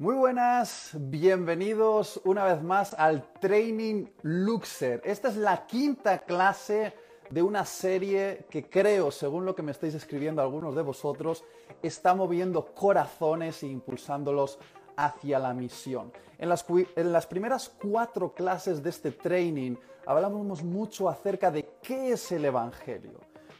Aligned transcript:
Muy 0.00 0.14
buenas, 0.14 0.92
bienvenidos 0.94 2.20
una 2.24 2.44
vez 2.44 2.62
más 2.62 2.94
al 2.94 3.32
Training 3.40 4.06
Luxer. 4.22 5.02
Esta 5.04 5.26
es 5.26 5.36
la 5.36 5.66
quinta 5.66 6.20
clase 6.20 6.94
de 7.30 7.42
una 7.42 7.64
serie 7.64 8.46
que 8.48 8.70
creo, 8.70 9.10
según 9.10 9.44
lo 9.44 9.56
que 9.56 9.64
me 9.64 9.72
estáis 9.72 9.94
escribiendo 9.94 10.40
algunos 10.40 10.76
de 10.76 10.82
vosotros, 10.82 11.42
está 11.82 12.14
moviendo 12.14 12.64
corazones 12.76 13.60
e 13.64 13.66
impulsándolos 13.66 14.60
hacia 14.96 15.40
la 15.40 15.52
misión. 15.52 16.12
En 16.38 16.48
las, 16.48 17.26
primeras 17.26 17.68
cuatro 17.68 18.32
clases 18.34 18.84
de 18.84 18.90
este 18.90 19.10
training 19.10 19.74
hablamos 20.06 20.62
mucho 20.62 21.08
acerca 21.08 21.50
de 21.50 21.68
qué 21.82 22.12
es 22.12 22.30
el 22.30 22.44
Evangelio, 22.44 23.18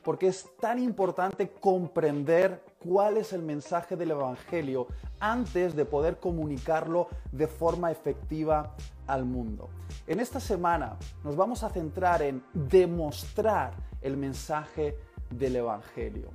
porque 0.09 0.29
es 0.29 0.47
tan 0.59 0.79
importante 0.79 1.51
comprender 1.51 2.65
cuál 2.79 3.19
es 3.19 3.35
el 3.35 3.43
mensaje 3.43 3.95
del 3.95 4.13
Evangelio 4.13 4.87
antes 5.21 5.77
de 5.77 5.85
poder 5.85 6.17
comunicarlo 6.19 7.09
de 7.31 7.47
forma 7.47 7.91
efectiva 7.91 8.75
al 9.07 9.27
mundo. 9.27 9.69
En 10.07 10.19
esta 10.19 10.41
semana 10.41 10.97
nos 11.25 11.37
vamos 11.37 11.63
a 11.63 11.69
centrar 11.69 12.23
en 12.23 12.43
demostrar 12.55 13.75
el 14.01 14.17
mensaje 14.17 14.97
del 15.29 15.57
Evangelio. 15.57 16.31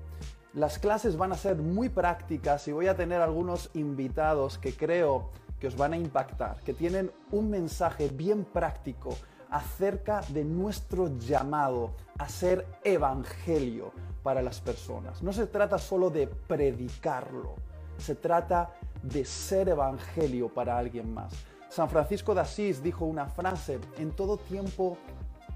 Las 0.54 0.78
clases 0.78 1.18
van 1.18 1.32
a 1.32 1.36
ser 1.36 1.56
muy 1.56 1.90
prácticas 1.90 2.68
y 2.68 2.74
voy 2.74 2.86
a 2.86 2.96
tener 2.96 3.22
algunos 3.22 3.72
invitados 3.74 4.60
que 4.60 4.76
creo 4.76 5.32
que 5.60 5.66
os 5.66 5.76
van 5.76 5.94
a 5.94 5.98
impactar, 5.98 6.62
que 6.62 6.76
tienen 6.76 7.12
un 7.32 7.50
mensaje 7.50 8.08
bien 8.10 8.46
práctico 8.46 9.18
acerca 9.54 10.22
de 10.30 10.44
nuestro 10.44 11.16
llamado 11.20 11.92
a 12.18 12.28
ser 12.28 12.66
evangelio 12.84 13.92
para 14.24 14.42
las 14.42 14.60
personas. 14.60 15.22
No 15.22 15.32
se 15.32 15.46
trata 15.46 15.78
solo 15.78 16.10
de 16.10 16.26
predicarlo, 16.26 17.54
se 18.00 18.16
trata 18.16 18.74
de 19.04 19.24
ser 19.24 19.70
evangelio 19.70 20.50
para 20.50 20.76
alguien 20.76 21.14
más. 21.14 21.34
San 21.70 21.88
Francisco 21.88 22.34
de 22.34 22.42
Asís 22.42 22.82
dijo 22.82 23.06
una 23.06 23.28
frase, 23.28 23.80
en 24.00 24.12
todo 24.12 24.38
tiempo 24.38 24.98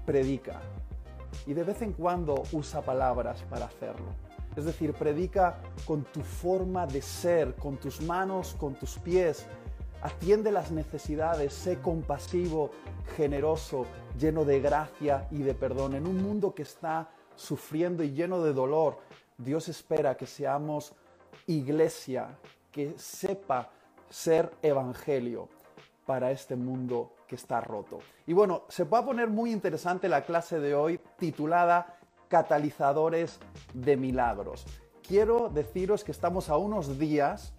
predica 0.06 0.60
y 1.44 1.54
de 1.54 1.64
vez 1.64 1.82
en 1.82 1.92
cuando 1.92 2.44
usa 2.52 2.82
palabras 2.82 3.42
para 3.50 3.66
hacerlo. 3.66 4.06
Es 4.56 4.64
decir, 4.64 4.92
predica 4.94 5.58
con 5.84 6.04
tu 6.04 6.20
forma 6.20 6.86
de 6.86 7.02
ser, 7.02 7.54
con 7.56 7.76
tus 7.76 8.00
manos, 8.00 8.54
con 8.58 8.74
tus 8.74 8.98
pies. 8.98 9.46
Atiende 10.00 10.52
las 10.52 10.70
necesidades, 10.70 11.52
sé 11.52 11.80
compasivo, 11.80 12.70
generoso, 13.16 13.86
lleno 14.18 14.44
de 14.44 14.60
gracia 14.60 15.26
y 15.30 15.38
de 15.38 15.54
perdón. 15.54 15.94
En 15.94 16.06
un 16.06 16.22
mundo 16.22 16.54
que 16.54 16.62
está 16.62 17.10
sufriendo 17.34 18.04
y 18.04 18.12
lleno 18.12 18.42
de 18.42 18.52
dolor, 18.52 18.98
Dios 19.36 19.68
espera 19.68 20.16
que 20.16 20.26
seamos 20.26 20.92
iglesia 21.46 22.38
que 22.70 22.94
sepa 22.96 23.70
ser 24.08 24.52
evangelio 24.62 25.48
para 26.06 26.30
este 26.30 26.54
mundo 26.54 27.12
que 27.26 27.34
está 27.34 27.60
roto. 27.60 27.98
Y 28.26 28.32
bueno, 28.32 28.62
se 28.68 28.84
va 28.84 28.98
a 28.98 29.04
poner 29.04 29.28
muy 29.28 29.50
interesante 29.52 30.08
la 30.08 30.22
clase 30.22 30.60
de 30.60 30.74
hoy 30.74 31.00
titulada 31.18 31.98
Catalizadores 32.28 33.40
de 33.74 33.96
Milagros. 33.96 34.64
Quiero 35.06 35.48
deciros 35.48 36.04
que 36.04 36.12
estamos 36.12 36.50
a 36.50 36.56
unos 36.56 36.98
días 36.98 37.52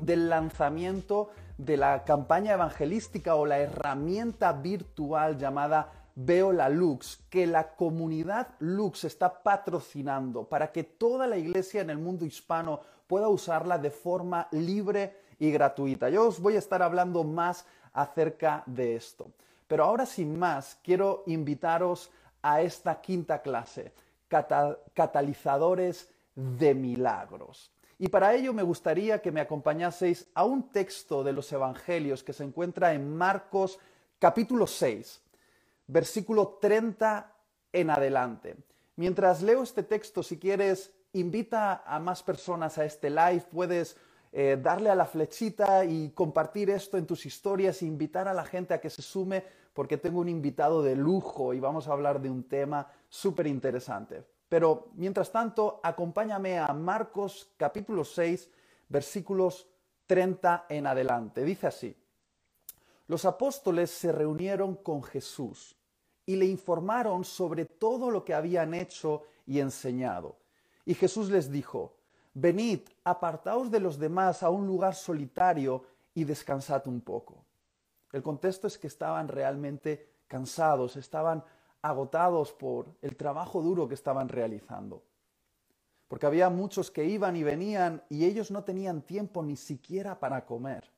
del 0.00 0.28
lanzamiento 0.28 1.30
de 1.64 1.76
la 1.76 2.02
campaña 2.04 2.54
evangelística 2.54 3.36
o 3.36 3.46
la 3.46 3.58
herramienta 3.58 4.52
virtual 4.52 5.38
llamada 5.38 5.92
Veo 6.14 6.52
la 6.52 6.68
Lux, 6.68 7.24
que 7.30 7.46
la 7.46 7.74
comunidad 7.74 8.48
Lux 8.58 9.04
está 9.04 9.42
patrocinando 9.42 10.44
para 10.44 10.72
que 10.72 10.82
toda 10.84 11.26
la 11.26 11.38
iglesia 11.38 11.80
en 11.80 11.90
el 11.90 11.98
mundo 11.98 12.26
hispano 12.26 12.80
pueda 13.06 13.28
usarla 13.28 13.78
de 13.78 13.90
forma 13.90 14.48
libre 14.50 15.16
y 15.38 15.50
gratuita. 15.52 16.10
Yo 16.10 16.26
os 16.26 16.40
voy 16.40 16.56
a 16.56 16.58
estar 16.58 16.82
hablando 16.82 17.24
más 17.24 17.64
acerca 17.92 18.64
de 18.66 18.96
esto. 18.96 19.30
Pero 19.68 19.84
ahora 19.84 20.04
sin 20.04 20.38
más, 20.38 20.78
quiero 20.82 21.22
invitaros 21.26 22.10
a 22.42 22.60
esta 22.60 23.00
quinta 23.00 23.40
clase, 23.40 23.92
catalizadores 24.94 26.10
de 26.34 26.74
milagros. 26.74 27.71
Y 28.02 28.08
para 28.08 28.34
ello 28.34 28.52
me 28.52 28.64
gustaría 28.64 29.22
que 29.22 29.30
me 29.30 29.40
acompañaseis 29.40 30.26
a 30.34 30.44
un 30.44 30.72
texto 30.72 31.22
de 31.22 31.32
los 31.32 31.52
Evangelios 31.52 32.24
que 32.24 32.32
se 32.32 32.42
encuentra 32.42 32.94
en 32.94 33.16
Marcos 33.16 33.78
capítulo 34.18 34.66
6 34.66 35.20
versículo 35.86 36.58
30 36.60 37.32
en 37.72 37.90
adelante. 37.90 38.56
Mientras 38.96 39.40
leo 39.40 39.62
este 39.62 39.84
texto, 39.84 40.24
si 40.24 40.36
quieres, 40.36 40.92
invita 41.12 41.84
a 41.86 42.00
más 42.00 42.24
personas 42.24 42.76
a 42.76 42.84
este 42.84 43.08
live, 43.08 43.44
puedes 43.52 43.96
eh, 44.32 44.58
darle 44.60 44.90
a 44.90 44.96
la 44.96 45.06
flechita 45.06 45.84
y 45.84 46.10
compartir 46.10 46.70
esto 46.70 46.98
en 46.98 47.06
tus 47.06 47.24
historias 47.24 47.82
e 47.82 47.86
invitar 47.86 48.26
a 48.26 48.34
la 48.34 48.44
gente 48.44 48.74
a 48.74 48.80
que 48.80 48.90
se 48.90 49.02
sume 49.02 49.44
porque 49.74 49.96
tengo 49.96 50.18
un 50.18 50.28
invitado 50.28 50.82
de 50.82 50.96
lujo 50.96 51.54
y 51.54 51.60
vamos 51.60 51.86
a 51.86 51.92
hablar 51.92 52.20
de 52.20 52.30
un 52.30 52.42
tema 52.42 52.90
súper 53.08 53.46
interesante. 53.46 54.24
Pero 54.52 54.90
mientras 54.96 55.32
tanto, 55.32 55.80
acompáñame 55.82 56.58
a 56.58 56.74
Marcos 56.74 57.48
capítulo 57.56 58.04
6, 58.04 58.50
versículos 58.86 59.66
30 60.06 60.66
en 60.68 60.86
adelante. 60.86 61.42
Dice 61.42 61.68
así, 61.68 61.96
los 63.06 63.24
apóstoles 63.24 63.90
se 63.90 64.12
reunieron 64.12 64.74
con 64.74 65.02
Jesús 65.04 65.74
y 66.26 66.36
le 66.36 66.44
informaron 66.44 67.24
sobre 67.24 67.64
todo 67.64 68.10
lo 68.10 68.26
que 68.26 68.34
habían 68.34 68.74
hecho 68.74 69.22
y 69.46 69.58
enseñado. 69.58 70.36
Y 70.84 70.96
Jesús 70.96 71.30
les 71.30 71.50
dijo, 71.50 71.96
Venid, 72.34 72.80
apartaos 73.04 73.70
de 73.70 73.80
los 73.80 73.98
demás 73.98 74.42
a 74.42 74.50
un 74.50 74.66
lugar 74.66 74.94
solitario 74.94 75.86
y 76.12 76.24
descansad 76.24 76.86
un 76.88 77.00
poco. 77.00 77.42
El 78.12 78.22
contexto 78.22 78.66
es 78.66 78.76
que 78.76 78.88
estaban 78.88 79.28
realmente 79.28 80.10
cansados, 80.28 80.96
estaban 80.96 81.42
agotados 81.82 82.52
por 82.52 82.86
el 83.02 83.16
trabajo 83.16 83.60
duro 83.60 83.88
que 83.88 83.94
estaban 83.94 84.28
realizando. 84.28 85.02
Porque 86.06 86.26
había 86.26 86.48
muchos 86.48 86.90
que 86.90 87.04
iban 87.04 87.36
y 87.36 87.42
venían 87.42 88.02
y 88.08 88.24
ellos 88.24 88.50
no 88.50 88.64
tenían 88.64 89.02
tiempo 89.02 89.42
ni 89.42 89.56
siquiera 89.56 90.20
para 90.20 90.46
comer. 90.46 90.90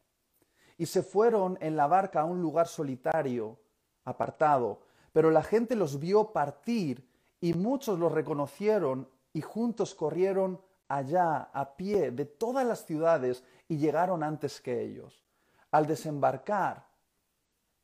Y 0.76 0.86
se 0.86 1.02
fueron 1.02 1.56
en 1.60 1.76
la 1.76 1.86
barca 1.86 2.20
a 2.20 2.24
un 2.24 2.42
lugar 2.42 2.68
solitario, 2.68 3.58
apartado, 4.04 4.80
pero 5.12 5.30
la 5.30 5.42
gente 5.42 5.76
los 5.76 5.98
vio 5.98 6.32
partir 6.32 7.08
y 7.40 7.54
muchos 7.54 7.98
los 7.98 8.12
reconocieron 8.12 9.08
y 9.32 9.40
juntos 9.40 9.94
corrieron 9.94 10.60
allá 10.88 11.48
a 11.52 11.76
pie 11.76 12.10
de 12.10 12.24
todas 12.24 12.66
las 12.66 12.84
ciudades 12.84 13.44
y 13.68 13.78
llegaron 13.78 14.22
antes 14.22 14.60
que 14.60 14.82
ellos. 14.82 15.24
Al 15.70 15.86
desembarcar, 15.86 16.86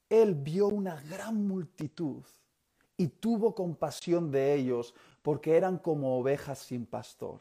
él 0.08 0.34
vio 0.34 0.66
una 0.66 1.00
gran 1.02 1.46
multitud 1.46 2.24
y 3.00 3.08
tuvo 3.08 3.54
compasión 3.54 4.30
de 4.30 4.52
ellos 4.52 4.94
porque 5.22 5.56
eran 5.56 5.78
como 5.78 6.18
ovejas 6.18 6.58
sin 6.58 6.84
pastor. 6.84 7.40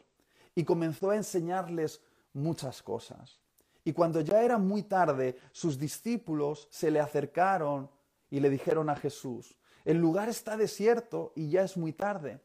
Y 0.56 0.64
comenzó 0.64 1.10
a 1.10 1.18
enseñarles 1.18 2.02
muchas 2.32 2.82
cosas. 2.82 3.42
Y 3.84 3.92
cuando 3.92 4.22
ya 4.22 4.42
era 4.42 4.58
muy 4.58 4.84
tarde, 4.84 5.38
sus 5.52 5.78
discípulos 5.78 6.70
se 6.72 6.90
le 6.90 7.02
acercaron 7.02 7.90
y 8.30 8.40
le 8.40 8.50
dijeron 8.50 8.90
a 8.90 8.96
Jesús, 8.96 9.58
el 9.84 9.98
lugar 9.98 10.30
está 10.30 10.56
desierto 10.56 11.34
y 11.36 11.50
ya 11.50 11.64
es 11.64 11.76
muy 11.76 11.92
tarde. 11.92 12.40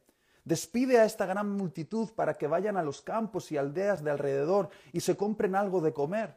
Despide 0.45 0.99
a 0.99 1.05
esta 1.05 1.25
gran 1.25 1.49
multitud 1.53 2.11
para 2.17 2.35
que 2.35 2.49
vayan 2.49 2.77
a 2.77 2.83
los 2.83 3.01
campos 3.01 3.53
y 3.53 3.57
aldeas 3.57 4.03
de 4.03 4.11
alrededor 4.11 4.71
y 4.93 4.99
se 4.99 5.17
compren 5.17 5.55
algo 5.55 5.81
de 5.81 5.93
comer. 5.93 6.37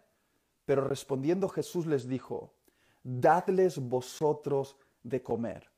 Pero 0.66 0.88
respondiendo 0.88 1.50
Jesús 1.50 1.88
les 1.88 2.08
dijo, 2.08 2.54
Dadles 3.02 3.80
vosotros 3.80 4.78
de 5.02 5.24
comer. 5.24 5.72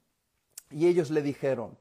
Y 0.71 0.87
ellos 0.87 1.09
le 1.09 1.21
dijeron, 1.21 1.77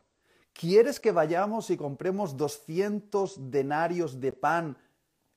¿quieres 0.52 1.00
que 1.00 1.12
vayamos 1.12 1.70
y 1.70 1.76
compremos 1.76 2.36
doscientos 2.36 3.50
denarios 3.50 4.20
de 4.20 4.32
pan? 4.32 4.76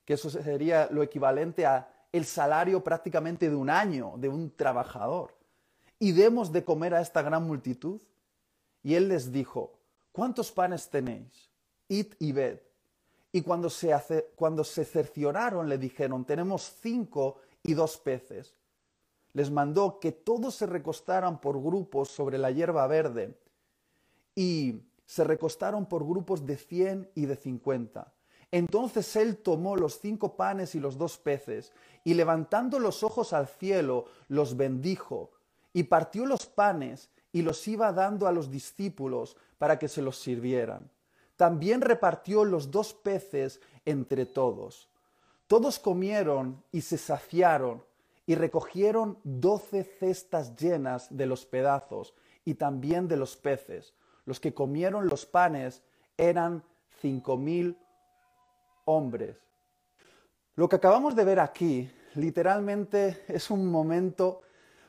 Que 0.04 0.14
eso 0.14 0.30
sería 0.30 0.88
lo 0.90 1.02
equivalente 1.02 1.66
a 1.66 1.88
el 2.12 2.24
salario 2.24 2.84
prácticamente 2.84 3.48
de 3.48 3.56
un 3.56 3.70
año 3.70 4.14
de 4.18 4.28
un 4.28 4.54
trabajador 4.54 5.34
y 6.02 6.10
demos 6.10 6.50
de 6.50 6.64
comer 6.64 6.94
a 6.94 7.00
esta 7.00 7.22
gran 7.22 7.46
multitud? 7.46 8.00
Y 8.82 8.96
él 8.96 9.08
les 9.08 9.30
dijo, 9.30 9.78
¿cuántos 10.10 10.50
panes 10.50 10.90
tenéis? 10.90 11.48
Id 11.86 12.14
y 12.18 12.32
ved. 12.32 12.58
Y 13.30 13.42
cuando 13.42 13.70
se, 13.70 13.94
cuando 14.34 14.64
se 14.64 14.84
cercioraron 14.84 15.68
le 15.68 15.78
dijeron, 15.78 16.24
tenemos 16.24 16.76
cinco 16.82 17.38
y 17.62 17.74
dos 17.74 17.98
peces. 17.98 18.52
Les 19.32 19.50
mandó 19.50 19.98
que 20.00 20.12
todos 20.12 20.54
se 20.54 20.66
recostaran 20.66 21.40
por 21.40 21.62
grupos 21.62 22.08
sobre 22.08 22.38
la 22.38 22.50
hierba 22.50 22.86
verde 22.86 23.36
y 24.34 24.82
se 25.06 25.24
recostaron 25.24 25.86
por 25.86 26.06
grupos 26.06 26.46
de 26.46 26.56
cien 26.56 27.10
y 27.14 27.26
de 27.26 27.36
cincuenta. 27.36 28.12
Entonces 28.50 29.16
él 29.16 29.38
tomó 29.38 29.76
los 29.76 29.98
cinco 29.98 30.36
panes 30.36 30.74
y 30.74 30.80
los 30.80 30.98
dos 30.98 31.16
peces, 31.16 31.72
y 32.04 32.14
levantando 32.14 32.78
los 32.78 33.02
ojos 33.02 33.32
al 33.32 33.48
cielo, 33.48 34.04
los 34.28 34.56
bendijo, 34.58 35.30
y 35.72 35.84
partió 35.84 36.26
los 36.26 36.46
panes 36.46 37.08
y 37.32 37.40
los 37.40 37.66
iba 37.66 37.92
dando 37.92 38.26
a 38.26 38.32
los 38.32 38.50
discípulos 38.50 39.36
para 39.56 39.78
que 39.78 39.88
se 39.88 40.02
los 40.02 40.18
sirvieran. 40.18 40.90
También 41.36 41.80
repartió 41.80 42.44
los 42.44 42.70
dos 42.70 42.92
peces 42.92 43.60
entre 43.86 44.26
todos. 44.26 44.88
Todos 45.46 45.78
comieron 45.78 46.62
y 46.72 46.82
se 46.82 46.98
saciaron, 46.98 47.82
y 48.32 48.34
recogieron 48.34 49.18
doce 49.24 49.84
cestas 49.84 50.56
llenas 50.56 51.14
de 51.14 51.26
los 51.26 51.44
pedazos 51.44 52.14
y 52.46 52.54
también 52.54 53.06
de 53.06 53.18
los 53.18 53.36
peces. 53.36 53.92
Los 54.24 54.40
que 54.40 54.54
comieron 54.54 55.06
los 55.06 55.26
panes 55.26 55.82
eran 56.16 56.64
cinco 57.02 57.36
mil 57.36 57.76
hombres. 58.86 59.36
Lo 60.54 60.66
que 60.66 60.76
acabamos 60.76 61.14
de 61.14 61.26
ver 61.26 61.40
aquí 61.40 61.90
literalmente 62.14 63.22
es 63.28 63.50
un 63.50 63.66
momento 63.66 64.40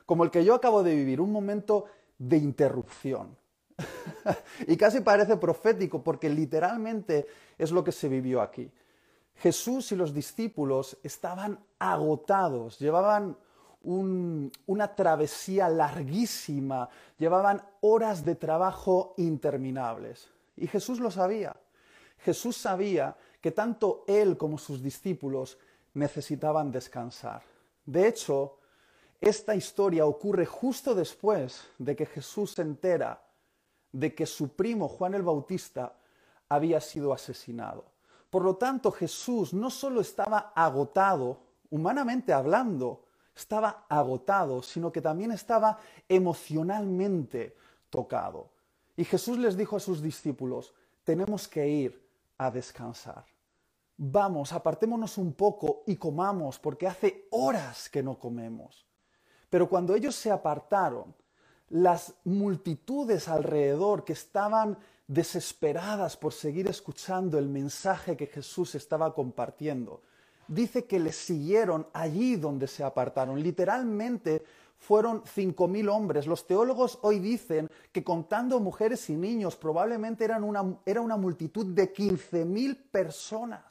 como 0.06 0.24
el 0.24 0.30
que 0.30 0.42
yo 0.42 0.54
acabo 0.54 0.82
de 0.82 0.94
vivir, 0.94 1.20
un 1.20 1.30
momento 1.30 1.84
de 2.16 2.38
interrupción. 2.38 3.36
y 4.66 4.74
casi 4.78 5.02
parece 5.02 5.36
profético 5.36 6.02
porque 6.02 6.30
literalmente 6.30 7.26
es 7.58 7.72
lo 7.72 7.84
que 7.84 7.92
se 7.92 8.08
vivió 8.08 8.40
aquí. 8.40 8.72
Jesús 9.36 9.92
y 9.92 9.96
los 9.96 10.14
discípulos 10.14 10.96
estaban 11.02 11.58
agotados, 11.78 12.78
llevaban 12.78 13.36
una 13.82 14.94
travesía 14.94 15.68
larguísima, 15.68 16.88
llevaban 17.18 17.62
horas 17.82 18.24
de 18.24 18.34
trabajo 18.34 19.14
interminables. 19.18 20.28
Y 20.56 20.66
Jesús 20.66 21.00
lo 21.00 21.10
sabía. 21.10 21.54
Jesús 22.18 22.56
sabía 22.56 23.14
que 23.40 23.50
tanto 23.50 24.04
él 24.06 24.38
como 24.38 24.56
sus 24.56 24.82
discípulos 24.82 25.58
necesitaban 25.92 26.70
descansar. 26.72 27.42
De 27.84 28.08
hecho, 28.08 28.58
esta 29.20 29.54
historia 29.54 30.06
ocurre 30.06 30.46
justo 30.46 30.94
después 30.94 31.66
de 31.78 31.94
que 31.94 32.06
Jesús 32.06 32.52
se 32.52 32.62
entera 32.62 33.22
de 33.92 34.14
que 34.14 34.26
su 34.26 34.48
primo 34.56 34.88
Juan 34.88 35.14
el 35.14 35.22
Bautista 35.22 35.96
había 36.48 36.80
sido 36.80 37.12
asesinado. 37.12 37.93
Por 38.34 38.42
lo 38.42 38.56
tanto, 38.56 38.90
Jesús 38.90 39.54
no 39.54 39.70
solo 39.70 40.00
estaba 40.00 40.50
agotado, 40.56 41.38
humanamente 41.70 42.32
hablando, 42.32 43.04
estaba 43.32 43.86
agotado, 43.88 44.60
sino 44.60 44.90
que 44.90 45.00
también 45.00 45.30
estaba 45.30 45.78
emocionalmente 46.08 47.56
tocado. 47.90 48.50
Y 48.96 49.04
Jesús 49.04 49.38
les 49.38 49.56
dijo 49.56 49.76
a 49.76 49.78
sus 49.78 50.02
discípulos, 50.02 50.74
tenemos 51.04 51.46
que 51.46 51.68
ir 51.68 52.10
a 52.36 52.50
descansar. 52.50 53.24
Vamos, 53.96 54.52
apartémonos 54.52 55.16
un 55.16 55.34
poco 55.34 55.84
y 55.86 55.94
comamos, 55.94 56.58
porque 56.58 56.88
hace 56.88 57.28
horas 57.30 57.88
que 57.88 58.02
no 58.02 58.18
comemos. 58.18 58.84
Pero 59.48 59.68
cuando 59.68 59.94
ellos 59.94 60.16
se 60.16 60.32
apartaron, 60.32 61.14
las 61.68 62.14
multitudes 62.24 63.28
alrededor 63.28 64.04
que 64.04 64.14
estaban 64.14 64.76
desesperadas 65.06 66.16
por 66.16 66.32
seguir 66.32 66.68
escuchando 66.68 67.38
el 67.38 67.48
mensaje 67.48 68.16
que 68.16 68.26
Jesús 68.26 68.74
estaba 68.74 69.14
compartiendo, 69.14 70.02
dice 70.48 70.84
que 70.84 70.98
le 70.98 71.12
siguieron 71.12 71.86
allí 71.92 72.36
donde 72.36 72.66
se 72.66 72.84
apartaron. 72.84 73.42
Literalmente 73.42 74.44
fueron 74.78 75.22
cinco 75.26 75.68
mil 75.68 75.88
hombres. 75.88 76.26
Los 76.26 76.46
teólogos 76.46 76.98
hoy 77.02 77.18
dicen 77.18 77.70
que 77.92 78.04
contando 78.04 78.60
mujeres 78.60 79.08
y 79.10 79.14
niños 79.14 79.56
probablemente 79.56 80.24
eran 80.24 80.44
una, 80.44 80.78
era 80.84 81.00
una 81.00 81.16
multitud 81.16 81.66
de 81.66 81.92
quince 81.92 82.44
mil 82.44 82.76
personas. 82.76 83.64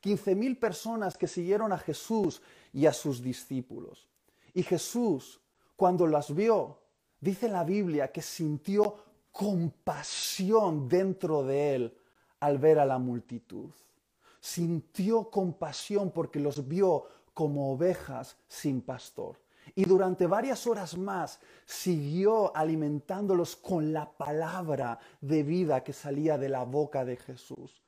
Quince 0.00 0.34
mil 0.34 0.56
personas 0.56 1.16
que 1.16 1.26
siguieron 1.26 1.72
a 1.72 1.78
Jesús 1.78 2.40
y 2.72 2.86
a 2.86 2.92
sus 2.92 3.22
discípulos. 3.22 4.08
Y 4.54 4.62
Jesús, 4.62 5.40
cuando 5.76 6.06
las 6.06 6.34
vio, 6.34 6.78
dice 7.20 7.48
la 7.48 7.64
Biblia 7.64 8.10
que 8.12 8.22
sintió 8.22 8.96
compasión 9.38 10.88
dentro 10.88 11.44
de 11.44 11.76
él 11.76 11.96
al 12.40 12.58
ver 12.58 12.80
a 12.80 12.84
la 12.84 12.98
multitud. 12.98 13.70
Sintió 14.40 15.30
compasión 15.30 16.10
porque 16.10 16.40
los 16.40 16.66
vio 16.66 17.04
como 17.34 17.70
ovejas 17.70 18.36
sin 18.48 18.80
pastor. 18.82 19.38
Y 19.76 19.84
durante 19.84 20.26
varias 20.26 20.66
horas 20.66 20.98
más 20.98 21.38
siguió 21.66 22.56
alimentándolos 22.56 23.54
con 23.54 23.92
la 23.92 24.10
palabra 24.10 24.98
de 25.20 25.44
vida 25.44 25.84
que 25.84 25.92
salía 25.92 26.36
de 26.36 26.48
la 26.48 26.64
boca 26.64 27.04
de 27.04 27.14
Jesús. 27.14 27.80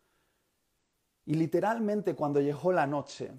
Y 1.26 1.34
literalmente 1.34 2.14
cuando 2.14 2.40
llegó 2.40 2.70
la 2.70 2.86
noche, 2.86 3.32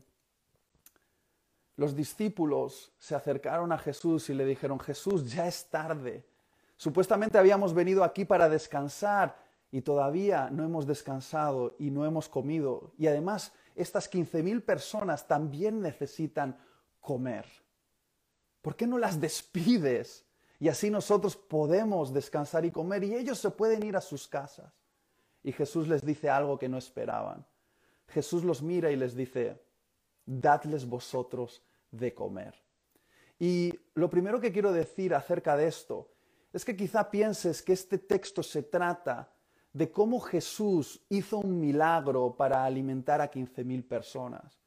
los 1.77 1.95
discípulos 1.95 2.91
se 2.99 3.15
acercaron 3.15 3.71
a 3.71 3.77
Jesús 3.77 4.29
y 4.29 4.33
le 4.33 4.43
dijeron, 4.43 4.81
Jesús, 4.81 5.31
ya 5.31 5.47
es 5.47 5.69
tarde. 5.69 6.25
Supuestamente 6.81 7.37
habíamos 7.37 7.75
venido 7.75 8.03
aquí 8.03 8.25
para 8.25 8.49
descansar 8.49 9.37
y 9.69 9.81
todavía 9.81 10.49
no 10.49 10.63
hemos 10.63 10.87
descansado 10.87 11.75
y 11.77 11.91
no 11.91 12.07
hemos 12.07 12.27
comido. 12.27 12.91
Y 12.97 13.05
además, 13.05 13.53
estas 13.75 14.11
15.000 14.11 14.65
personas 14.65 15.27
también 15.27 15.79
necesitan 15.79 16.57
comer. 16.99 17.45
¿Por 18.63 18.75
qué 18.75 18.87
no 18.87 18.97
las 18.97 19.21
despides? 19.21 20.25
Y 20.59 20.69
así 20.69 20.89
nosotros 20.89 21.35
podemos 21.35 22.11
descansar 22.11 22.65
y 22.65 22.71
comer 22.71 23.03
y 23.03 23.13
ellos 23.13 23.37
se 23.37 23.51
pueden 23.51 23.83
ir 23.83 23.95
a 23.95 24.01
sus 24.01 24.27
casas. 24.27 24.73
Y 25.43 25.51
Jesús 25.51 25.87
les 25.87 26.03
dice 26.03 26.31
algo 26.31 26.57
que 26.57 26.67
no 26.67 26.79
esperaban. 26.79 27.45
Jesús 28.07 28.43
los 28.43 28.63
mira 28.63 28.89
y 28.89 28.95
les 28.95 29.15
dice, 29.15 29.61
dadles 30.25 30.87
vosotros 30.87 31.61
de 31.91 32.15
comer. 32.15 32.55
Y 33.37 33.71
lo 33.93 34.09
primero 34.09 34.41
que 34.41 34.51
quiero 34.51 34.71
decir 34.71 35.13
acerca 35.13 35.55
de 35.55 35.67
esto 35.67 36.09
es 36.53 36.65
que 36.65 36.75
quizá 36.75 37.09
pienses 37.09 37.61
que 37.61 37.73
este 37.73 37.97
texto 37.97 38.43
se 38.43 38.63
trata 38.63 39.31
de 39.73 39.89
cómo 39.91 40.19
Jesús 40.19 41.01
hizo 41.09 41.39
un 41.39 41.59
milagro 41.59 42.35
para 42.35 42.65
alimentar 42.65 43.21
a 43.21 43.31
15.000 43.31 43.87
personas. 43.87 44.59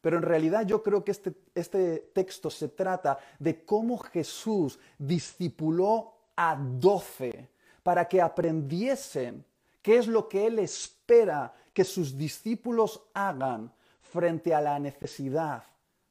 Pero 0.00 0.16
en 0.16 0.22
realidad 0.22 0.66
yo 0.66 0.82
creo 0.82 1.04
que 1.04 1.10
este, 1.10 1.34
este 1.54 2.10
texto 2.14 2.50
se 2.50 2.68
trata 2.68 3.18
de 3.38 3.64
cómo 3.64 3.98
Jesús 3.98 4.78
discipuló 4.98 6.14
a 6.36 6.56
doce 6.56 7.48
para 7.82 8.06
que 8.06 8.20
aprendiesen 8.20 9.44
qué 9.82 9.98
es 9.98 10.06
lo 10.06 10.28
que 10.28 10.46
Él 10.46 10.58
espera 10.58 11.54
que 11.72 11.84
sus 11.84 12.16
discípulos 12.16 13.02
hagan 13.14 13.72
frente 14.00 14.54
a 14.54 14.60
la 14.60 14.78
necesidad 14.78 15.64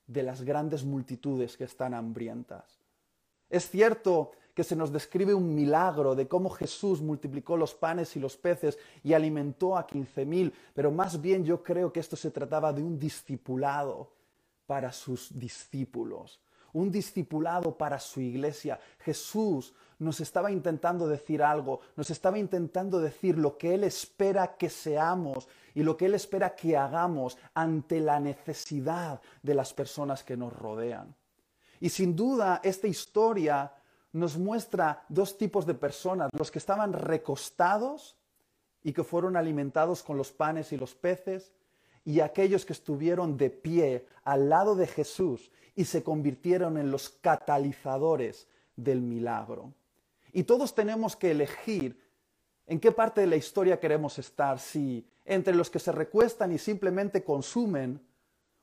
de 0.08 0.24
las 0.24 0.42
grandes 0.42 0.84
multitudes 0.84 1.58
que 1.58 1.66
están 1.66 1.94
hambrientas. 1.94 2.80
Es 3.50 3.70
cierto 3.70 4.31
que 4.60 4.66
se 4.66 4.76
nos 4.76 4.92
describe 4.92 5.34
un 5.34 5.56
milagro 5.56 6.16
de 6.16 6.28
cómo 6.28 6.50
Jesús 6.50 7.02
multiplicó 7.02 7.56
los 7.56 7.74
panes 7.74 8.18
y 8.18 8.20
los 8.20 8.36
peces 8.36 8.78
y 9.06 9.14
alimentó 9.14 9.78
a 9.78 9.88
quince 9.88 10.26
mil, 10.26 10.54
pero 10.74 10.92
más 10.92 11.22
bien 11.22 11.46
yo 11.46 11.64
creo 11.64 11.94
que 11.94 12.02
esto 12.02 12.18
se 12.18 12.30
trataba 12.30 12.74
de 12.74 12.84
un 12.84 13.00
discipulado 13.00 14.12
para 14.68 14.92
sus 14.92 15.40
discípulos, 15.40 16.42
un 16.74 16.92
discipulado 16.92 17.78
para 17.78 18.02
su 18.02 18.20
iglesia. 18.20 18.78
Jesús 19.00 19.74
nos 19.98 20.19
estaba 20.19 20.52
intentando 20.52 21.07
decir 21.07 21.42
algo, 21.42 21.80
nos 21.95 22.10
estaba 22.10 22.38
intentando 22.38 23.00
decir 23.00 23.38
lo 23.38 23.57
que 23.57 23.76
Él 23.76 23.86
espera 23.86 24.57
que 24.57 24.69
seamos 24.69 25.48
y 25.74 25.83
lo 25.83 25.95
que 25.95 26.07
Él 26.07 26.16
espera 26.16 26.54
que 26.54 26.76
hagamos 26.76 27.38
ante 27.54 28.02
la 28.02 28.19
necesidad 28.19 29.22
de 29.42 29.54
las 29.54 29.74
personas 29.74 30.22
que 30.22 30.36
nos 30.36 30.52
rodean. 30.52 31.16
Y 31.80 31.88
sin 31.88 32.14
duda 32.14 32.60
esta 32.62 32.88
historia 32.88 33.72
nos 34.11 34.37
muestra 34.37 35.06
dos 35.09 35.37
tipos 35.37 35.66
de 35.66 35.73
personas, 35.73 36.30
los 36.37 36.51
que 36.51 36.59
estaban 36.59 36.94
recostados 36.94 38.18
y 38.83 38.94
que 38.94 39.04
fueron 39.04 39.35
alimentados 39.35 40.04
con 40.04 40.18
los 40.18 40.31
panes 40.31 40.71
y 40.71 40.78
los 40.78 40.95
peces, 40.95 41.54
y 42.06 42.21
aquellos 42.21 42.66
que 42.66 42.73
estuvieron 42.73 43.37
de 43.37 43.49
pie 43.49 44.07
al 44.23 44.49
lado 44.49 44.75
de 44.75 44.87
Jesús 44.87 45.51
y 45.75 45.85
se 45.85 46.04
convirtieron 46.04 46.78
en 46.78 46.92
los 46.92 47.09
catalizadores 47.09 48.47
del 48.75 49.01
milagro. 49.01 49.73
Y 50.31 50.44
todos 50.44 50.73
tenemos 50.73 51.16
que 51.16 51.31
elegir 51.31 52.01
en 52.66 52.80
qué 52.80 52.92
parte 52.92 53.21
de 53.21 53.28
la 53.28 53.35
historia 53.35 53.80
queremos 53.80 54.18
estar, 54.19 54.59
si 54.59 55.07
entre 55.25 55.56
los 55.56 55.69
que 55.69 55.80
se 55.80 55.92
recuestan 55.92 56.51
y 56.51 56.57
simplemente 56.57 57.23
consumen, 57.23 58.01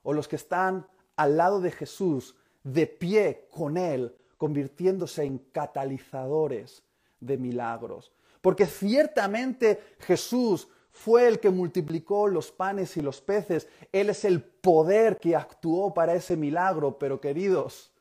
o 0.02 0.12
los 0.12 0.28
que 0.28 0.36
están 0.36 0.86
al 1.16 1.36
lado 1.36 1.60
de 1.60 1.72
Jesús, 1.72 2.36
de 2.62 2.86
pie 2.86 3.48
con 3.50 3.76
Él, 3.76 4.16
convirtiéndose 4.37 5.25
en 5.25 5.38
catalizadores 5.38 6.83
de 7.21 7.38
milagros. 7.38 8.12
Porque 8.40 8.66
ciertamente 8.66 9.81
Jesús 10.00 10.69
fue 10.90 11.28
el 11.28 11.40
que 11.40 11.50
multiplicó 11.50 12.26
los 12.26 12.50
panes 12.50 12.97
y 12.97 13.02
los 13.02 13.21
peces. 13.21 13.69
Él 13.93 14.11
es 14.11 14.25
el 14.25 14.43
poder 14.43 15.19
que 15.19 15.37
actuó 15.37 15.93
para 15.93 16.14
ese 16.14 16.37
milagro. 16.37 16.99
Pero 16.99 17.21
queridos, 17.21 17.93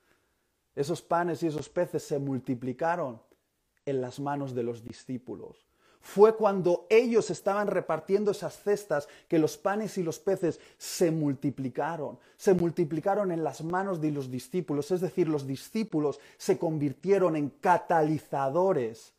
esos 0.76 1.02
panes 1.02 1.44
y 1.44 1.48
esos 1.48 1.68
peces 1.68 2.04
se 2.04 2.20
multiplicaron 2.20 3.22
en 3.86 4.02
las 4.02 4.20
manos 4.20 4.56
de 4.56 4.64
los 4.64 4.84
discípulos. 4.84 5.65
Fue 6.06 6.36
cuando 6.36 6.86
ellos 6.92 7.32
estaban 7.32 7.66
repartiendo 7.66 8.30
esas 8.30 8.62
cestas 8.62 9.08
que 9.28 9.40
los 9.40 9.58
panes 9.58 9.98
y 9.98 10.04
los 10.04 10.20
peces 10.20 10.60
se 10.78 11.10
multiplicaron, 11.10 12.20
se 12.38 12.54
multiplicaron 12.54 13.32
en 13.32 13.44
las 13.44 13.64
manos 13.64 14.00
de 14.00 14.12
los 14.12 14.30
discípulos, 14.30 14.92
es 14.92 15.02
decir, 15.02 15.28
los 15.28 15.48
discípulos 15.48 16.20
se 16.38 16.60
convirtieron 16.60 17.36
en 17.36 17.50
catalizadores 17.50 19.14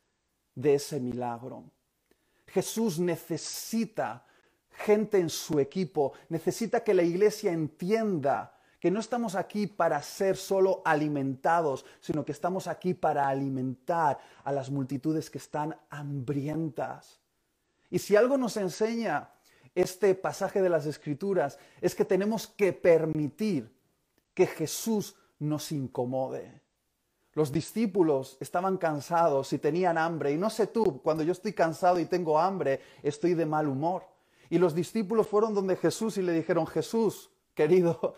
de 0.55 0.75
ese 0.75 1.01
milagro. 1.01 1.65
Jesús 2.47 2.99
necesita 2.99 4.25
gente 4.71 5.19
en 5.19 5.29
su 5.29 5.59
equipo, 5.59 6.13
necesita 6.29 6.85
que 6.85 6.93
la 6.93 7.03
iglesia 7.03 7.51
entienda 7.51 8.56
que 8.79 8.91
no 8.91 8.99
estamos 8.99 9.35
aquí 9.35 9.67
para 9.67 10.01
ser 10.01 10.37
solo 10.37 10.81
alimentados, 10.85 11.85
sino 11.99 12.23
que 12.23 12.31
estamos 12.31 12.67
aquí 12.67 12.93
para 12.93 13.27
alimentar 13.27 14.19
a 14.43 14.51
las 14.51 14.69
multitudes 14.69 15.29
que 15.29 15.39
están 15.39 15.75
hambrientas. 15.89 17.19
Y 17.89 17.99
si 17.99 18.15
algo 18.15 18.37
nos 18.37 18.57
enseña 18.57 19.29
este 19.73 20.15
pasaje 20.15 20.61
de 20.61 20.69
las 20.69 20.85
Escrituras 20.85 21.59
es 21.81 21.95
que 21.95 22.05
tenemos 22.05 22.47
que 22.47 22.73
permitir 22.73 23.71
que 24.33 24.47
Jesús 24.47 25.15
nos 25.39 25.71
incomode. 25.71 26.61
Los 27.33 27.51
discípulos 27.51 28.37
estaban 28.39 28.77
cansados 28.77 29.53
y 29.53 29.59
tenían 29.59 29.97
hambre. 29.99 30.31
Y 30.31 30.37
no 30.37 30.49
sé 30.49 30.65
tú, 30.65 31.01
cuando 31.03 31.23
yo 31.23 31.31
estoy 31.31 31.53
cansado 31.53 31.99
y 31.99 32.05
tengo 32.05 32.39
hambre, 32.39 32.81
estoy 33.03 33.35
de 33.35 33.45
mal 33.45 33.67
humor. 33.67 34.03
Y 34.49 34.57
los 34.57 34.73
discípulos 34.73 35.27
fueron 35.27 35.53
donde 35.53 35.75
Jesús 35.75 36.17
y 36.17 36.23
le 36.23 36.33
dijeron, 36.33 36.65
Jesús, 36.65 37.29
querido, 37.53 38.15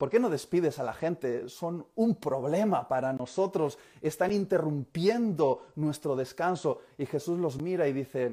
¿Por 0.00 0.08
qué 0.08 0.18
no 0.18 0.30
despides 0.30 0.78
a 0.78 0.82
la 0.82 0.94
gente? 0.94 1.46
Son 1.50 1.86
un 1.96 2.14
problema 2.14 2.88
para 2.88 3.12
nosotros. 3.12 3.76
Están 4.00 4.32
interrumpiendo 4.32 5.66
nuestro 5.76 6.16
descanso. 6.16 6.80
Y 6.96 7.04
Jesús 7.04 7.38
los 7.38 7.60
mira 7.60 7.86
y 7.86 7.92
dice, 7.92 8.32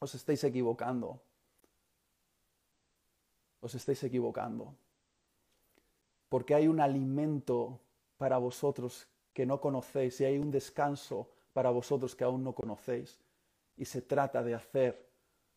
os 0.00 0.14
estáis 0.14 0.42
equivocando. 0.44 1.20
Os 3.60 3.74
estáis 3.74 4.02
equivocando. 4.02 4.74
Porque 6.30 6.54
hay 6.54 6.68
un 6.68 6.80
alimento 6.80 7.78
para 8.16 8.38
vosotros 8.38 9.06
que 9.34 9.44
no 9.44 9.60
conocéis 9.60 10.22
y 10.22 10.24
hay 10.24 10.38
un 10.38 10.50
descanso 10.50 11.28
para 11.52 11.68
vosotros 11.68 12.16
que 12.16 12.24
aún 12.24 12.42
no 12.42 12.54
conocéis. 12.54 13.20
Y 13.76 13.84
se 13.84 14.00
trata 14.00 14.42
de 14.42 14.54
hacer 14.54 15.06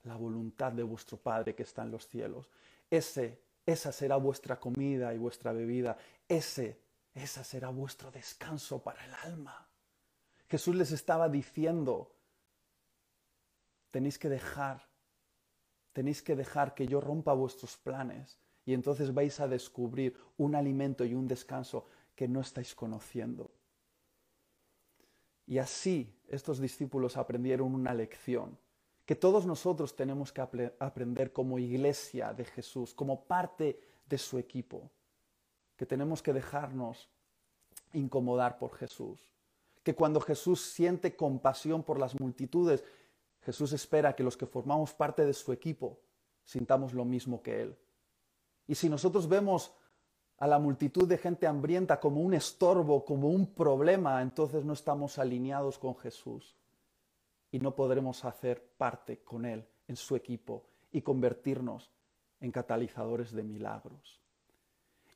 la 0.04 0.18
voluntad 0.18 0.74
de 0.74 0.84
vuestro 0.84 1.16
Padre 1.16 1.56
que 1.56 1.64
está 1.64 1.84
en 1.84 1.92
los 1.92 2.06
cielos. 2.06 2.50
Ese 2.90 3.45
esa 3.66 3.92
será 3.92 4.18
vuestra 4.18 4.60
comida 4.60 5.14
y 5.14 5.18
vuestra 5.18 5.52
bebida. 5.52 5.98
Ese, 6.28 6.80
esa 7.14 7.44
será 7.44 7.70
vuestro 7.70 8.12
descanso 8.12 8.84
para 8.84 9.04
el 9.06 9.14
alma. 9.14 9.68
Jesús 10.48 10.76
les 10.76 10.92
estaba 10.92 11.28
diciendo, 11.30 12.16
tenéis 13.90 14.20
que 14.20 14.30
dejar, 14.30 14.88
tenéis 15.94 16.22
que 16.22 16.36
dejar 16.36 16.76
que 16.76 16.88
yo 16.88 17.02
rompa 17.02 17.34
vuestros 17.34 17.78
planes 17.78 18.40
y 18.66 18.74
entonces 18.74 19.14
vais 19.14 19.40
a 19.40 19.48
descubrir 19.48 20.18
un 20.38 20.56
alimento 20.56 21.04
y 21.06 21.16
un 21.16 21.28
descanso 21.28 21.88
que 22.16 22.28
no 22.28 22.42
estáis 22.42 22.76
conociendo. 22.76 23.52
Y 25.48 25.58
así 25.58 26.20
estos 26.28 26.60
discípulos 26.60 27.18
aprendieron 27.18 27.74
una 27.74 27.94
lección 27.94 28.58
que 29.06 29.16
todos 29.16 29.46
nosotros 29.46 29.96
tenemos 29.96 30.34
que 30.34 30.42
aprender 30.80 31.32
como 31.32 31.60
iglesia 31.60 32.34
de 32.34 32.44
Jesús, 32.44 32.94
como 32.94 33.26
parte 33.26 33.80
de 34.08 34.18
su 34.18 34.40
equipo, 34.40 34.90
que 35.76 35.86
tenemos 35.86 36.24
que 36.24 36.34
dejarnos 36.34 37.08
incomodar 37.94 38.58
por 38.58 38.74
Jesús, 38.76 39.20
que 39.84 39.94
cuando 39.94 40.20
Jesús 40.20 40.62
siente 40.62 41.16
compasión 41.16 41.84
por 41.84 42.00
las 42.00 42.20
multitudes, 42.20 42.84
Jesús 43.42 43.74
espera 43.74 44.16
que 44.16 44.24
los 44.24 44.36
que 44.36 44.48
formamos 44.48 44.94
parte 44.94 45.24
de 45.24 45.34
su 45.34 45.54
equipo 45.54 46.00
sintamos 46.44 46.94
lo 46.94 47.06
mismo 47.06 47.44
que 47.44 47.62
Él. 47.62 47.78
Y 48.68 48.74
si 48.74 48.90
nosotros 48.90 49.30
vemos 49.30 49.72
a 50.38 50.48
la 50.48 50.58
multitud 50.58 51.08
de 51.08 51.20
gente 51.20 51.46
hambrienta 51.46 52.00
como 52.00 52.22
un 52.22 52.34
estorbo, 52.34 53.06
como 53.06 53.30
un 53.30 53.54
problema, 53.54 54.22
entonces 54.24 54.66
no 54.66 54.74
estamos 54.74 55.20
alineados 55.20 55.78
con 55.78 55.96
Jesús 55.96 56.56
y 57.56 57.60
no 57.60 57.74
podremos 57.74 58.26
hacer 58.26 58.62
parte 58.78 59.20
con 59.20 59.46
Él 59.46 59.66
en 59.88 59.96
su 59.96 60.18
equipo 60.18 60.66
y 60.92 61.02
convertirnos 61.02 61.90
en 62.42 62.52
catalizadores 62.52 63.32
de 63.32 63.44
milagros. 63.44 64.20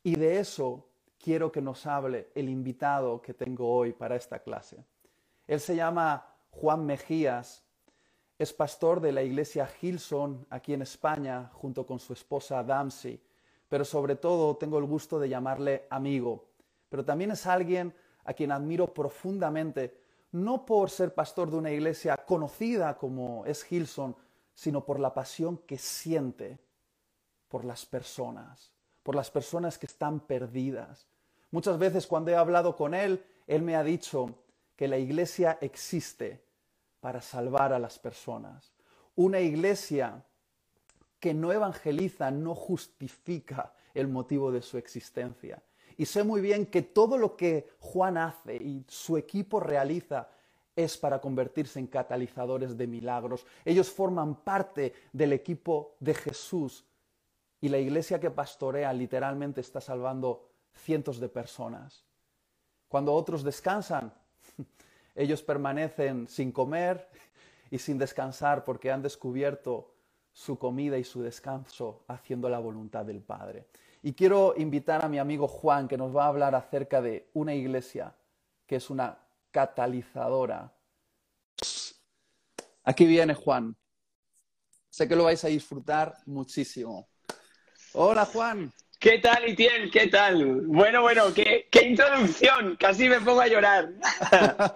Y 0.03 0.15
de 0.15 0.39
eso 0.39 0.87
quiero 1.21 1.51
que 1.51 1.61
nos 1.61 1.85
hable 1.85 2.29
el 2.35 2.47
invitado 2.47 3.21
que 3.21 3.33
tengo 3.33 3.69
hoy 3.69 3.91
para 3.91 4.15
esta 4.15 4.39
clase. 4.39 4.85
Él 5.47 5.59
se 5.59 5.75
llama 5.75 6.33
Juan 6.51 6.85
Mejías, 6.85 7.65
es 8.37 8.53
pastor 8.53 9.01
de 9.01 9.11
la 9.11 9.21
iglesia 9.21 9.67
Gilson 9.67 10.47
aquí 10.49 10.73
en 10.73 10.83
España 10.83 11.51
junto 11.51 11.85
con 11.85 11.99
su 11.99 12.13
esposa 12.13 12.63
Damsi, 12.63 13.21
pero 13.67 13.83
sobre 13.83 14.15
todo 14.15 14.55
tengo 14.55 14.79
el 14.79 14.85
gusto 14.85 15.19
de 15.19 15.27
llamarle 15.27 15.87
amigo, 15.89 16.45
pero 16.87 17.03
también 17.03 17.31
es 17.31 17.45
alguien 17.45 17.93
a 18.23 18.33
quien 18.33 18.53
admiro 18.53 18.93
profundamente 18.93 20.07
no 20.31 20.65
por 20.65 20.89
ser 20.89 21.13
pastor 21.13 21.49
de 21.49 21.57
una 21.57 21.71
iglesia 21.71 22.17
conocida 22.17 22.97
como 22.97 23.45
es 23.45 23.63
Gilson, 23.63 24.15
sino 24.53 24.85
por 24.85 24.99
la 24.99 25.13
pasión 25.13 25.57
que 25.57 25.77
siente 25.77 26.59
por 27.47 27.65
las 27.65 27.85
personas, 27.85 28.73
por 29.03 29.15
las 29.15 29.31
personas 29.31 29.77
que 29.77 29.87
están 29.87 30.19
perdidas. 30.19 31.07
Muchas 31.51 31.79
veces 31.79 32.05
cuando 32.05 32.31
he 32.31 32.35
hablado 32.35 32.75
con 32.75 32.93
él, 32.93 33.25
él 33.47 33.61
me 33.63 33.75
ha 33.75 33.83
dicho 33.83 34.35
que 34.75 34.87
la 34.87 34.97
iglesia 34.97 35.57
existe 35.61 36.43
para 36.99 37.21
salvar 37.21 37.73
a 37.73 37.79
las 37.79 37.97
personas. 37.97 38.71
Una 39.15 39.39
iglesia 39.39 40.23
que 41.19 41.33
no 41.33 41.51
evangeliza 41.51 42.31
no 42.31 42.55
justifica 42.55 43.73
el 43.93 44.07
motivo 44.07 44.51
de 44.51 44.61
su 44.61 44.77
existencia. 44.77 45.61
Y 45.99 46.05
sé 46.05 46.23
muy 46.23 46.39
bien 46.39 46.65
que 46.65 46.81
todo 46.81 47.17
lo 47.17 47.35
que 47.35 47.71
Juan 47.81 48.17
hace 48.17 48.55
y 48.55 48.85
su 48.87 49.17
equipo 49.17 49.59
realiza 49.59 50.29
es 50.73 50.97
para 50.97 51.19
convertirse 51.19 51.77
en 51.77 51.87
catalizadores 51.87 52.77
de 52.77 52.87
milagros. 52.87 53.45
Ellos 53.65 53.89
forman 53.89 54.35
parte 54.35 54.93
del 55.11 55.33
equipo 55.33 55.97
de 55.99 56.13
Jesús 56.13 56.85
y 57.59 57.67
la 57.67 57.79
iglesia 57.79 58.17
que 58.17 58.31
pastorea 58.31 58.93
literalmente 58.93 59.59
está 59.59 59.81
salvando 59.81 60.47
cientos 60.73 61.19
de 61.19 61.27
personas. 61.27 62.05
Cuando 62.87 63.13
otros 63.13 63.43
descansan, 63.43 64.13
ellos 65.15 65.43
permanecen 65.43 66.29
sin 66.29 66.53
comer 66.53 67.09
y 67.69 67.77
sin 67.77 67.97
descansar 67.97 68.63
porque 68.63 68.89
han 68.89 69.01
descubierto 69.01 69.91
su 70.31 70.57
comida 70.57 70.97
y 70.97 71.03
su 71.03 71.21
descanso 71.21 72.05
haciendo 72.07 72.47
la 72.47 72.59
voluntad 72.59 73.03
del 73.03 73.19
Padre. 73.19 73.67
Y 74.01 74.13
quiero 74.13 74.53
invitar 74.57 75.03
a 75.03 75.09
mi 75.09 75.19
amigo 75.19 75.47
Juan 75.47 75.87
que 75.87 75.97
nos 75.97 76.15
va 76.15 76.25
a 76.25 76.27
hablar 76.27 76.55
acerca 76.55 77.01
de 77.01 77.29
una 77.33 77.53
iglesia 77.53 78.15
que 78.65 78.77
es 78.77 78.89
una 78.89 79.17
catalizadora. 79.51 80.71
Aquí 82.83 83.05
viene 83.05 83.33
Juan. 83.33 83.75
Sé 84.89 85.07
que 85.07 85.15
lo 85.15 85.25
vais 85.25 85.43
a 85.43 85.49
disfrutar 85.49 86.15
muchísimo. 86.25 87.09
Hola 87.93 88.25
Juan. 88.25 88.71
¿Qué 88.99 89.19
tal, 89.19 89.49
Itiel? 89.49 89.91
¿Qué 89.91 90.07
tal? 90.07 90.61
Bueno, 90.67 91.01
bueno, 91.01 91.33
qué, 91.33 91.67
qué 91.71 91.87
introducción. 91.87 92.77
Casi 92.77 93.09
me 93.09 93.19
pongo 93.19 93.41
a 93.41 93.47
llorar. 93.47 93.89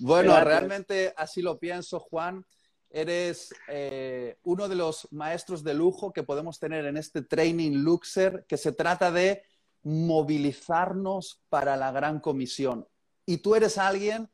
bueno, 0.00 0.38
realmente 0.42 1.12
así 1.16 1.42
lo 1.42 1.58
pienso, 1.58 2.00
Juan 2.00 2.44
eres 2.94 3.52
eh, 3.66 4.38
uno 4.44 4.68
de 4.68 4.76
los 4.76 5.08
maestros 5.10 5.64
de 5.64 5.74
lujo 5.74 6.12
que 6.12 6.22
podemos 6.22 6.60
tener 6.60 6.84
en 6.86 6.96
este 6.96 7.22
training 7.22 7.82
Luxer, 7.82 8.46
que 8.46 8.56
se 8.56 8.70
trata 8.70 9.10
de 9.10 9.42
movilizarnos 9.82 11.42
para 11.48 11.76
la 11.76 11.90
gran 11.90 12.20
comisión. 12.20 12.86
Y 13.26 13.38
tú 13.38 13.56
eres 13.56 13.78
alguien 13.78 14.30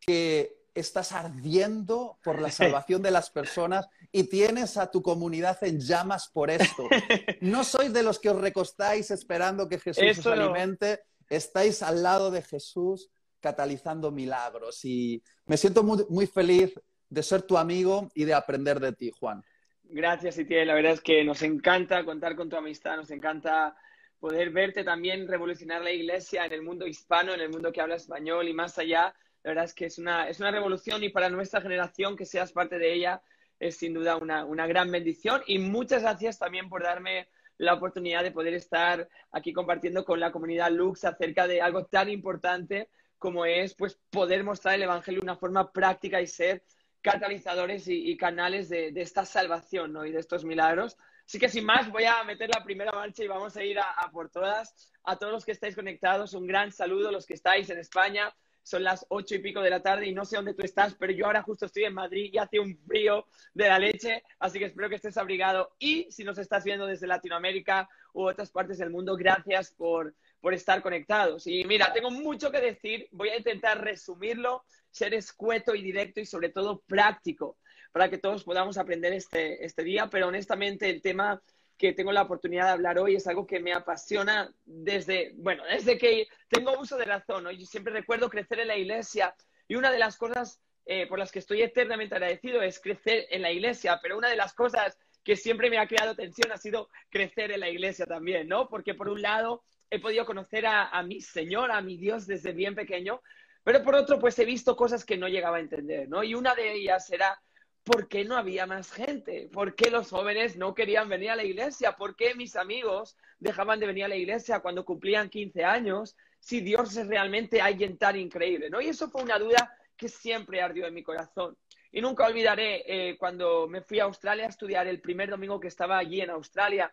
que 0.00 0.58
estás 0.74 1.12
ardiendo 1.12 2.18
por 2.24 2.40
la 2.40 2.50
salvación 2.50 3.00
de 3.00 3.12
las 3.12 3.30
personas 3.30 3.86
y 4.10 4.24
tienes 4.24 4.76
a 4.76 4.90
tu 4.90 5.02
comunidad 5.02 5.62
en 5.62 5.78
llamas 5.78 6.28
por 6.32 6.50
esto. 6.50 6.88
No 7.40 7.62
sois 7.62 7.92
de 7.92 8.02
los 8.02 8.18
que 8.18 8.30
os 8.30 8.40
recostáis 8.40 9.12
esperando 9.12 9.68
que 9.68 9.78
Jesús 9.78 10.18
os 10.18 10.26
alimente, 10.26 11.00
estáis 11.28 11.80
al 11.80 12.02
lado 12.02 12.32
de 12.32 12.42
Jesús 12.42 13.08
catalizando 13.38 14.10
milagros. 14.10 14.84
Y 14.84 15.22
me 15.46 15.56
siento 15.56 15.84
muy, 15.84 16.04
muy 16.08 16.26
feliz 16.26 16.74
de 17.10 17.22
ser 17.22 17.42
tu 17.42 17.58
amigo 17.58 18.10
y 18.14 18.24
de 18.24 18.34
aprender 18.34 18.80
de 18.80 18.92
ti, 18.92 19.10
Juan. 19.18 19.42
Gracias, 19.82 20.38
Itiel. 20.38 20.68
La 20.68 20.74
verdad 20.74 20.92
es 20.92 21.00
que 21.00 21.24
nos 21.24 21.42
encanta 21.42 22.04
contar 22.04 22.36
con 22.36 22.48
tu 22.48 22.56
amistad, 22.56 22.96
nos 22.96 23.10
encanta 23.10 23.76
poder 24.20 24.50
verte 24.50 24.84
también 24.84 25.26
revolucionar 25.26 25.82
la 25.82 25.90
iglesia 25.90 26.46
en 26.46 26.52
el 26.52 26.62
mundo 26.62 26.86
hispano, 26.86 27.34
en 27.34 27.40
el 27.40 27.48
mundo 27.48 27.72
que 27.72 27.80
habla 27.80 27.96
español 27.96 28.48
y 28.48 28.54
más 28.54 28.78
allá. 28.78 29.14
La 29.42 29.50
verdad 29.50 29.64
es 29.64 29.74
que 29.74 29.86
es 29.86 29.98
una, 29.98 30.28
es 30.28 30.38
una 30.38 30.50
revolución 30.50 31.02
y 31.02 31.08
para 31.08 31.28
nuestra 31.28 31.60
generación 31.60 32.16
que 32.16 32.26
seas 32.26 32.52
parte 32.52 32.78
de 32.78 32.92
ella 32.92 33.22
es 33.58 33.76
sin 33.76 33.92
duda 33.92 34.16
una, 34.16 34.44
una 34.44 34.66
gran 34.66 34.90
bendición. 34.90 35.42
Y 35.46 35.58
muchas 35.58 36.02
gracias 36.02 36.38
también 36.38 36.68
por 36.68 36.82
darme 36.82 37.28
la 37.56 37.74
oportunidad 37.74 38.22
de 38.22 38.30
poder 38.30 38.54
estar 38.54 39.08
aquí 39.32 39.52
compartiendo 39.52 40.04
con 40.04 40.20
la 40.20 40.30
comunidad 40.30 40.70
Lux 40.70 41.04
acerca 41.04 41.46
de 41.46 41.60
algo 41.60 41.86
tan 41.86 42.08
importante 42.08 42.88
como 43.18 43.44
es 43.44 43.74
pues 43.74 43.98
poder 44.10 44.44
mostrar 44.44 44.76
el 44.76 44.82
Evangelio 44.82 45.20
de 45.20 45.24
una 45.24 45.36
forma 45.36 45.70
práctica 45.72 46.20
y 46.22 46.26
ser 46.26 46.62
catalizadores 47.02 47.88
y, 47.88 48.16
canales 48.16 48.68
de, 48.68 48.92
esta 48.96 49.24
salvación 49.24 49.92
¿no? 49.92 50.04
y 50.04 50.12
de 50.12 50.20
estos 50.20 50.44
milagros. 50.44 50.96
Así 51.26 51.38
que 51.38 51.48
sin 51.48 51.64
más, 51.64 51.90
voy 51.90 52.04
a 52.04 52.22
meter 52.24 52.50
la 52.50 52.64
primera 52.64 52.92
marcha 52.92 53.22
y 53.22 53.28
vamos 53.28 53.56
a 53.56 53.64
ir 53.64 53.78
a, 53.78 54.10
por 54.12 54.30
todas. 54.30 54.92
A 55.04 55.16
todos 55.16 55.32
los 55.32 55.44
que 55.44 55.52
estáis 55.52 55.74
conectados, 55.74 56.34
un 56.34 56.46
gran 56.46 56.72
saludo, 56.72 57.10
los 57.10 57.26
que 57.26 57.34
estáis 57.34 57.70
en 57.70 57.78
España, 57.78 58.34
son 58.62 58.84
las 58.84 59.06
ocho 59.08 59.34
y 59.34 59.38
pico 59.38 59.62
de 59.62 59.70
la 59.70 59.82
tarde 59.82 60.06
y 60.06 60.12
no 60.12 60.24
sé 60.24 60.36
dónde 60.36 60.54
tú 60.54 60.62
estás, 60.62 60.94
pero 60.94 61.12
yo 61.12 61.26
ahora 61.26 61.42
justo 61.42 61.66
estoy 61.66 61.84
en 61.84 61.94
Madrid 61.94 62.30
y 62.32 62.38
hace 62.38 62.60
un 62.60 62.76
frío 62.86 63.26
de 63.54 63.68
la 63.68 63.78
leche, 63.78 64.22
así 64.38 64.58
que 64.58 64.66
espero 64.66 64.88
que 64.88 64.96
estés 64.96 65.16
abrigado. 65.16 65.74
Y 65.78 66.10
si 66.10 66.24
nos 66.24 66.36
estás 66.36 66.64
viendo 66.64 66.86
desde 66.86 67.06
Latinoamérica 67.06 67.88
u 68.12 68.24
otras 68.24 68.50
partes 68.50 68.78
del 68.78 68.90
mundo, 68.90 69.16
gracias 69.16 69.72
por, 69.72 70.14
por 70.40 70.54
estar 70.54 70.82
conectados. 70.82 71.46
Y 71.46 71.64
mira, 71.64 71.92
tengo 71.92 72.10
mucho 72.10 72.50
que 72.50 72.60
decir, 72.60 73.08
voy 73.12 73.30
a 73.30 73.36
intentar 73.36 73.82
resumirlo, 73.82 74.64
ser 74.90 75.14
escueto 75.14 75.74
y 75.74 75.82
directo 75.82 76.20
y 76.20 76.26
sobre 76.26 76.48
todo 76.48 76.82
práctico 76.86 77.56
para 77.92 78.08
que 78.08 78.18
todos 78.18 78.44
podamos 78.44 78.78
aprender 78.78 79.12
este, 79.12 79.64
este 79.64 79.82
día, 79.82 80.08
pero 80.08 80.28
honestamente 80.28 80.88
el 80.88 81.02
tema 81.02 81.42
que 81.76 81.92
tengo 81.94 82.12
la 82.12 82.22
oportunidad 82.22 82.66
de 82.66 82.72
hablar 82.72 82.98
hoy 82.98 83.16
es 83.16 83.26
algo 83.26 83.46
que 83.46 83.58
me 83.58 83.72
apasiona 83.72 84.52
desde, 84.66 85.32
bueno, 85.36 85.64
desde 85.64 85.96
que 85.96 86.28
tengo 86.48 86.78
uso 86.78 86.98
de 86.98 87.06
razón. 87.06 87.48
Yo 87.50 87.64
siempre 87.64 87.92
recuerdo 87.92 88.28
crecer 88.28 88.60
en 88.60 88.68
la 88.68 88.76
iglesia 88.76 89.34
y 89.66 89.76
una 89.76 89.90
de 89.90 89.98
las 89.98 90.18
cosas 90.18 90.60
eh, 90.84 91.06
por 91.06 91.18
las 91.18 91.32
que 91.32 91.38
estoy 91.38 91.62
eternamente 91.62 92.14
agradecido 92.14 92.60
es 92.60 92.80
crecer 92.80 93.26
en 93.30 93.42
la 93.42 93.50
iglesia, 93.50 93.98
pero 94.02 94.18
una 94.18 94.28
de 94.28 94.36
las 94.36 94.52
cosas 94.52 94.98
que 95.24 95.36
siempre 95.36 95.70
me 95.70 95.78
ha 95.78 95.86
creado 95.86 96.14
tensión 96.14 96.52
ha 96.52 96.58
sido 96.58 96.90
crecer 97.08 97.50
en 97.50 97.60
la 97.60 97.70
iglesia 97.70 98.04
también, 98.06 98.46
¿no? 98.48 98.68
Porque 98.68 98.94
por 98.94 99.08
un 99.08 99.22
lado 99.22 99.62
he 99.88 100.00
podido 100.00 100.26
conocer 100.26 100.66
a, 100.66 100.88
a 100.88 101.02
mi 101.02 101.20
Señor, 101.20 101.70
a 101.72 101.80
mi 101.80 101.96
Dios 101.96 102.26
desde 102.26 102.52
bien 102.52 102.74
pequeño, 102.74 103.22
pero 103.64 103.82
por 103.82 103.94
otro 103.94 104.18
pues 104.18 104.38
he 104.38 104.44
visto 104.44 104.76
cosas 104.76 105.04
que 105.04 105.16
no 105.16 105.28
llegaba 105.28 105.58
a 105.58 105.60
entender, 105.60 106.08
¿no? 106.08 106.22
Y 106.22 106.34
una 106.34 106.54
de 106.54 106.72
ellas 106.72 107.10
era 107.10 107.40
¿por 107.84 108.08
qué 108.08 108.24
no 108.24 108.36
había 108.36 108.66
más 108.66 108.92
gente? 108.92 109.48
¿Por 109.52 109.74
qué 109.74 109.90
los 109.90 110.10
jóvenes 110.10 110.56
no 110.56 110.74
querían 110.74 111.08
venir 111.08 111.30
a 111.30 111.36
la 111.36 111.44
iglesia? 111.44 111.96
¿Por 111.96 112.14
qué 112.14 112.34
mis 112.34 112.56
amigos 112.56 113.16
dejaban 113.38 113.80
de 113.80 113.86
venir 113.86 114.04
a 114.04 114.08
la 114.08 114.16
iglesia 114.16 114.60
cuando 114.60 114.84
cumplían 114.84 115.28
15 115.28 115.64
años? 115.64 116.16
Si 116.38 116.60
Dios 116.60 116.96
es 116.96 117.06
realmente 117.06 117.60
alguien 117.60 117.98
tan 117.98 118.16
increíble, 118.16 118.70
¿no? 118.70 118.80
Y 118.80 118.88
eso 118.88 119.10
fue 119.10 119.22
una 119.22 119.38
duda 119.38 119.74
que 119.96 120.08
siempre 120.08 120.62
ardió 120.62 120.86
en 120.86 120.94
mi 120.94 121.02
corazón. 121.02 121.56
Y 121.92 122.00
nunca 122.00 122.26
olvidaré 122.26 122.84
eh, 122.86 123.16
cuando 123.18 123.66
me 123.66 123.82
fui 123.82 123.98
a 124.00 124.04
Australia 124.04 124.46
a 124.46 124.50
estudiar 124.50 124.86
el 124.86 125.00
primer 125.00 125.28
domingo 125.28 125.58
que 125.58 125.68
estaba 125.68 125.98
allí 125.98 126.20
en 126.20 126.30
Australia, 126.30 126.92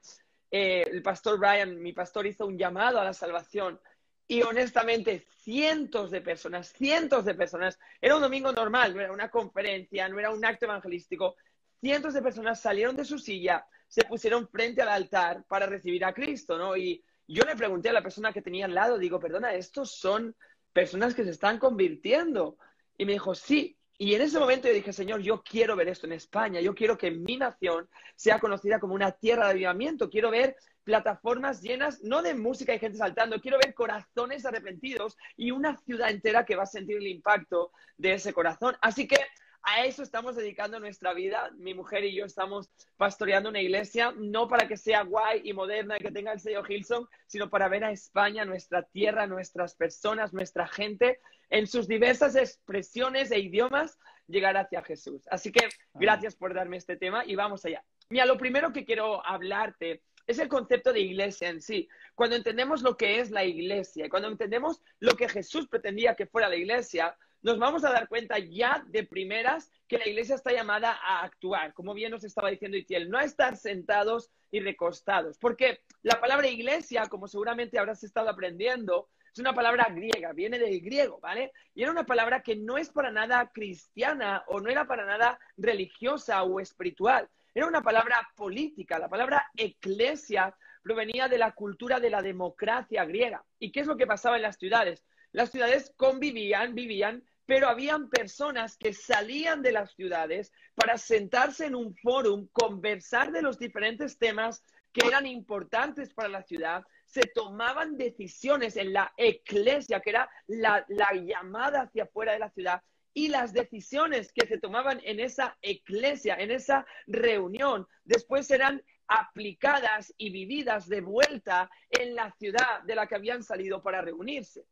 eh, 0.49 0.83
el 0.89 1.01
pastor 1.01 1.37
Brian, 1.37 1.79
mi 1.81 1.93
pastor, 1.93 2.25
hizo 2.25 2.47
un 2.47 2.57
llamado 2.57 2.99
a 2.99 3.03
la 3.03 3.13
salvación 3.13 3.79
y 4.27 4.41
honestamente, 4.41 5.25
cientos 5.41 6.11
de 6.11 6.21
personas, 6.21 6.73
cientos 6.73 7.23
de 7.25 7.33
personas, 7.33 7.79
era 8.01 8.15
un 8.15 8.21
domingo 8.21 8.51
normal, 8.51 8.93
no 8.93 9.01
era 9.01 9.11
una 9.11 9.29
conferencia, 9.29 10.09
no 10.09 10.19
era 10.19 10.31
un 10.31 10.43
acto 10.43 10.65
evangelístico, 10.65 11.35
cientos 11.79 12.13
de 12.13 12.21
personas 12.21 12.59
salieron 12.59 12.95
de 12.95 13.05
su 13.05 13.17
silla, 13.19 13.65
se 13.87 14.03
pusieron 14.03 14.47
frente 14.49 14.81
al 14.81 14.89
altar 14.89 15.45
para 15.47 15.65
recibir 15.65 16.03
a 16.03 16.13
Cristo, 16.13 16.57
¿no? 16.57 16.75
Y 16.75 17.03
yo 17.27 17.43
le 17.43 17.55
pregunté 17.55 17.89
a 17.89 17.93
la 17.93 18.01
persona 18.01 18.33
que 18.33 18.41
tenía 18.41 18.65
al 18.65 18.75
lado, 18.75 18.97
digo, 18.97 19.19
perdona, 19.19 19.53
estos 19.53 19.91
son 19.91 20.35
personas 20.73 21.15
que 21.15 21.23
se 21.23 21.31
están 21.31 21.57
convirtiendo. 21.57 22.57
Y 22.97 23.05
me 23.05 23.13
dijo, 23.13 23.33
sí. 23.35 23.77
Y 23.97 24.13
en 24.13 24.21
ese 24.21 24.39
momento 24.39 24.67
yo 24.67 24.73
dije, 24.73 24.93
Señor, 24.93 25.21
yo 25.21 25.41
quiero 25.41 25.75
ver 25.75 25.87
esto 25.87 26.05
en 26.05 26.13
España, 26.13 26.61
yo 26.61 26.75
quiero 26.75 26.97
que 26.97 27.11
mi 27.11 27.37
nación 27.37 27.89
sea 28.15 28.39
conocida 28.39 28.79
como 28.79 28.93
una 28.93 29.11
tierra 29.11 29.45
de 29.45 29.51
avivamiento, 29.51 30.09
quiero 30.09 30.29
ver 30.29 30.55
plataformas 30.87 31.61
llenas, 31.61 32.01
no 32.01 32.21
de 32.21 32.33
música 32.33 32.73
y 32.73 32.79
gente 32.79 32.97
saltando, 32.97 33.41
quiero 33.41 33.57
ver 33.61 33.73
corazones 33.73 34.45
arrepentidos 34.45 35.17
y 35.35 35.51
una 35.51 35.75
ciudad 35.75 36.09
entera 36.09 36.45
que 36.45 36.55
va 36.55 36.63
a 36.63 36.65
sentir 36.65 36.95
el 36.95 37.07
impacto 37.07 37.73
de 37.97 38.13
ese 38.13 38.31
corazón. 38.31 38.77
Así 38.79 39.05
que 39.05 39.17
a 39.63 39.83
eso 39.83 40.01
estamos 40.01 40.37
dedicando 40.37 40.79
nuestra 40.79 41.13
vida. 41.13 41.51
Mi 41.57 41.73
mujer 41.73 42.05
y 42.05 42.15
yo 42.15 42.23
estamos 42.23 42.69
pastoreando 42.95 43.49
una 43.49 43.59
iglesia, 43.59 44.13
no 44.15 44.47
para 44.47 44.65
que 44.65 44.77
sea 44.77 45.03
guay 45.03 45.41
y 45.43 45.51
moderna 45.51 45.97
y 45.97 45.99
que 45.99 46.11
tenga 46.11 46.31
el 46.31 46.39
sello 46.39 46.63
Hilson, 46.65 47.05
sino 47.25 47.49
para 47.49 47.67
ver 47.67 47.83
a 47.83 47.91
España, 47.91 48.45
nuestra 48.45 48.83
tierra, 48.83 49.27
nuestras 49.27 49.75
personas, 49.75 50.31
nuestra 50.31 50.69
gente, 50.69 51.19
en 51.49 51.67
sus 51.67 51.89
diversas 51.89 52.37
expresiones 52.37 53.29
e 53.31 53.39
idiomas, 53.39 53.99
llegar 54.25 54.55
hacia 54.55 54.83
Jesús. 54.83 55.27
Así 55.29 55.51
que 55.51 55.67
gracias 55.93 56.37
por 56.37 56.53
darme 56.53 56.77
este 56.77 56.95
tema 56.95 57.25
y 57.25 57.35
vamos 57.35 57.65
allá. 57.65 57.83
Mira, 58.09 58.25
lo 58.25 58.37
primero 58.37 58.71
que 58.71 58.85
quiero 58.85 59.25
hablarte 59.25 60.01
es 60.27 60.39
el 60.39 60.49
concepto 60.49 60.93
de 60.93 60.99
iglesia 60.99 61.49
en 61.49 61.61
sí. 61.61 61.87
Cuando 62.13 62.35
entendemos 62.35 62.81
lo 62.81 62.97
que 62.97 63.19
es 63.19 63.31
la 63.31 63.45
iglesia, 63.45 64.09
cuando 64.09 64.27
entendemos 64.27 64.81
lo 64.99 65.15
que 65.15 65.29
Jesús 65.29 65.67
pretendía 65.67 66.15
que 66.15 66.27
fuera 66.27 66.49
la 66.49 66.57
iglesia, 66.57 67.17
nos 67.41 67.59
vamos 67.59 67.85
a 67.85 67.91
dar 67.91 68.09
cuenta 68.09 68.37
ya 68.39 68.83
de 68.87 69.03
primeras 69.03 69.71
que 69.87 69.97
la 69.97 70.07
iglesia 70.07 70.35
está 70.35 70.51
llamada 70.51 70.99
a 71.01 71.23
actuar, 71.23 71.73
como 71.73 71.93
bien 71.93 72.11
nos 72.11 72.23
estaba 72.23 72.49
diciendo 72.49 72.77
Itiel, 72.77 73.09
no 73.09 73.17
a 73.17 73.23
estar 73.23 73.55
sentados 73.55 74.31
y 74.51 74.59
recostados, 74.59 75.37
porque 75.37 75.81
la 76.01 76.19
palabra 76.19 76.47
iglesia, 76.47 77.05
como 77.07 77.27
seguramente 77.27 77.79
habrás 77.79 78.03
estado 78.03 78.29
aprendiendo, 78.29 79.07
es 79.31 79.39
una 79.39 79.53
palabra 79.53 79.87
griega, 79.91 80.33
viene 80.33 80.57
del 80.57 80.81
griego, 80.81 81.19
¿vale? 81.21 81.51
Y 81.75 81.83
era 81.83 81.91
una 81.91 82.05
palabra 82.05 82.41
que 82.41 82.55
no 82.55 82.77
es 82.77 82.89
para 82.89 83.11
nada 83.11 83.51
cristiana 83.53 84.43
o 84.47 84.59
no 84.59 84.69
era 84.69 84.87
para 84.87 85.05
nada 85.05 85.39
religiosa 85.57 86.41
o 86.43 86.59
espiritual, 86.59 87.29
era 87.57 87.65
una 87.65 87.81
palabra 87.81 88.17
política. 88.35 88.99
La 88.99 89.09
palabra 89.09 89.49
eclesia 89.55 90.55
provenía 90.83 91.27
de 91.27 91.39
la 91.39 91.53
cultura 91.53 91.99
de 91.99 92.11
la 92.11 92.21
democracia 92.21 93.03
griega. 93.03 93.43
¿Y 93.57 93.71
qué 93.71 93.79
es 93.79 93.87
lo 93.87 93.97
que 93.97 94.05
pasaba 94.05 94.35
en 94.35 94.43
las 94.43 94.57
ciudades? 94.57 95.03
Las 95.31 95.49
ciudades 95.49 95.91
convivían, 95.97 96.75
vivían, 96.75 97.23
pero 97.47 97.67
habían 97.67 98.09
personas 98.09 98.77
que 98.77 98.93
salían 98.93 99.63
de 99.63 99.71
las 99.71 99.91
ciudades 99.95 100.53
para 100.75 100.99
sentarse 100.99 101.65
en 101.65 101.73
un 101.73 101.95
fórum, 101.95 102.47
conversar 102.51 103.31
de 103.31 103.41
los 103.41 103.57
diferentes 103.57 104.19
temas 104.19 104.61
que 104.93 105.07
eran 105.07 105.25
importantes 105.25 106.13
para 106.13 106.29
la 106.29 106.43
ciudad, 106.43 106.83
se 107.05 107.21
tomaban 107.21 107.97
decisiones 107.97 108.77
en 108.77 108.93
la 108.93 109.11
eclesia, 109.17 109.99
que 109.99 110.11
era 110.11 110.29
la, 110.45 110.85
la 110.89 111.11
llamada 111.13 111.81
hacia 111.81 112.03
afuera 112.03 112.33
de 112.33 112.39
la 112.39 112.51
ciudad, 112.51 112.83
y 113.17 113.29
las 113.29 113.51
decisiones 113.51 114.31
que 114.31 114.45
se 114.45 114.59
tomaban 114.59 115.01
en 115.03 115.19
esa 115.19 115.57
iglesia, 115.63 116.35
en 116.35 116.51
esa 116.51 116.85
reunión, 117.07 117.87
después 118.05 118.45
serán 118.45 118.83
aplicadas 119.07 120.13
y 120.19 120.29
vividas 120.29 120.87
de 120.87 121.01
vuelta 121.01 121.67
en 121.89 122.13
la 122.13 122.31
ciudad 122.33 122.83
de 122.83 122.93
la 122.93 123.07
que 123.07 123.15
habían 123.15 123.41
salido 123.41 123.81
para 123.81 124.03
reunirse. 124.03 124.67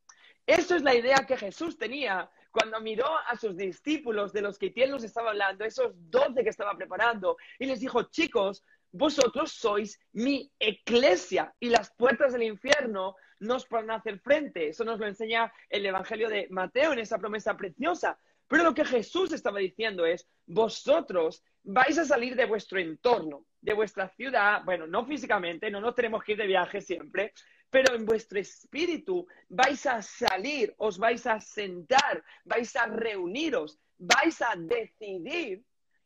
Eso 0.45 0.75
es 0.75 0.83
la 0.83 0.93
idea 0.93 1.25
que 1.25 1.37
Jesús 1.37 1.75
tenía 1.79 2.29
cuando 2.51 2.79
miró 2.81 3.17
a 3.27 3.35
sus 3.35 3.57
discípulos 3.57 4.31
de 4.31 4.43
los 4.43 4.59
que 4.59 4.71
él 4.75 4.91
nos 4.91 5.03
estaba 5.03 5.31
hablando, 5.31 5.65
esos 5.65 5.93
doce 5.95 6.43
que 6.43 6.51
estaba 6.51 6.77
preparando, 6.77 7.37
y 7.57 7.65
les 7.65 7.79
dijo, 7.79 8.03
chicos, 8.11 8.63
vosotros 8.91 9.53
sois 9.53 9.99
mi 10.13 10.51
iglesia 10.59 11.51
y 11.59 11.69
las 11.69 11.91
puertas 11.95 12.33
del 12.33 12.43
infierno 12.43 13.15
nos 13.39 13.67
van 13.69 13.89
a 13.89 13.95
hacer 13.95 14.19
frente. 14.19 14.69
Eso 14.69 14.83
nos 14.83 14.99
lo 14.99 15.07
enseña 15.07 15.51
el 15.67 15.83
Evangelio 15.83 16.29
de 16.29 16.47
Mateo 16.51 16.93
en 16.93 16.99
esa 16.99 17.17
promesa 17.17 17.57
preciosa. 17.57 18.19
Pero 18.47 18.63
lo 18.63 18.73
que 18.73 18.85
Jesús 18.85 19.31
estaba 19.31 19.59
diciendo 19.59 20.05
es, 20.05 20.27
vosotros 20.45 21.43
vais 21.63 21.97
a 21.97 22.05
salir 22.05 22.35
de 22.35 22.45
vuestro 22.45 22.79
entorno, 22.79 23.45
de 23.59 23.73
vuestra 23.73 24.07
ciudad, 24.09 24.61
bueno, 24.63 24.85
no 24.85 25.05
físicamente, 25.05 25.71
no 25.71 25.81
nos 25.81 25.95
tenemos 25.95 26.23
que 26.23 26.33
ir 26.33 26.37
de 26.37 26.47
viaje 26.47 26.81
siempre, 26.81 27.33
pero 27.69 27.95
en 27.95 28.05
vuestro 28.05 28.39
espíritu 28.39 29.27
vais 29.49 29.85
a 29.85 30.01
salir, 30.01 30.73
os 30.77 30.97
vais 30.97 31.25
a 31.25 31.39
sentar, 31.39 32.23
vais 32.43 32.75
a 32.75 32.85
reuniros, 32.85 33.79
vais 33.97 34.41
a 34.41 34.55
decidir 34.55 35.63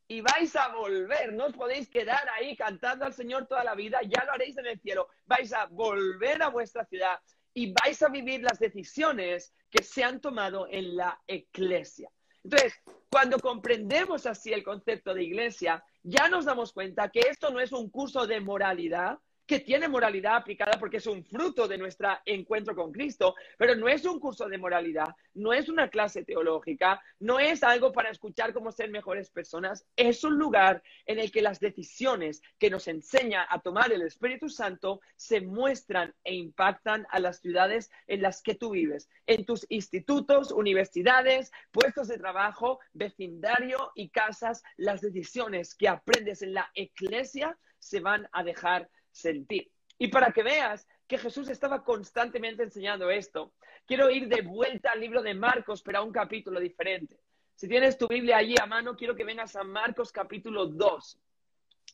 y 0.08 0.22
vais 0.22 0.56
a 0.56 0.70
volver. 0.70 1.34
No 1.34 1.48
os 1.48 1.54
podéis 1.54 1.90
quedar 1.90 2.28
ahí 2.30 2.56
cantando 2.56 3.06
al 3.06 3.14
Señor 3.14 3.46
toda 3.48 3.64
la 3.64 3.76
vida, 3.76 4.00
ya 4.02 4.24
lo 4.26 4.32
haréis 4.32 4.58
en 4.58 4.66
el 4.66 4.80
cielo. 4.80 5.10
Vais 5.26 5.54
a 5.54 5.66
volver 5.68 6.42
a 6.42 6.50
vuestra 6.50 6.86
ciudad 6.86 7.20
y 7.54 7.74
vais 7.74 8.02
a 8.02 8.10
vivir 8.10 8.42
las 8.42 8.60
decisiones 8.60 9.54
que 9.70 9.84
se 9.84 10.04
han 10.04 10.20
tomado 10.20 10.68
en 10.70 10.96
la 10.96 11.22
iglesia. 11.28 12.10
Entonces, 12.52 12.74
cuando 13.12 13.38
comprendemos 13.38 14.26
así 14.26 14.52
el 14.52 14.64
concepto 14.64 15.14
de 15.14 15.24
iglesia, 15.24 15.84
ya 16.02 16.30
nos 16.30 16.46
damos 16.46 16.74
cuenta 16.74 17.10
que 17.10 17.20
esto 17.20 17.52
no 17.52 17.60
es 17.60 17.72
un 17.72 17.92
curso 17.92 18.26
de 18.26 18.40
moralidad, 18.42 19.20
que 19.50 19.60
tiene 19.60 19.88
moralidad 19.88 20.36
aplicada 20.36 20.78
porque 20.78 20.98
es 20.98 21.08
un 21.08 21.26
fruto 21.26 21.68
de 21.68 21.80
nuestro 21.80 22.10
encuentro 22.24 22.76
con 22.76 22.92
Cristo, 22.92 23.34
pero 23.58 23.74
no 23.74 23.88
es 23.90 24.06
un 24.06 24.20
curso 24.20 24.48
de 24.48 24.60
moralidad, 24.60 25.08
no 25.34 25.54
es 25.54 25.70
una 25.70 25.90
clase 25.90 26.24
teológica, 26.24 27.02
no 27.20 27.40
es 27.40 27.64
algo 27.64 27.92
para 27.92 28.12
escuchar 28.12 28.54
cómo 28.54 28.72
ser 28.72 28.92
mejores 28.92 29.32
personas, 29.32 29.88
es 29.96 30.24
un 30.24 30.38
lugar 30.38 30.84
en 31.08 31.18
el 31.18 31.32
que 31.32 31.42
las 31.42 31.60
decisiones 31.60 32.44
que 32.60 32.70
nos 32.70 32.88
enseña 32.88 33.48
a 33.50 33.60
tomar 33.60 33.92
el 33.92 34.04
Espíritu 34.04 34.50
Santo 34.50 35.02
se 35.16 35.42
muestran 35.42 36.14
e 36.24 36.36
impactan 36.36 37.08
a 37.10 37.20
las 37.20 37.40
ciudades 37.40 37.90
en 38.06 38.22
las 38.22 38.44
que 38.44 38.54
tú 38.54 38.70
vives, 38.70 39.10
en 39.26 39.46
tus 39.46 39.66
institutos, 39.70 40.52
universidades, 40.52 41.52
puestos 41.72 42.08
de 42.08 42.20
trabajo, 42.20 42.82
vecindario 42.94 43.94
y 43.96 44.10
casas, 44.10 44.62
las 44.78 45.02
decisiones 45.02 45.74
que 45.74 45.88
aprendes 45.88 46.44
en 46.44 46.54
la 46.54 46.70
iglesia 46.76 47.58
se 47.80 48.00
van 48.00 48.28
a 48.32 48.44
dejar 48.44 48.90
sentir. 49.20 49.72
Y 49.98 50.08
para 50.08 50.32
que 50.32 50.44
veas 50.44 50.88
que 51.08 51.18
Jesús 51.18 51.50
estaba 51.50 51.84
constantemente 51.84 52.64
enseñando 52.64 53.10
esto, 53.10 53.54
quiero 53.86 54.10
ir 54.10 54.28
de 54.28 54.42
vuelta 54.42 54.92
al 54.92 55.02
libro 55.02 55.22
de 55.22 55.34
Marcos, 55.34 55.82
pero 55.82 56.00
a 56.00 56.04
un 56.04 56.12
capítulo 56.12 56.60
diferente. 56.60 57.20
Si 57.56 57.68
tienes 57.68 57.98
tu 57.98 58.08
Biblia 58.08 58.38
allí 58.38 58.56
a 58.62 58.66
mano, 58.66 58.96
quiero 58.96 59.16
que 59.16 59.26
vengas 59.26 59.56
a 59.58 59.64
Marcos 59.64 60.12
capítulo 60.12 60.68
2. 60.68 61.20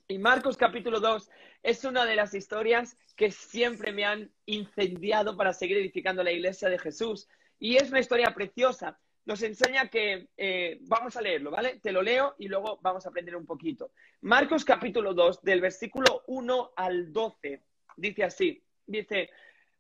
Y 0.07 0.19
Marcos 0.19 0.57
capítulo 0.57 0.99
2 0.99 1.29
es 1.63 1.83
una 1.83 2.05
de 2.05 2.15
las 2.15 2.35
historias 2.35 2.95
que 3.15 3.31
siempre 3.31 3.91
me 3.91 4.05
han 4.05 4.31
incendiado 4.45 5.35
para 5.35 5.53
seguir 5.53 5.77
edificando 5.77 6.21
la 6.23 6.31
iglesia 6.31 6.69
de 6.69 6.77
Jesús. 6.77 7.27
Y 7.57 7.77
es 7.77 7.89
una 7.89 7.99
historia 7.99 8.31
preciosa. 8.35 8.99
Nos 9.25 9.41
enseña 9.41 9.89
que, 9.89 10.29
eh, 10.37 10.77
vamos 10.81 11.17
a 11.17 11.21
leerlo, 11.21 11.49
¿vale? 11.49 11.79
Te 11.79 11.91
lo 11.91 12.03
leo 12.03 12.35
y 12.37 12.47
luego 12.47 12.79
vamos 12.81 13.05
a 13.05 13.09
aprender 13.09 13.35
un 13.35 13.45
poquito. 13.45 13.91
Marcos 14.21 14.63
capítulo 14.63 15.15
2, 15.15 15.41
del 15.41 15.61
versículo 15.61 16.23
1 16.27 16.73
al 16.75 17.11
12, 17.11 17.63
dice 17.97 18.23
así, 18.23 18.63
dice, 18.85 19.31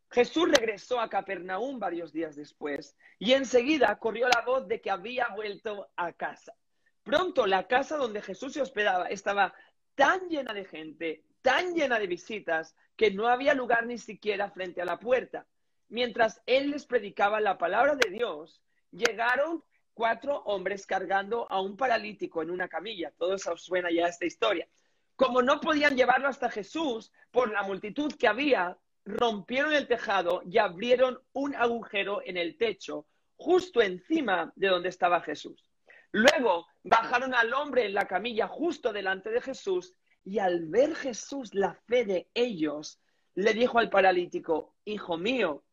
Jesús 0.09 0.49
regresó 0.49 0.99
a 0.99 1.09
Capernaum 1.09 1.77
varios 1.77 2.11
días 2.11 2.35
después 2.35 2.97
y 3.19 3.33
enseguida 3.33 3.99
corrió 3.99 4.27
la 4.29 4.41
voz 4.41 4.67
de 4.67 4.81
que 4.81 4.89
había 4.89 5.27
vuelto 5.35 5.89
a 5.95 6.13
casa. 6.13 6.55
Pronto 7.03 7.45
la 7.45 7.67
casa 7.67 7.97
donde 7.97 8.23
Jesús 8.23 8.53
se 8.53 8.61
hospedaba 8.61 9.07
estaba 9.07 9.53
tan 9.93 10.27
llena 10.27 10.53
de 10.53 10.65
gente, 10.65 11.23
tan 11.43 11.75
llena 11.75 11.99
de 11.99 12.07
visitas, 12.07 12.75
que 12.97 13.11
no 13.11 13.27
había 13.27 13.53
lugar 13.53 13.85
ni 13.85 13.99
siquiera 13.99 14.49
frente 14.49 14.81
a 14.81 14.85
la 14.85 14.99
puerta. 14.99 15.45
Mientras 15.89 16.41
él 16.47 16.71
les 16.71 16.87
predicaba 16.87 17.39
la 17.41 17.59
palabra 17.59 17.95
de 17.95 18.09
Dios, 18.09 18.63
llegaron 18.95 19.63
cuatro 19.93 20.37
hombres 20.45 20.85
cargando 20.85 21.49
a 21.51 21.61
un 21.61 21.77
paralítico 21.77 22.41
en 22.41 22.51
una 22.51 22.67
camilla. 22.67 23.11
Todo 23.17 23.35
eso 23.35 23.55
suena 23.57 23.89
ya 23.91 24.07
esta 24.07 24.25
historia. 24.25 24.67
Como 25.15 25.41
no 25.41 25.59
podían 25.59 25.95
llevarlo 25.95 26.27
hasta 26.27 26.49
Jesús 26.49 27.11
por 27.31 27.51
la 27.51 27.63
multitud 27.63 28.13
que 28.13 28.27
había, 28.27 28.77
rompieron 29.05 29.73
el 29.73 29.87
tejado 29.87 30.41
y 30.45 30.57
abrieron 30.57 31.21
un 31.33 31.55
agujero 31.55 32.21
en 32.25 32.37
el 32.37 32.57
techo 32.57 33.05
justo 33.37 33.81
encima 33.81 34.51
de 34.55 34.67
donde 34.67 34.89
estaba 34.89 35.21
Jesús. 35.21 35.69
Luego 36.11 36.67
bajaron 36.83 37.33
al 37.33 37.53
hombre 37.53 37.85
en 37.85 37.93
la 37.93 38.07
camilla 38.07 38.47
justo 38.47 38.93
delante 38.93 39.29
de 39.29 39.41
Jesús 39.41 39.93
y 40.23 40.39
al 40.39 40.65
ver 40.67 40.95
Jesús 40.95 41.53
la 41.53 41.73
fe 41.73 42.05
de 42.05 42.29
ellos, 42.33 42.99
le 43.35 43.53
dijo 43.53 43.79
al 43.79 43.89
paralítico, 43.89 44.73
Hijo 44.85 45.17
mío, 45.17 45.63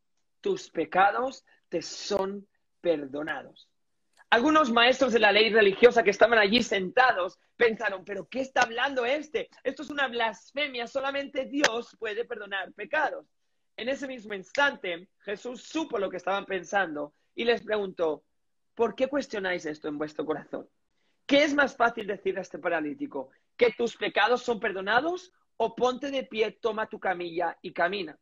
tus 0.40 0.68
pecados 0.70 1.44
te 1.68 1.80
son 1.80 2.46
perdonados. 2.82 3.70
Algunos 4.28 4.70
maestros 4.70 5.12
de 5.12 5.18
la 5.18 5.32
ley 5.32 5.50
religiosa 5.50 6.02
que 6.02 6.10
estaban 6.10 6.38
allí 6.38 6.62
sentados 6.62 7.38
pensaron, 7.56 8.04
pero 8.04 8.26
¿qué 8.28 8.40
está 8.40 8.62
hablando 8.62 9.04
este? 9.04 9.48
Esto 9.62 9.82
es 9.82 9.90
una 9.90 10.08
blasfemia, 10.08 10.86
solamente 10.86 11.46
Dios 11.46 11.96
puede 11.98 12.24
perdonar 12.24 12.72
pecados. 12.72 13.26
En 13.76 13.88
ese 13.88 14.06
mismo 14.06 14.34
instante, 14.34 15.08
Jesús 15.20 15.62
supo 15.62 15.98
lo 15.98 16.10
que 16.10 16.16
estaban 16.16 16.44
pensando 16.44 17.14
y 17.34 17.44
les 17.44 17.62
preguntó, 17.62 18.24
¿por 18.74 18.94
qué 18.94 19.06
cuestionáis 19.06 19.66
esto 19.66 19.88
en 19.88 19.98
vuestro 19.98 20.24
corazón? 20.24 20.68
¿Qué 21.26 21.44
es 21.44 21.54
más 21.54 21.76
fácil 21.76 22.06
decir 22.06 22.38
a 22.38 22.42
este 22.42 22.58
paralítico? 22.58 23.30
¿Que 23.56 23.72
tus 23.72 23.96
pecados 23.96 24.42
son 24.42 24.60
perdonados? 24.60 25.32
O 25.56 25.74
ponte 25.74 26.10
de 26.10 26.24
pie, 26.24 26.52
toma 26.52 26.88
tu 26.88 26.98
camilla 26.98 27.56
y 27.62 27.72
camina. 27.72 28.18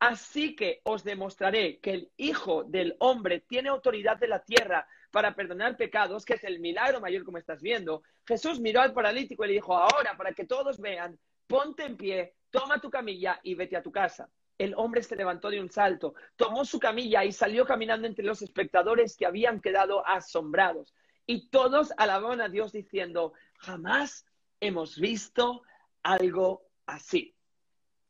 Así 0.00 0.54
que 0.54 0.80
os 0.84 1.02
demostraré 1.02 1.80
que 1.80 1.92
el 1.92 2.12
Hijo 2.16 2.62
del 2.64 2.96
Hombre 3.00 3.40
tiene 3.40 3.68
autoridad 3.68 4.16
de 4.16 4.28
la 4.28 4.44
tierra 4.44 4.86
para 5.10 5.34
perdonar 5.34 5.76
pecados, 5.76 6.24
que 6.24 6.34
es 6.34 6.44
el 6.44 6.60
milagro 6.60 7.00
mayor 7.00 7.24
como 7.24 7.38
estás 7.38 7.62
viendo. 7.62 8.02
Jesús 8.26 8.60
miró 8.60 8.80
al 8.80 8.92
paralítico 8.92 9.44
y 9.44 9.48
le 9.48 9.54
dijo, 9.54 9.74
ahora, 9.76 10.16
para 10.16 10.32
que 10.32 10.44
todos 10.44 10.78
vean, 10.78 11.18
ponte 11.46 11.84
en 11.84 11.96
pie, 11.96 12.34
toma 12.50 12.80
tu 12.80 12.90
camilla 12.90 13.40
y 13.42 13.54
vete 13.54 13.76
a 13.76 13.82
tu 13.82 13.90
casa. 13.90 14.30
El 14.56 14.74
hombre 14.76 15.02
se 15.02 15.16
levantó 15.16 15.50
de 15.50 15.60
un 15.60 15.70
salto, 15.70 16.14
tomó 16.36 16.64
su 16.64 16.78
camilla 16.78 17.24
y 17.24 17.32
salió 17.32 17.64
caminando 17.64 18.06
entre 18.06 18.24
los 18.24 18.42
espectadores 18.42 19.16
que 19.16 19.26
habían 19.26 19.60
quedado 19.60 20.06
asombrados. 20.06 20.94
Y 21.26 21.48
todos 21.48 21.92
alababan 21.96 22.40
a 22.40 22.48
Dios 22.48 22.72
diciendo, 22.72 23.32
jamás 23.58 24.26
hemos 24.60 24.98
visto 24.98 25.62
algo 26.02 26.62
así. 26.86 27.34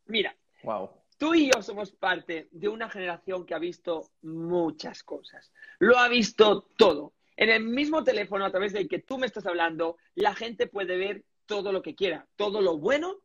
Mira, 0.06 0.34
Wow. 0.62 0.90
Tú 1.18 1.34
y 1.34 1.50
yo 1.52 1.62
somos 1.62 1.90
parte 1.90 2.48
de 2.52 2.68
una 2.68 2.88
generación 2.88 3.44
que 3.44 3.52
ha 3.52 3.58
visto 3.58 4.12
muchas 4.22 5.02
cosas. 5.02 5.52
Lo 5.80 5.98
ha 5.98 6.08
visto 6.08 6.70
todo. 6.76 7.12
En 7.36 7.50
el 7.50 7.64
mismo 7.64 8.04
teléfono 8.04 8.44
a 8.44 8.50
través 8.52 8.72
del 8.72 8.88
que 8.88 9.00
tú 9.00 9.18
me 9.18 9.26
estás 9.26 9.44
hablando, 9.44 9.96
la 10.14 10.34
gente 10.34 10.68
puede 10.68 10.96
ver 10.96 11.24
todo 11.46 11.72
lo 11.72 11.82
que 11.82 11.96
quiera, 11.96 12.28
todo 12.36 12.60
lo 12.60 12.78
bueno 12.78 13.16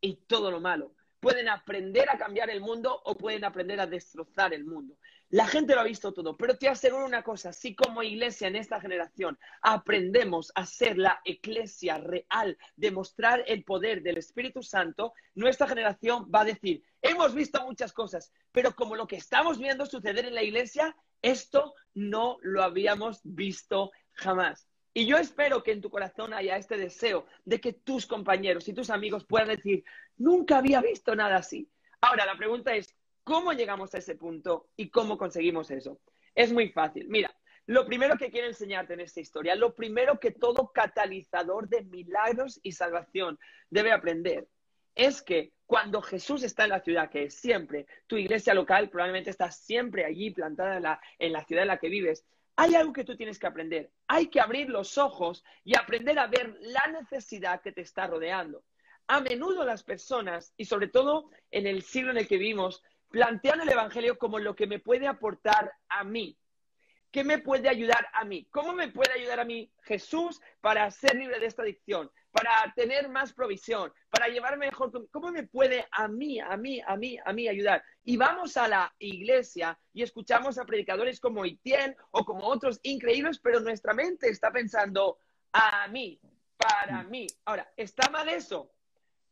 y 0.00 0.16
todo 0.26 0.50
lo 0.50 0.60
malo. 0.60 0.94
Pueden 1.20 1.50
aprender 1.50 2.08
a 2.08 2.16
cambiar 2.16 2.48
el 2.48 2.62
mundo 2.62 3.02
o 3.04 3.18
pueden 3.18 3.44
aprender 3.44 3.80
a 3.80 3.86
destrozar 3.86 4.54
el 4.54 4.64
mundo. 4.64 4.96
La 5.32 5.46
gente 5.46 5.74
lo 5.74 5.80
ha 5.80 5.84
visto 5.84 6.12
todo, 6.12 6.36
pero 6.36 6.58
te 6.58 6.68
aseguro 6.68 7.06
una 7.06 7.22
cosa, 7.22 7.54
si 7.54 7.74
como 7.74 8.02
iglesia 8.02 8.48
en 8.48 8.54
esta 8.54 8.78
generación 8.82 9.38
aprendemos 9.62 10.52
a 10.54 10.66
ser 10.66 10.98
la 10.98 11.22
iglesia 11.24 11.96
real, 11.96 12.58
demostrar 12.76 13.42
el 13.46 13.64
poder 13.64 14.02
del 14.02 14.18
Espíritu 14.18 14.62
Santo, 14.62 15.14
nuestra 15.34 15.66
generación 15.66 16.30
va 16.30 16.42
a 16.42 16.44
decir, 16.44 16.84
hemos 17.00 17.34
visto 17.34 17.64
muchas 17.64 17.94
cosas, 17.94 18.30
pero 18.52 18.76
como 18.76 18.94
lo 18.94 19.06
que 19.06 19.16
estamos 19.16 19.58
viendo 19.58 19.86
suceder 19.86 20.26
en 20.26 20.34
la 20.34 20.42
iglesia, 20.42 20.94
esto 21.22 21.72
no 21.94 22.36
lo 22.42 22.62
habíamos 22.62 23.20
visto 23.24 23.90
jamás. 24.12 24.68
Y 24.92 25.06
yo 25.06 25.16
espero 25.16 25.62
que 25.62 25.72
en 25.72 25.80
tu 25.80 25.88
corazón 25.88 26.34
haya 26.34 26.58
este 26.58 26.76
deseo 26.76 27.24
de 27.46 27.58
que 27.58 27.72
tus 27.72 28.04
compañeros 28.04 28.68
y 28.68 28.74
tus 28.74 28.90
amigos 28.90 29.24
puedan 29.24 29.48
decir, 29.48 29.82
nunca 30.18 30.58
había 30.58 30.82
visto 30.82 31.16
nada 31.16 31.36
así. 31.36 31.70
Ahora, 32.02 32.26
la 32.26 32.36
pregunta 32.36 32.74
es, 32.74 32.94
¿cómo 33.24 33.52
llegamos 33.52 33.94
a 33.94 33.98
ese 33.98 34.14
punto 34.16 34.68
y 34.76 34.90
cómo 34.90 35.18
conseguimos 35.18 35.70
eso? 35.70 36.00
Es 36.34 36.52
muy 36.52 36.70
fácil. 36.70 37.08
Mira, 37.08 37.34
lo 37.66 37.86
primero 37.86 38.16
que 38.16 38.30
quiero 38.30 38.48
enseñarte 38.48 38.94
en 38.94 39.00
esta 39.00 39.20
historia, 39.20 39.54
lo 39.54 39.74
primero 39.74 40.18
que 40.18 40.32
todo 40.32 40.72
catalizador 40.72 41.68
de 41.68 41.84
milagros 41.84 42.58
y 42.62 42.72
salvación 42.72 43.38
debe 43.70 43.92
aprender 43.92 44.48
es 44.94 45.22
que 45.22 45.52
cuando 45.66 46.02
Jesús 46.02 46.42
está 46.42 46.64
en 46.64 46.70
la 46.70 46.80
ciudad, 46.80 47.08
que 47.08 47.24
es 47.24 47.34
siempre, 47.34 47.86
tu 48.06 48.16
iglesia 48.16 48.52
local 48.52 48.90
probablemente 48.90 49.30
está 49.30 49.50
siempre 49.50 50.04
allí 50.04 50.30
plantada 50.30 50.76
en 50.76 50.82
la, 50.82 51.00
en 51.18 51.32
la 51.32 51.44
ciudad 51.44 51.62
en 51.62 51.68
la 51.68 51.78
que 51.78 51.88
vives, 51.88 52.26
hay 52.56 52.74
algo 52.74 52.92
que 52.92 53.04
tú 53.04 53.16
tienes 53.16 53.38
que 53.38 53.46
aprender. 53.46 53.90
Hay 54.06 54.26
que 54.26 54.40
abrir 54.40 54.68
los 54.68 54.98
ojos 54.98 55.42
y 55.64 55.76
aprender 55.76 56.18
a 56.18 56.26
ver 56.26 56.54
la 56.60 56.86
necesidad 56.88 57.62
que 57.62 57.72
te 57.72 57.80
está 57.80 58.06
rodeando. 58.06 58.64
A 59.06 59.20
menudo 59.20 59.64
las 59.64 59.82
personas, 59.82 60.52
y 60.56 60.66
sobre 60.66 60.88
todo 60.88 61.30
en 61.50 61.66
el 61.66 61.82
siglo 61.82 62.10
en 62.10 62.18
el 62.18 62.28
que 62.28 62.36
vivimos, 62.36 62.82
plantean 63.12 63.60
el 63.60 63.68
Evangelio 63.68 64.18
como 64.18 64.38
lo 64.38 64.56
que 64.56 64.66
me 64.66 64.80
puede 64.80 65.06
aportar 65.06 65.72
a 65.88 66.02
mí. 66.02 66.36
¿Qué 67.12 67.24
me 67.24 67.38
puede 67.38 67.68
ayudar 67.68 68.08
a 68.14 68.24
mí? 68.24 68.48
¿Cómo 68.50 68.72
me 68.72 68.88
puede 68.88 69.12
ayudar 69.12 69.38
a 69.38 69.44
mí 69.44 69.70
Jesús 69.82 70.40
para 70.62 70.90
ser 70.90 71.14
libre 71.14 71.38
de 71.38 71.46
esta 71.46 71.60
adicción? 71.60 72.10
Para 72.30 72.72
tener 72.74 73.10
más 73.10 73.34
provisión, 73.34 73.92
para 74.08 74.28
llevarme 74.28 74.70
mejor. 74.70 74.90
¿Cómo 75.10 75.30
me 75.30 75.42
puede 75.42 75.86
a 75.90 76.08
mí, 76.08 76.40
a 76.40 76.56
mí, 76.56 76.80
a 76.80 76.96
mí, 76.96 77.18
a 77.22 77.32
mí 77.34 77.48
ayudar? 77.48 77.84
Y 78.02 78.16
vamos 78.16 78.56
a 78.56 78.66
la 78.66 78.94
iglesia 78.98 79.78
y 79.92 80.02
escuchamos 80.02 80.56
a 80.56 80.64
predicadores 80.64 81.20
como 81.20 81.44
Etienne 81.44 81.94
o 82.12 82.24
como 82.24 82.46
otros 82.46 82.80
increíbles, 82.82 83.38
pero 83.38 83.60
nuestra 83.60 83.92
mente 83.92 84.30
está 84.30 84.50
pensando 84.50 85.18
a 85.52 85.86
mí, 85.88 86.18
para 86.56 87.02
mí. 87.02 87.26
Ahora, 87.44 87.70
¿está 87.76 88.08
mal 88.08 88.30
eso? 88.30 88.71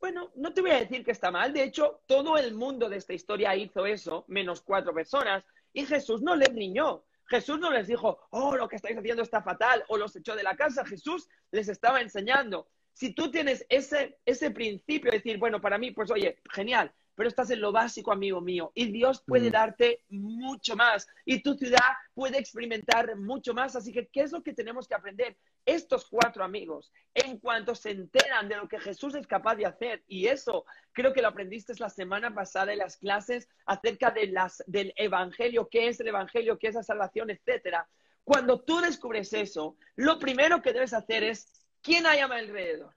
Bueno, 0.00 0.30
no 0.34 0.54
te 0.54 0.62
voy 0.62 0.70
a 0.70 0.80
decir 0.80 1.04
que 1.04 1.10
está 1.10 1.30
mal. 1.30 1.52
De 1.52 1.62
hecho, 1.62 2.00
todo 2.06 2.38
el 2.38 2.54
mundo 2.54 2.88
de 2.88 2.96
esta 2.96 3.12
historia 3.12 3.54
hizo 3.54 3.84
eso, 3.84 4.24
menos 4.28 4.62
cuatro 4.62 4.94
personas, 4.94 5.44
y 5.74 5.84
Jesús 5.84 6.22
no 6.22 6.34
les 6.34 6.48
riñó. 6.48 7.04
Jesús 7.26 7.60
no 7.60 7.70
les 7.70 7.86
dijo, 7.86 8.18
oh, 8.30 8.56
lo 8.56 8.66
que 8.66 8.76
estáis 8.76 8.96
haciendo 8.96 9.22
está 9.22 9.42
fatal, 9.42 9.84
o 9.88 9.98
los 9.98 10.16
echó 10.16 10.34
de 10.34 10.42
la 10.42 10.56
casa. 10.56 10.84
Jesús 10.86 11.28
les 11.52 11.68
estaba 11.68 12.00
enseñando. 12.00 12.66
Si 12.92 13.12
tú 13.14 13.30
tienes 13.30 13.64
ese, 13.68 14.18
ese 14.24 14.50
principio 14.50 15.10
de 15.10 15.18
decir, 15.18 15.38
bueno, 15.38 15.60
para 15.60 15.78
mí, 15.78 15.90
pues 15.90 16.10
oye, 16.10 16.40
genial, 16.50 16.92
pero 17.14 17.28
estás 17.28 17.50
en 17.50 17.60
lo 17.60 17.72
básico, 17.72 18.12
amigo 18.12 18.40
mío, 18.40 18.72
y 18.74 18.90
Dios 18.90 19.22
puede 19.26 19.48
Mm. 19.48 19.52
darte 19.52 20.04
mucho 20.08 20.76
más, 20.76 21.06
y 21.24 21.42
tu 21.42 21.54
ciudad 21.54 21.78
puede 22.14 22.38
experimentar 22.38 23.16
mucho 23.16 23.54
más. 23.54 23.76
Así 23.76 23.92
que, 23.92 24.08
¿qué 24.08 24.22
es 24.22 24.32
lo 24.32 24.42
que 24.42 24.52
tenemos 24.54 24.88
que 24.88 24.94
aprender? 24.94 25.36
Estos 25.66 26.06
cuatro 26.08 26.42
amigos, 26.42 26.92
en 27.14 27.38
cuanto 27.38 27.74
se 27.74 27.90
enteran 27.90 28.48
de 28.48 28.56
lo 28.56 28.68
que 28.68 28.80
Jesús 28.80 29.14
es 29.14 29.26
capaz 29.26 29.56
de 29.56 29.66
hacer, 29.66 30.02
y 30.06 30.26
eso 30.26 30.64
creo 30.92 31.12
que 31.12 31.22
lo 31.22 31.28
aprendiste 31.28 31.74
la 31.78 31.90
semana 31.90 32.34
pasada 32.34 32.72
en 32.72 32.78
las 32.78 32.96
clases 32.96 33.48
acerca 33.66 34.10
de 34.10 34.26
las, 34.28 34.62
del 34.66 34.92
Evangelio, 34.96 35.68
qué 35.70 35.88
es 35.88 36.00
el 36.00 36.08
Evangelio, 36.08 36.58
qué 36.58 36.68
es 36.68 36.74
la 36.74 36.82
salvación, 36.82 37.30
etcétera. 37.30 37.88
Cuando 38.24 38.60
tú 38.60 38.80
descubres 38.80 39.32
eso, 39.32 39.76
lo 39.96 40.18
primero 40.18 40.62
que 40.62 40.72
debes 40.72 40.92
hacer 40.92 41.22
es, 41.24 41.52
¿quién 41.82 42.06
hay 42.06 42.20
a 42.20 42.28
mi 42.28 42.36
alrededor? 42.36 42.94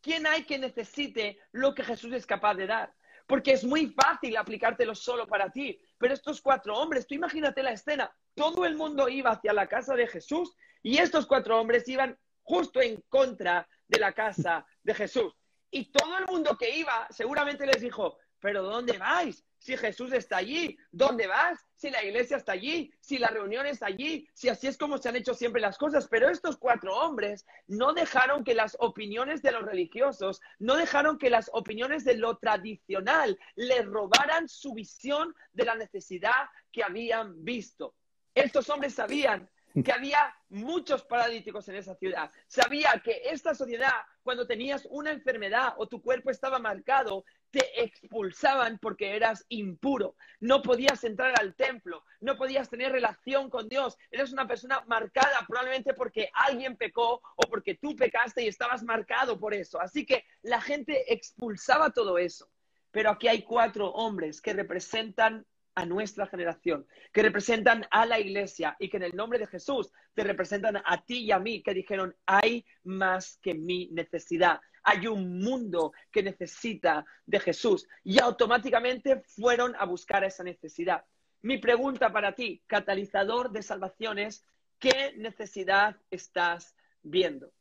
¿Quién 0.00 0.26
hay 0.26 0.44
que 0.44 0.58
necesite 0.58 1.38
lo 1.52 1.74
que 1.74 1.84
Jesús 1.84 2.12
es 2.12 2.26
capaz 2.26 2.54
de 2.54 2.66
dar? 2.66 2.92
Porque 3.32 3.52
es 3.52 3.64
muy 3.64 3.86
fácil 3.86 4.36
aplicártelo 4.36 4.94
solo 4.94 5.26
para 5.26 5.48
ti. 5.48 5.80
Pero 5.96 6.12
estos 6.12 6.42
cuatro 6.42 6.74
hombres, 6.76 7.06
tú 7.06 7.14
imagínate 7.14 7.62
la 7.62 7.72
escena, 7.72 8.14
todo 8.34 8.66
el 8.66 8.76
mundo 8.76 9.08
iba 9.08 9.30
hacia 9.30 9.54
la 9.54 9.66
casa 9.66 9.94
de 9.94 10.06
Jesús 10.06 10.54
y 10.82 10.98
estos 10.98 11.24
cuatro 11.24 11.58
hombres 11.58 11.88
iban 11.88 12.14
justo 12.42 12.82
en 12.82 13.02
contra 13.08 13.66
de 13.88 13.98
la 13.98 14.12
casa 14.12 14.66
de 14.82 14.92
Jesús. 14.92 15.32
Y 15.70 15.90
todo 15.90 16.18
el 16.18 16.26
mundo 16.26 16.58
que 16.58 16.76
iba 16.76 17.06
seguramente 17.08 17.64
les 17.64 17.80
dijo, 17.80 18.18
pero 18.42 18.64
¿dónde 18.64 18.98
vais? 18.98 19.44
Si 19.58 19.76
Jesús 19.76 20.12
está 20.12 20.38
allí, 20.38 20.76
¿dónde 20.90 21.28
vas? 21.28 21.60
Si 21.76 21.88
la 21.90 22.02
iglesia 22.02 22.36
está 22.36 22.52
allí, 22.52 22.92
si 23.00 23.16
la 23.18 23.28
reunión 23.28 23.64
está 23.66 23.86
allí, 23.86 24.28
si 24.34 24.48
así 24.48 24.66
es 24.66 24.76
como 24.76 24.98
se 24.98 25.08
han 25.08 25.14
hecho 25.14 25.32
siempre 25.32 25.60
las 25.60 25.78
cosas. 25.78 26.08
Pero 26.08 26.28
estos 26.28 26.56
cuatro 26.56 26.96
hombres 26.96 27.46
no 27.68 27.92
dejaron 27.92 28.42
que 28.42 28.56
las 28.56 28.76
opiniones 28.80 29.40
de 29.42 29.52
los 29.52 29.62
religiosos, 29.62 30.40
no 30.58 30.74
dejaron 30.74 31.18
que 31.18 31.30
las 31.30 31.50
opiniones 31.52 32.04
de 32.04 32.16
lo 32.16 32.36
tradicional 32.38 33.38
les 33.54 33.86
robaran 33.86 34.48
su 34.48 34.74
visión 34.74 35.32
de 35.52 35.64
la 35.64 35.76
necesidad 35.76 36.48
que 36.72 36.82
habían 36.82 37.44
visto. 37.44 37.94
Estos 38.34 38.68
hombres 38.70 38.94
sabían 38.94 39.48
que 39.84 39.92
había 39.92 40.34
muchos 40.50 41.04
paralíticos 41.04 41.68
en 41.68 41.76
esa 41.76 41.94
ciudad. 41.94 42.30
Sabía 42.46 43.00
que 43.02 43.22
esta 43.24 43.54
sociedad, 43.54 43.92
cuando 44.22 44.46
tenías 44.46 44.86
una 44.90 45.10
enfermedad 45.10 45.74
o 45.78 45.86
tu 45.86 46.02
cuerpo 46.02 46.30
estaba 46.30 46.58
marcado, 46.58 47.24
te 47.50 47.82
expulsaban 47.82 48.78
porque 48.78 49.14
eras 49.14 49.44
impuro. 49.48 50.16
No 50.40 50.62
podías 50.62 51.04
entrar 51.04 51.34
al 51.38 51.54
templo, 51.54 52.04
no 52.20 52.36
podías 52.36 52.68
tener 52.68 52.92
relación 52.92 53.50
con 53.50 53.68
Dios. 53.68 53.96
Eres 54.10 54.32
una 54.32 54.46
persona 54.46 54.82
marcada 54.86 55.44
probablemente 55.46 55.94
porque 55.94 56.30
alguien 56.34 56.76
pecó 56.76 57.22
o 57.36 57.48
porque 57.48 57.74
tú 57.74 57.94
pecaste 57.94 58.42
y 58.42 58.48
estabas 58.48 58.82
marcado 58.82 59.38
por 59.38 59.54
eso. 59.54 59.80
Así 59.80 60.04
que 60.04 60.24
la 60.42 60.60
gente 60.60 61.12
expulsaba 61.12 61.90
todo 61.90 62.18
eso. 62.18 62.50
Pero 62.90 63.10
aquí 63.10 63.28
hay 63.28 63.42
cuatro 63.42 63.90
hombres 63.90 64.42
que 64.42 64.52
representan 64.52 65.46
a 65.74 65.86
nuestra 65.86 66.26
generación, 66.26 66.86
que 67.12 67.22
representan 67.22 67.86
a 67.90 68.06
la 68.06 68.20
iglesia 68.20 68.76
y 68.78 68.88
que 68.88 68.98
en 68.98 69.04
el 69.04 69.16
nombre 69.16 69.38
de 69.38 69.46
Jesús 69.46 69.90
te 70.14 70.24
representan 70.24 70.82
a 70.84 71.04
ti 71.04 71.24
y 71.24 71.32
a 71.32 71.38
mí, 71.38 71.62
que 71.62 71.74
dijeron, 71.74 72.14
hay 72.26 72.64
más 72.84 73.38
que 73.42 73.54
mi 73.54 73.88
necesidad. 73.88 74.60
Hay 74.84 75.06
un 75.06 75.38
mundo 75.40 75.92
que 76.10 76.22
necesita 76.22 77.04
de 77.26 77.40
Jesús 77.40 77.86
y 78.02 78.20
automáticamente 78.20 79.22
fueron 79.22 79.74
a 79.78 79.84
buscar 79.86 80.24
esa 80.24 80.42
necesidad. 80.42 81.04
Mi 81.40 81.58
pregunta 81.58 82.12
para 82.12 82.34
ti, 82.34 82.62
catalizador 82.66 83.50
de 83.50 83.62
salvaciones, 83.62 84.44
¿qué 84.78 85.14
necesidad 85.16 85.96
estás 86.10 86.76
viendo? 87.02 87.52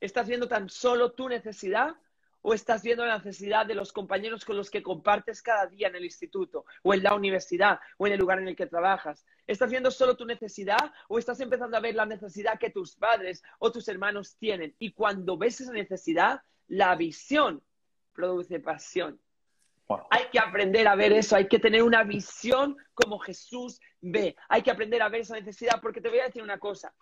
¿Estás 0.00 0.28
viendo 0.28 0.48
tan 0.48 0.68
solo 0.68 1.12
tu 1.12 1.28
necesidad 1.28 1.96
o 2.42 2.54
estás 2.54 2.82
viendo 2.82 3.04
la 3.04 3.18
necesidad 3.18 3.66
de 3.66 3.74
los 3.74 3.92
compañeros 3.92 4.44
con 4.44 4.56
los 4.56 4.70
que 4.70 4.82
compartes 4.82 5.42
cada 5.42 5.66
día 5.66 5.88
en 5.88 5.96
el 5.96 6.04
instituto 6.04 6.64
o 6.82 6.94
en 6.94 7.02
la 7.02 7.14
universidad 7.14 7.80
o 7.96 8.06
en 8.06 8.12
el 8.12 8.18
lugar 8.18 8.38
en 8.38 8.48
el 8.48 8.56
que 8.56 8.66
trabajas? 8.66 9.24
¿Estás 9.46 9.70
viendo 9.70 9.90
solo 9.90 10.16
tu 10.16 10.24
necesidad 10.24 10.92
o 11.08 11.18
estás 11.18 11.40
empezando 11.40 11.76
a 11.76 11.80
ver 11.80 11.94
la 11.94 12.06
necesidad 12.06 12.58
que 12.58 12.70
tus 12.70 12.96
padres 12.96 13.42
o 13.58 13.72
tus 13.72 13.88
hermanos 13.88 14.36
tienen? 14.38 14.74
Y 14.78 14.92
cuando 14.92 15.36
ves 15.36 15.60
esa 15.60 15.72
necesidad, 15.72 16.42
la 16.68 16.94
visión 16.94 17.62
produce 18.12 18.60
pasión. 18.60 19.20
Hay 20.10 20.26
que 20.30 20.38
aprender 20.38 20.86
a 20.86 20.94
ver 20.94 21.12
eso, 21.12 21.34
hay 21.34 21.48
que 21.48 21.58
tener 21.58 21.82
una 21.82 22.02
visión 22.04 22.76
como 22.92 23.18
Jesús 23.18 23.80
ve. 24.00 24.36
Hay 24.48 24.62
que 24.62 24.70
aprender 24.70 25.00
a 25.00 25.08
ver 25.08 25.22
esa 25.22 25.34
necesidad 25.34 25.80
porque 25.80 26.00
te 26.00 26.10
voy 26.10 26.18
a 26.18 26.24
decir 26.24 26.42
una 26.42 26.58
cosa. 26.58 26.92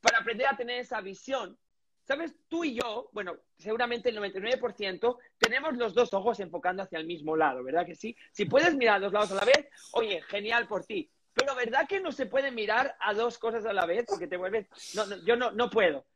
Para 0.00 0.18
aprender 0.18 0.46
a 0.46 0.56
tener 0.56 0.78
esa 0.78 1.00
visión, 1.00 1.58
¿Sabes? 2.06 2.36
Tú 2.48 2.64
y 2.64 2.74
yo, 2.74 3.10
bueno, 3.12 3.36
seguramente 3.58 4.10
el 4.10 4.18
99% 4.18 5.16
tenemos 5.38 5.76
los 5.76 5.92
dos 5.92 6.14
ojos 6.14 6.38
enfocando 6.38 6.84
hacia 6.84 7.00
el 7.00 7.06
mismo 7.06 7.36
lado, 7.36 7.64
¿verdad 7.64 7.84
que 7.84 7.96
sí? 7.96 8.16
Si 8.30 8.44
puedes 8.44 8.76
mirar 8.76 8.96
a 8.96 9.00
dos 9.00 9.12
lados 9.12 9.32
a 9.32 9.34
la 9.34 9.44
vez, 9.44 9.66
oye, 9.92 10.22
genial 10.22 10.68
por 10.68 10.84
ti. 10.84 11.10
Pero 11.34 11.56
¿verdad 11.56 11.86
que 11.88 12.00
no 12.00 12.12
se 12.12 12.26
puede 12.26 12.52
mirar 12.52 12.96
a 13.00 13.12
dos 13.12 13.38
cosas 13.38 13.66
a 13.66 13.72
la 13.72 13.86
vez? 13.86 14.04
Porque 14.06 14.28
te 14.28 14.36
vuelves... 14.36 14.68
No, 14.94 15.04
yo 15.24 15.36
no, 15.36 15.50
no 15.50 15.68
puedo. 15.68 16.06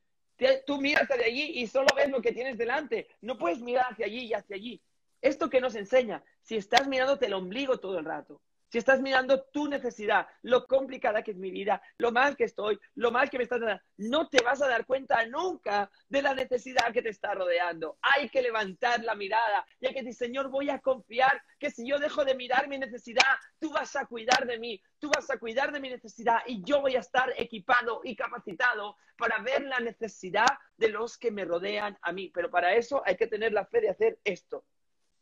Tú 0.65 0.81
miras 0.81 1.11
hacia 1.11 1.27
allí 1.27 1.61
y 1.61 1.67
solo 1.67 1.89
ves 1.95 2.09
lo 2.09 2.23
que 2.23 2.33
tienes 2.33 2.57
delante. 2.57 3.09
No 3.21 3.37
puedes 3.37 3.61
mirar 3.61 3.87
hacia 3.91 4.07
allí 4.07 4.27
y 4.27 4.33
hacia 4.33 4.57
allí. 4.57 4.81
Esto 5.21 5.51
que 5.51 5.61
nos 5.61 5.75
enseña, 5.75 6.23
si 6.41 6.57
estás 6.57 6.87
mirándote 6.87 7.27
el 7.27 7.35
ombligo 7.35 7.79
todo 7.79 7.99
el 7.99 8.05
rato, 8.05 8.41
si 8.71 8.79
estás 8.79 9.01
mirando 9.01 9.43
tu 9.43 9.67
necesidad, 9.67 10.29
lo 10.43 10.67
complicada 10.67 11.23
que 11.23 11.33
es 11.33 11.37
mi 11.37 11.51
vida, 11.51 11.83
lo 11.99 12.13
mal 12.13 12.37
que 12.37 12.45
estoy, 12.45 12.79
lo 12.95 13.11
mal 13.11 13.29
que 13.29 13.37
me 13.37 13.45
estás 13.45 13.61
dando, 13.61 13.83
no 13.97 14.29
te 14.29 14.43
vas 14.45 14.63
a 14.63 14.69
dar 14.69 14.87
cuenta 14.87 15.27
nunca 15.27 15.91
de 16.09 16.23
la 16.23 16.35
necesidad 16.35 16.93
que 16.93 17.03
te 17.03 17.09
está 17.09 17.35
rodeando. 17.35 17.99
Hay 18.01 18.29
que 18.29 18.43
levantar 18.43 19.03
la 19.03 19.17
mirada 19.17 19.67
y 19.81 19.89
que 19.89 20.03
decir, 20.03 20.15
Señor, 20.15 20.51
voy 20.51 20.71
a 20.71 20.79
confiar 20.79 21.43
que 21.59 21.71
si 21.71 21.87
yo 21.87 21.99
dejo 21.99 22.25
de 22.25 22.37
mirar 22.37 22.69
mi 22.69 22.79
necesidad, 22.79 23.25
tú 23.59 23.73
vas 23.73 23.97
a 23.97 24.07
cuidar 24.07 24.47
de 24.47 24.59
mí, 24.59 24.81
tú 25.01 25.11
vas 25.11 25.29
a 25.31 25.39
cuidar 25.39 25.73
de 25.73 25.81
mi 25.81 25.91
necesidad 25.91 26.39
y 26.47 26.63
yo 26.63 26.81
voy 26.81 26.95
a 26.95 27.01
estar 27.01 27.33
equipado 27.37 28.03
y 28.05 28.15
capacitado 28.15 28.97
para 29.17 29.39
ver 29.43 29.63
la 29.63 29.81
necesidad 29.81 30.47
de 30.77 30.89
los 30.91 31.19
que 31.19 31.33
me 31.33 31.45
rodean 31.45 31.99
a 32.03 32.13
mí. 32.13 32.31
Pero 32.33 32.51
para 32.51 32.75
eso 32.75 33.03
hay 33.05 33.17
que 33.17 33.27
tener 33.27 33.53
la 33.53 33.67
fe 33.67 33.81
de 33.81 33.91
hacer 33.91 34.21
esto, 34.23 34.65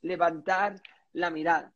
levantar 0.03 0.83
la 1.15 1.31
mirada. 1.31 1.73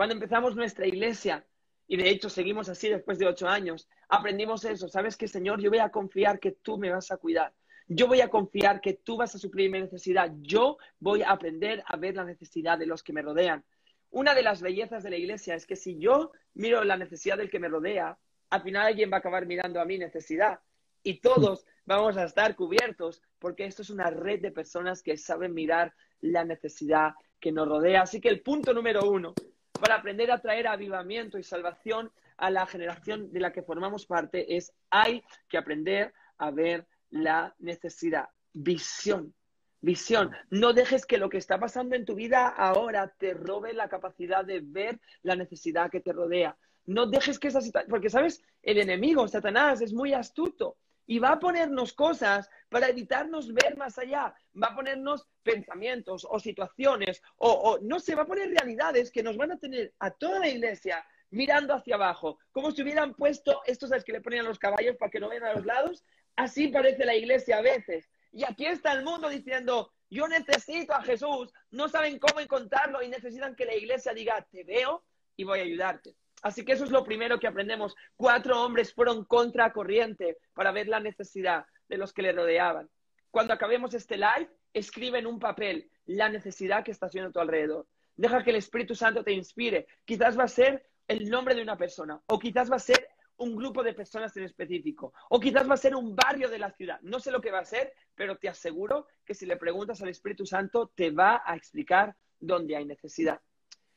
Cuando 0.00 0.14
empezamos 0.14 0.56
nuestra 0.56 0.86
iglesia, 0.86 1.44
y 1.86 1.98
de 1.98 2.08
hecho 2.08 2.30
seguimos 2.30 2.70
así 2.70 2.88
después 2.88 3.18
de 3.18 3.26
ocho 3.26 3.46
años, 3.46 3.86
aprendimos 4.08 4.64
eso. 4.64 4.88
¿Sabes 4.88 5.14
qué, 5.14 5.28
Señor? 5.28 5.60
Yo 5.60 5.68
voy 5.68 5.80
a 5.80 5.90
confiar 5.90 6.40
que 6.40 6.52
tú 6.52 6.78
me 6.78 6.88
vas 6.88 7.10
a 7.10 7.18
cuidar. 7.18 7.52
Yo 7.86 8.08
voy 8.08 8.22
a 8.22 8.30
confiar 8.30 8.80
que 8.80 8.94
tú 8.94 9.18
vas 9.18 9.34
a 9.34 9.38
suplir 9.38 9.70
mi 9.70 9.78
necesidad. 9.78 10.32
Yo 10.40 10.78
voy 11.00 11.20
a 11.20 11.30
aprender 11.30 11.84
a 11.86 11.98
ver 11.98 12.16
la 12.16 12.24
necesidad 12.24 12.78
de 12.78 12.86
los 12.86 13.02
que 13.02 13.12
me 13.12 13.20
rodean. 13.20 13.62
Una 14.08 14.34
de 14.34 14.42
las 14.42 14.62
bellezas 14.62 15.02
de 15.02 15.10
la 15.10 15.18
iglesia 15.18 15.54
es 15.54 15.66
que 15.66 15.76
si 15.76 15.98
yo 15.98 16.32
miro 16.54 16.82
la 16.82 16.96
necesidad 16.96 17.36
del 17.36 17.50
que 17.50 17.60
me 17.60 17.68
rodea, 17.68 18.16
al 18.48 18.62
final 18.62 18.86
alguien 18.86 19.10
va 19.12 19.16
a 19.16 19.20
acabar 19.20 19.44
mirando 19.44 19.82
a 19.82 19.84
mi 19.84 19.98
necesidad 19.98 20.60
y 21.02 21.20
todos 21.20 21.66
vamos 21.84 22.16
a 22.16 22.24
estar 22.24 22.56
cubiertos 22.56 23.20
porque 23.38 23.66
esto 23.66 23.82
es 23.82 23.90
una 23.90 24.08
red 24.08 24.40
de 24.40 24.50
personas 24.50 25.02
que 25.02 25.18
saben 25.18 25.52
mirar 25.52 25.92
la 26.22 26.46
necesidad 26.46 27.12
que 27.38 27.52
nos 27.52 27.68
rodea. 27.68 28.00
Así 28.00 28.18
que 28.18 28.30
el 28.30 28.40
punto 28.40 28.72
número 28.72 29.02
uno 29.02 29.34
para 29.80 29.96
aprender 29.96 30.30
a 30.30 30.40
traer 30.40 30.68
avivamiento 30.68 31.38
y 31.38 31.42
salvación 31.42 32.12
a 32.36 32.50
la 32.50 32.66
generación 32.66 33.32
de 33.32 33.40
la 33.40 33.52
que 33.52 33.62
formamos 33.62 34.06
parte 34.06 34.56
es 34.56 34.72
hay 34.90 35.22
que 35.48 35.58
aprender 35.58 36.12
a 36.38 36.50
ver 36.50 36.86
la 37.10 37.54
necesidad, 37.58 38.28
visión, 38.52 39.34
visión. 39.80 40.30
No 40.50 40.72
dejes 40.72 41.06
que 41.06 41.18
lo 41.18 41.28
que 41.28 41.38
está 41.38 41.58
pasando 41.58 41.96
en 41.96 42.04
tu 42.04 42.14
vida 42.14 42.48
ahora 42.48 43.12
te 43.18 43.34
robe 43.34 43.72
la 43.72 43.88
capacidad 43.88 44.44
de 44.44 44.60
ver 44.60 45.00
la 45.22 45.36
necesidad 45.36 45.90
que 45.90 46.00
te 46.00 46.12
rodea. 46.12 46.56
No 46.86 47.06
dejes 47.06 47.38
que 47.38 47.48
esa 47.48 47.60
situación, 47.60 47.90
porque 47.90 48.10
sabes, 48.10 48.42
el 48.62 48.78
enemigo, 48.78 49.26
Satanás, 49.28 49.80
es 49.80 49.92
muy 49.92 50.12
astuto 50.12 50.76
y 51.06 51.18
va 51.18 51.32
a 51.32 51.40
ponernos 51.40 51.92
cosas 51.92 52.48
para 52.70 52.88
evitarnos 52.88 53.52
ver 53.52 53.76
más 53.76 53.98
allá. 53.98 54.34
Va 54.60 54.68
a 54.68 54.74
ponernos 54.74 55.26
pensamientos 55.42 56.26
o 56.28 56.40
situaciones 56.40 57.20
o, 57.36 57.78
no 57.82 58.00
sé, 58.00 58.14
va 58.14 58.22
a 58.22 58.26
poner 58.26 58.48
realidades 58.48 59.10
que 59.10 59.22
nos 59.22 59.36
van 59.36 59.52
a 59.52 59.58
tener 59.58 59.92
a 59.98 60.10
toda 60.10 60.38
la 60.38 60.48
iglesia 60.48 61.04
mirando 61.30 61.74
hacia 61.74 61.96
abajo, 61.96 62.38
como 62.50 62.70
si 62.70 62.82
hubieran 62.82 63.14
puesto 63.14 63.60
estos 63.66 63.90
que 64.04 64.12
le 64.12 64.20
ponían 64.20 64.46
los 64.46 64.58
caballos 64.58 64.96
para 64.96 65.10
que 65.10 65.20
no 65.20 65.28
vean 65.28 65.44
a 65.44 65.54
los 65.54 65.66
lados. 65.66 66.04
Así 66.36 66.68
parece 66.68 67.04
la 67.04 67.14
iglesia 67.14 67.58
a 67.58 67.62
veces. 67.62 68.08
Y 68.32 68.44
aquí 68.44 68.66
está 68.66 68.92
el 68.92 69.04
mundo 69.04 69.28
diciendo, 69.28 69.92
yo 70.08 70.26
necesito 70.28 70.94
a 70.94 71.02
Jesús, 71.02 71.52
no 71.70 71.88
saben 71.88 72.18
cómo 72.18 72.40
encontrarlo 72.40 73.02
y 73.02 73.08
necesitan 73.08 73.54
que 73.54 73.64
la 73.64 73.74
iglesia 73.74 74.14
diga, 74.14 74.46
te 74.50 74.64
veo 74.64 75.04
y 75.36 75.44
voy 75.44 75.58
a 75.58 75.62
ayudarte. 75.62 76.14
Así 76.42 76.64
que 76.64 76.72
eso 76.72 76.84
es 76.84 76.90
lo 76.90 77.04
primero 77.04 77.38
que 77.38 77.46
aprendemos. 77.46 77.94
Cuatro 78.16 78.62
hombres 78.62 78.94
fueron 78.94 79.24
contra 79.24 79.72
corriente 79.72 80.38
para 80.54 80.72
ver 80.72 80.88
la 80.88 81.00
necesidad 81.00 81.64
de 81.90 81.98
los 81.98 82.12
que 82.14 82.22
le 82.22 82.32
rodeaban. 82.32 82.88
Cuando 83.30 83.52
acabemos 83.52 83.92
este 83.92 84.16
live, 84.16 84.48
escribe 84.72 85.18
en 85.18 85.26
un 85.26 85.38
papel 85.38 85.90
la 86.06 86.28
necesidad 86.28 86.84
que 86.84 86.92
estás 86.92 87.12
viendo 87.12 87.28
a 87.28 87.32
tu 87.32 87.40
alrededor. 87.40 87.86
Deja 88.16 88.42
que 88.42 88.50
el 88.50 88.56
Espíritu 88.56 88.94
Santo 88.94 89.24
te 89.24 89.32
inspire. 89.32 89.86
Quizás 90.04 90.38
va 90.38 90.44
a 90.44 90.48
ser 90.48 90.86
el 91.08 91.28
nombre 91.28 91.54
de 91.54 91.62
una 91.62 91.76
persona, 91.76 92.20
o 92.26 92.38
quizás 92.38 92.70
va 92.70 92.76
a 92.76 92.78
ser 92.78 93.08
un 93.38 93.56
grupo 93.56 93.82
de 93.82 93.94
personas 93.94 94.36
en 94.36 94.44
específico, 94.44 95.12
o 95.30 95.40
quizás 95.40 95.68
va 95.68 95.74
a 95.74 95.78
ser 95.78 95.96
un 95.96 96.14
barrio 96.14 96.48
de 96.48 96.58
la 96.58 96.70
ciudad. 96.70 97.00
No 97.02 97.18
sé 97.18 97.32
lo 97.32 97.40
que 97.40 97.50
va 97.50 97.58
a 97.58 97.64
ser, 97.64 97.92
pero 98.14 98.36
te 98.36 98.48
aseguro 98.48 99.08
que 99.24 99.34
si 99.34 99.46
le 99.46 99.56
preguntas 99.56 100.00
al 100.02 100.10
Espíritu 100.10 100.46
Santo, 100.46 100.92
te 100.94 101.10
va 101.10 101.42
a 101.44 101.56
explicar 101.56 102.14
dónde 102.38 102.76
hay 102.76 102.84
necesidad. 102.84 103.40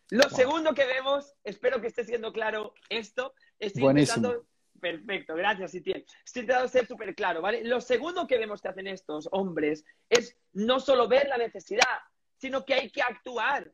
Lo 0.09 0.29
segundo 0.29 0.73
que 0.73 0.85
vemos, 0.85 1.35
espero 1.43 1.79
que 1.79 1.87
esté 1.87 2.03
siendo 2.03 2.31
claro 2.33 2.73
esto, 2.89 3.33
estoy 3.59 3.83
intentando... 3.83 4.45
Perfecto, 4.83 5.33
gracias, 5.33 5.73
Itiel. 5.75 6.05
Estoy 6.25 6.41
intentando 6.41 6.67
ser 6.67 6.85
súper 6.85 7.15
claro, 7.15 7.41
¿vale? 7.41 7.63
Lo 7.63 7.79
segundo 7.79 8.27
que 8.27 8.37
vemos 8.37 8.61
que 8.61 8.67
hacen 8.67 8.87
estos 8.87 9.29
hombres 9.31 9.85
es 10.09 10.37
no 10.51 10.81
solo 10.81 11.07
ver 11.07 11.29
la 11.29 11.37
necesidad, 11.37 12.01
sino 12.35 12.65
que 12.65 12.73
hay 12.73 12.89
que 12.89 13.01
actuar. 13.01 13.71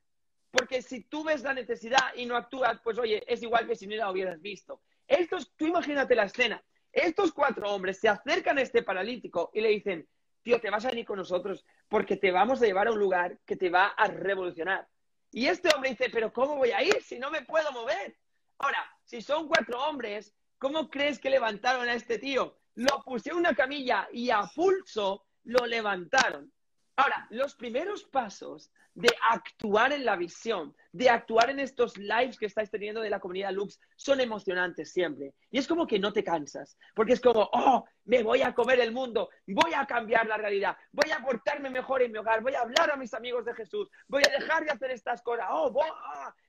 Porque 0.51 0.83
si 0.83 1.05
tú 1.05 1.23
ves 1.23 1.41
la 1.41 1.55
necesidad 1.55 2.13
y 2.15 2.27
no 2.27 2.35
actúas, 2.35 2.79
pues 2.83 2.99
oye, 2.99 3.23
es 3.25 3.41
igual 3.41 3.65
que 3.65 3.75
si 3.75 3.87
no 3.87 3.95
la 3.95 4.11
hubieras 4.11 4.39
visto. 4.39 4.83
Estos, 5.07 5.51
tú 5.55 5.65
imagínate 5.65 6.13
la 6.13 6.25
escena. 6.25 6.63
Estos 6.91 7.33
cuatro 7.33 7.73
hombres 7.73 7.99
se 7.99 8.07
acercan 8.07 8.59
a 8.59 8.61
este 8.61 8.83
paralítico 8.83 9.49
y 9.51 9.61
le 9.61 9.69
dicen, 9.69 10.07
tío, 10.43 10.61
te 10.61 10.69
vas 10.69 10.85
a 10.85 10.89
venir 10.89 11.05
con 11.05 11.17
nosotros 11.17 11.65
porque 11.87 12.17
te 12.17 12.29
vamos 12.29 12.61
a 12.61 12.67
llevar 12.67 12.87
a 12.87 12.91
un 12.91 12.99
lugar 12.99 13.39
que 13.47 13.55
te 13.55 13.71
va 13.71 13.87
a 13.87 14.07
revolucionar. 14.09 14.87
Y 15.31 15.47
este 15.47 15.73
hombre 15.73 15.89
dice, 15.89 16.11
pero 16.11 16.31
¿cómo 16.31 16.55
voy 16.55 16.69
a 16.69 16.83
ir 16.83 17.01
si 17.01 17.17
no 17.17 17.31
me 17.31 17.41
puedo 17.41 17.71
mover? 17.71 18.15
Ahora, 18.59 18.85
si 19.05 19.23
son 19.23 19.47
cuatro 19.47 19.81
hombres, 19.87 20.35
¿cómo 20.59 20.89
crees 20.89 21.19
que 21.19 21.29
levantaron 21.29 21.89
a 21.89 21.93
este 21.93 22.19
tío? 22.19 22.57
Lo 22.75 23.01
pusieron 23.03 23.39
una 23.39 23.55
camilla 23.55 24.07
y 24.11 24.29
a 24.29 24.43
pulso 24.53 25.25
lo 25.45 25.65
levantaron. 25.65 26.51
Ahora, 26.95 27.27
los 27.29 27.55
primeros 27.55 28.03
pasos 28.03 28.71
de 28.93 29.09
actuar 29.29 29.93
en 29.93 30.03
la 30.03 30.17
visión, 30.17 30.75
de 30.91 31.09
actuar 31.09 31.49
en 31.49 31.59
estos 31.59 31.97
lives 31.97 32.37
que 32.37 32.47
estáis 32.47 32.69
teniendo 32.69 32.99
de 32.99 33.09
la 33.09 33.21
comunidad 33.21 33.53
Lux, 33.53 33.79
son 33.95 34.19
emocionantes 34.19 34.91
siempre. 34.91 35.33
Y 35.49 35.59
es 35.59 35.67
como 35.67 35.87
que 35.87 35.97
no 35.97 36.11
te 36.11 36.25
cansas, 36.25 36.77
porque 36.93 37.13
es 37.13 37.21
como, 37.21 37.49
oh, 37.53 37.85
me 38.03 38.21
voy 38.21 38.41
a 38.41 38.53
comer 38.53 38.81
el 38.81 38.91
mundo, 38.91 39.29
voy 39.47 39.73
a 39.73 39.85
cambiar 39.85 40.27
la 40.27 40.35
realidad, 40.35 40.75
voy 40.91 41.09
a 41.11 41.23
portarme 41.23 41.69
mejor 41.69 42.01
en 42.01 42.11
mi 42.11 42.17
hogar, 42.17 42.41
voy 42.41 42.55
a 42.55 42.61
hablar 42.61 42.91
a 42.91 42.97
mis 42.97 43.13
amigos 43.13 43.45
de 43.45 43.53
Jesús, 43.53 43.89
voy 44.09 44.23
a 44.27 44.37
dejar 44.37 44.65
de 44.65 44.71
hacer 44.71 44.91
estas 44.91 45.21
cosas, 45.21 45.47
oh, 45.49 45.71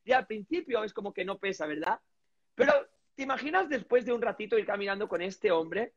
y 0.04 0.10
al 0.10 0.26
principio 0.26 0.82
es 0.82 0.92
como 0.92 1.12
que 1.12 1.24
no 1.24 1.38
pesa, 1.38 1.66
¿verdad? 1.66 2.00
Pero 2.56 2.72
¿Te 3.20 3.24
imaginas 3.24 3.68
después 3.68 4.06
de 4.06 4.14
un 4.14 4.22
ratito 4.22 4.56
ir 4.56 4.64
caminando 4.64 5.06
con 5.06 5.20
este 5.20 5.50
hombre? 5.50 5.92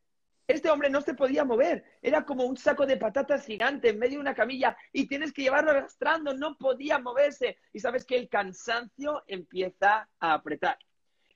Este 0.45 0.69
hombre 0.69 0.89
no 0.89 0.99
se 0.99 1.13
podía 1.13 1.45
mover, 1.45 1.85
era 2.01 2.25
como 2.25 2.43
un 2.43 2.57
saco 2.57 2.85
de 2.85 2.97
patatas 2.97 3.45
gigante 3.45 3.87
en 3.87 3.97
medio 3.97 4.15
de 4.15 4.23
una 4.23 4.35
camilla 4.35 4.75
y 4.91 5.07
tienes 5.07 5.31
que 5.31 5.43
llevarlo 5.43 5.71
arrastrando, 5.71 6.33
no 6.33 6.57
podía 6.57 6.99
moverse. 6.99 7.59
Y 7.71 7.79
sabes 7.79 8.03
que 8.03 8.17
el 8.17 8.27
cansancio 8.27 9.23
empieza 9.25 10.09
a 10.19 10.33
apretar. 10.33 10.77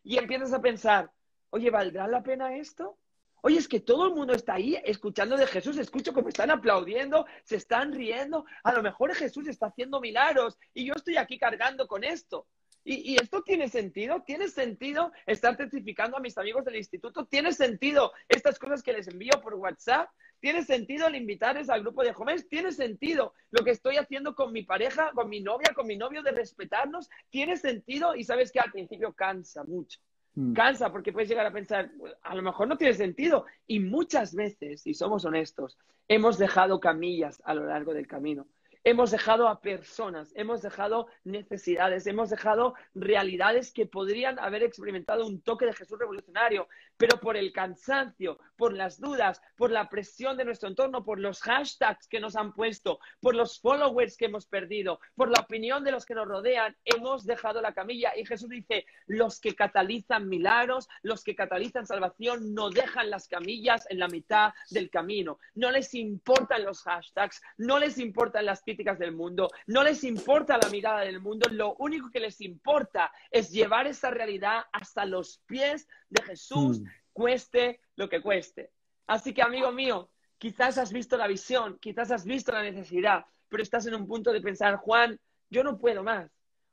Y 0.03 0.17
empiezas 0.17 0.51
a 0.51 0.61
pensar, 0.61 1.09
oye, 1.51 1.69
¿valdrá 1.69 2.05
la 2.05 2.21
pena 2.21 2.57
esto? 2.57 2.97
Oye, 3.41 3.57
es 3.57 3.69
que 3.69 3.79
todo 3.79 4.07
el 4.07 4.13
mundo 4.13 4.33
está 4.33 4.55
ahí 4.55 4.77
escuchando 4.83 5.37
de 5.37 5.47
Jesús, 5.47 5.77
escucho 5.77 6.11
cómo 6.11 6.27
están 6.27 6.51
aplaudiendo, 6.51 7.25
se 7.45 7.55
están 7.55 7.93
riendo, 7.93 8.43
a 8.61 8.73
lo 8.73 8.83
mejor 8.83 9.15
Jesús 9.15 9.47
está 9.47 9.67
haciendo 9.67 10.01
milagros 10.01 10.59
y 10.73 10.85
yo 10.85 10.95
estoy 10.97 11.15
aquí 11.15 11.39
cargando 11.39 11.87
con 11.87 12.03
esto. 12.03 12.45
¿Y, 12.89 13.17
esto 13.21 13.43
tiene 13.43 13.67
sentido? 13.67 14.23
¿Tiene 14.25 14.47
sentido 14.47 15.11
estar 15.25 15.57
testificando 15.57 16.15
a 16.15 16.21
mis 16.21 16.37
amigos 16.37 16.63
del 16.63 16.77
instituto? 16.77 17.25
¿Tiene 17.25 17.51
sentido 17.51 18.13
estas 18.29 18.57
cosas 18.57 18.81
que 18.81 18.93
les 18.93 19.09
envío 19.09 19.41
por 19.43 19.55
WhatsApp? 19.55 20.09
¿Tiene 20.39 20.63
sentido 20.63 21.07
el 21.07 21.15
invitarles 21.15 21.69
al 21.69 21.81
grupo 21.81 22.01
de 22.01 22.13
jóvenes? 22.13 22.47
¿Tiene 22.47 22.71
sentido 22.71 23.33
lo 23.51 23.65
que 23.65 23.71
estoy 23.71 23.97
haciendo 23.97 24.35
con 24.35 24.53
mi 24.53 24.63
pareja, 24.63 25.11
con 25.13 25.27
mi 25.27 25.41
novia, 25.41 25.73
con 25.75 25.85
mi 25.85 25.97
novio 25.97 26.23
de 26.23 26.31
respetarnos? 26.31 27.09
¿Tiene 27.29 27.57
sentido? 27.57 28.15
Y 28.15 28.23
sabes 28.23 28.53
que 28.53 28.61
al 28.61 28.71
principio 28.71 29.11
cansa 29.11 29.65
mucho. 29.65 29.99
Mm. 30.35 30.53
Cansa 30.53 30.89
porque 30.89 31.11
puedes 31.11 31.27
llegar 31.27 31.45
a 31.45 31.51
pensar, 31.51 31.91
a 32.21 32.35
lo 32.35 32.41
mejor 32.41 32.69
no 32.69 32.77
tiene 32.77 32.93
sentido. 32.93 33.47
Y 33.65 33.81
muchas 33.81 34.33
veces, 34.33 34.83
si 34.83 34.93
somos 34.93 35.25
honestos, 35.25 35.77
hemos 36.07 36.37
dejado 36.37 36.79
camillas 36.79 37.41
a 37.43 37.53
lo 37.53 37.65
largo 37.65 37.93
del 37.93 38.07
camino. 38.07 38.47
Hemos 38.83 39.11
dejado 39.11 39.47
a 39.47 39.59
personas, 39.59 40.31
hemos 40.35 40.61
dejado 40.61 41.07
necesidades, 41.23 42.07
hemos 42.07 42.29
dejado 42.29 42.75
realidades 42.95 43.71
que 43.71 43.85
podrían 43.85 44.39
haber 44.39 44.63
experimentado 44.63 45.25
un 45.25 45.41
toque 45.41 45.65
de 45.65 45.73
Jesús 45.73 45.99
revolucionario, 45.99 46.67
pero 46.97 47.19
por 47.19 47.37
el 47.37 47.51
cansancio, 47.51 48.39
por 48.55 48.73
las 48.73 48.99
dudas, 48.99 49.41
por 49.55 49.71
la 49.71 49.89
presión 49.89 50.37
de 50.37 50.45
nuestro 50.45 50.69
entorno, 50.69 51.03
por 51.03 51.19
los 51.19 51.41
hashtags 51.41 52.07
que 52.07 52.19
nos 52.19 52.35
han 52.35 52.53
puesto, 52.53 52.99
por 53.19 53.35
los 53.35 53.59
followers 53.59 54.17
que 54.17 54.25
hemos 54.25 54.45
perdido, 54.45 54.99
por 55.15 55.29
la 55.29 55.41
opinión 55.41 55.83
de 55.83 55.91
los 55.91 56.05
que 56.05 56.15
nos 56.15 56.27
rodean, 56.27 56.75
hemos 56.85 57.25
dejado 57.25 57.61
la 57.61 57.73
camilla. 57.73 58.13
Y 58.15 58.25
Jesús 58.25 58.49
dice, 58.49 58.85
los 59.05 59.39
que 59.39 59.55
catalizan 59.55 60.27
milagros, 60.27 60.87
los 61.01 61.23
que 61.23 61.35
catalizan 61.35 61.85
salvación, 61.85 62.53
no 62.53 62.69
dejan 62.69 63.09
las 63.09 63.27
camillas 63.27 63.85
en 63.89 63.99
la 63.99 64.07
mitad 64.07 64.53
del 64.69 64.89
camino. 64.89 65.39
No 65.55 65.71
les 65.71 65.93
importan 65.93 66.63
los 66.63 66.81
hashtags, 66.83 67.41
no 67.57 67.79
les 67.79 67.97
importan 67.97 68.45
las 68.45 68.63
del 68.83 69.11
mundo, 69.11 69.49
no 69.65 69.83
les 69.83 70.03
importa 70.03 70.57
la 70.57 70.69
mirada 70.69 71.01
del 71.01 71.19
mundo, 71.19 71.49
lo 71.51 71.75
único 71.75 72.09
que 72.09 72.19
les 72.19 72.39
importa 72.41 73.11
es 73.31 73.49
llevar 73.49 73.87
esa 73.87 74.11
realidad 74.11 74.65
hasta 74.71 75.05
los 75.05 75.41
pies 75.45 75.87
de 76.09 76.23
Jesús, 76.23 76.79
mm. 76.79 76.85
cueste 77.11 77.81
lo 77.95 78.07
que 78.07 78.21
cueste. 78.21 78.71
Así 79.07 79.33
que, 79.33 79.41
amigo 79.41 79.71
mío, 79.71 80.09
quizás 80.37 80.77
has 80.77 80.93
visto 80.93 81.17
la 81.17 81.27
visión, 81.27 81.77
quizás 81.79 82.11
has 82.11 82.25
visto 82.25 82.51
la 82.51 82.61
necesidad, 82.61 83.25
pero 83.49 83.63
estás 83.63 83.85
en 83.87 83.95
un 83.95 84.07
punto 84.07 84.31
de 84.31 84.41
pensar, 84.41 84.75
Juan, 84.77 85.19
yo 85.49 85.63
no 85.63 85.77
puedo 85.77 86.03
más. 86.03 86.29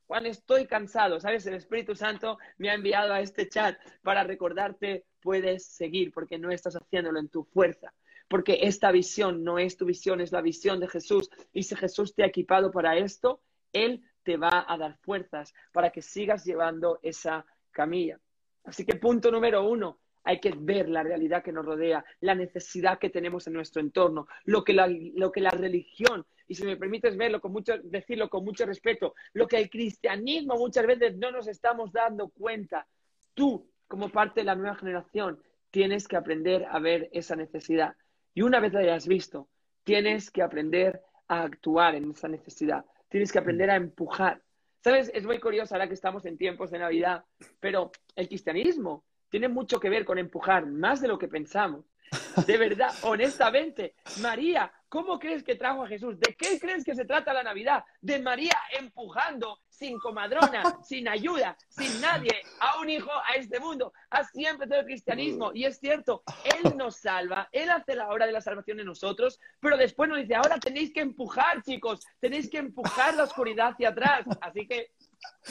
Juan, 0.07 0.27
estoy 0.27 0.67
cansado, 0.67 1.19
¿sabes? 1.19 1.47
El 1.47 1.55
Espíritu 1.55 1.95
Santo 1.95 2.37
me 2.57 2.69
ha 2.69 2.75
enviado 2.75 3.13
a 3.13 3.21
este 3.21 3.49
chat 3.49 3.77
para 4.03 4.23
recordarte, 4.23 5.05
puedes 5.21 5.65
seguir 5.65 6.11
porque 6.13 6.37
no 6.37 6.51
estás 6.51 6.75
haciéndolo 6.75 7.19
en 7.19 7.29
tu 7.29 7.43
fuerza 7.43 7.91
porque 8.27 8.59
esta 8.63 8.91
visión 8.91 9.43
no 9.43 9.59
es 9.59 9.77
tu 9.77 9.85
visión, 9.85 10.21
es 10.21 10.31
la 10.31 10.41
visión 10.41 10.79
de 10.79 10.87
Jesús. 10.87 11.29
Y 11.53 11.63
si 11.63 11.75
Jesús 11.75 12.13
te 12.13 12.23
ha 12.23 12.27
equipado 12.27 12.71
para 12.71 12.97
esto, 12.97 13.41
Él 13.71 14.03
te 14.23 14.37
va 14.37 14.65
a 14.67 14.77
dar 14.77 14.97
fuerzas 14.97 15.53
para 15.71 15.91
que 15.91 16.01
sigas 16.01 16.45
llevando 16.45 16.99
esa 17.03 17.45
camilla. 17.71 18.19
Así 18.63 18.85
que 18.85 18.95
punto 18.95 19.31
número 19.31 19.67
uno, 19.69 19.99
hay 20.23 20.39
que 20.39 20.53
ver 20.57 20.89
la 20.89 21.03
realidad 21.03 21.43
que 21.43 21.51
nos 21.51 21.65
rodea, 21.65 22.03
la 22.21 22.33
necesidad 22.33 22.97
que 22.97 23.11
tenemos 23.11 23.45
en 23.45 23.53
nuestro 23.53 23.79
entorno, 23.79 24.27
lo 24.43 24.63
que 24.63 24.73
la, 24.73 24.87
lo 24.87 25.31
que 25.31 25.39
la 25.39 25.51
religión, 25.51 26.25
y 26.47 26.55
si 26.55 26.65
me 26.65 26.77
permites 26.77 27.15
verlo 27.15 27.39
con 27.39 27.51
mucho, 27.51 27.73
decirlo 27.83 28.27
con 28.27 28.43
mucho 28.43 28.65
respeto, 28.65 29.13
lo 29.33 29.47
que 29.47 29.57
el 29.57 29.69
cristianismo 29.69 30.55
muchas 30.55 30.87
veces 30.87 31.15
no 31.15 31.31
nos 31.31 31.47
estamos 31.47 31.91
dando 31.91 32.29
cuenta. 32.29 32.87
Tú, 33.35 33.69
como 33.87 34.09
parte 34.09 34.41
de 34.41 34.45
la 34.45 34.55
nueva 34.55 34.75
generación, 34.75 35.39
tienes 35.69 36.07
que 36.07 36.17
aprender 36.17 36.65
a 36.69 36.79
ver 36.79 37.09
esa 37.11 37.35
necesidad. 37.35 37.95
Y 38.35 38.41
una 38.41 38.59
vez 38.59 38.73
la 38.73 38.81
hayas 38.81 39.07
visto, 39.07 39.47
tienes 39.83 40.29
que 40.29 40.43
aprender 40.43 41.01
a 41.27 41.43
actuar 41.43 41.95
en 41.95 42.11
esa 42.11 42.27
necesidad. 42.27 42.85
Tienes 43.09 43.31
que 43.31 43.39
aprender 43.39 43.71
a 43.71 43.77
empujar. 43.77 44.43
¿Sabes? 44.83 45.09
Es 45.15 45.25
muy 45.25 45.39
curioso 45.39 45.73
ahora 45.73 45.87
que 45.87 45.95
estamos 45.95 46.25
en 46.25 46.37
tiempos 46.37 46.69
de 46.69 46.79
Navidad, 46.79 47.23
pero 47.59 47.91
el 48.15 48.27
cristianismo 48.27 49.05
tiene 49.29 49.47
mucho 49.47 49.79
que 49.79 49.89
ver 49.89 50.05
con 50.05 50.19
empujar, 50.19 50.67
más 50.67 51.01
de 51.01 51.07
lo 51.07 51.17
que 51.17 51.27
pensamos. 51.27 51.85
De 52.47 52.57
verdad, 52.57 52.93
honestamente, 53.01 53.95
María 54.21 54.71
¿Cómo 54.95 55.19
crees 55.19 55.43
que 55.43 55.55
trajo 55.55 55.83
a 55.83 55.89
Jesús? 55.89 56.17
¿De 56.21 56.33
qué 56.35 56.57
crees 56.57 56.85
que 56.85 56.95
se 56.95 57.03
trata 57.03 57.33
la 57.33 57.43
Navidad? 57.43 57.83
De 57.99 58.17
María 58.21 58.55
empujando 58.79 59.59
sin 59.67 59.99
comadrona, 59.99 60.63
sin 60.87 61.09
ayuda, 61.09 61.57
sin 61.67 61.99
nadie, 61.99 62.31
a 62.61 62.79
un 62.79 62.89
hijo 62.89 63.11
a 63.11 63.35
este 63.35 63.59
mundo. 63.59 63.91
Así 64.09 64.45
empezó 64.45 64.75
el 64.75 64.85
cristianismo. 64.85 65.51
Y 65.53 65.65
es 65.65 65.79
cierto, 65.79 66.23
Él 66.45 66.77
nos 66.77 66.95
salva, 66.95 67.49
Él 67.51 67.69
hace 67.71 67.93
la 67.93 68.07
obra 68.09 68.25
de 68.25 68.31
la 68.31 68.39
salvación 68.39 68.79
en 68.79 68.85
nosotros, 68.85 69.37
pero 69.59 69.75
después 69.75 70.07
nos 70.07 70.19
dice, 70.19 70.35
ahora 70.35 70.59
tenéis 70.59 70.93
que 70.93 71.01
empujar, 71.01 71.61
chicos, 71.61 71.99
tenéis 72.21 72.49
que 72.49 72.59
empujar 72.59 73.15
la 73.15 73.23
oscuridad 73.23 73.73
hacia 73.73 73.89
atrás. 73.89 74.25
Así 74.39 74.65
que, 74.65 74.91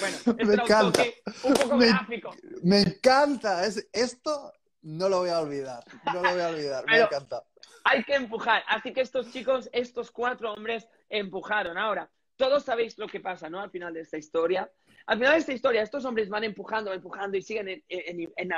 bueno, 0.00 0.16
es 0.38 0.48
me 0.48 0.54
encanta. 0.54 1.04
un 1.42 1.52
poco 1.52 1.76
gráfico. 1.76 2.34
Me 2.62 2.80
encanta. 2.80 3.66
Es, 3.66 3.86
esto 3.92 4.54
no 4.84 5.08
lo 5.08 5.20
voy 5.20 5.30
a 5.30 5.40
olvidar. 5.40 5.82
No 6.06 6.22
lo 6.22 6.30
voy 6.30 6.40
a 6.40 6.48
olvidar. 6.48 6.84
me 6.86 7.00
encanta. 7.00 7.42
Hay 7.84 8.04
que 8.04 8.14
empujar. 8.14 8.62
Así 8.68 8.92
que 8.92 9.00
estos 9.00 9.32
chicos, 9.32 9.68
estos 9.72 10.10
cuatro 10.10 10.52
hombres, 10.52 10.86
empujaron. 11.08 11.78
Ahora, 11.78 12.10
todos 12.36 12.64
sabéis 12.64 12.98
lo 12.98 13.08
que 13.08 13.20
pasa, 13.20 13.48
¿no? 13.48 13.60
Al 13.60 13.70
final 13.70 13.94
de 13.94 14.02
esta 14.02 14.18
historia. 14.18 14.70
Al 15.06 15.18
final 15.18 15.32
de 15.32 15.38
esta 15.38 15.52
historia, 15.52 15.82
estos 15.82 16.04
hombres 16.04 16.28
van 16.28 16.44
empujando, 16.44 16.92
empujando 16.92 17.36
y 17.36 17.42
siguen 17.42 17.82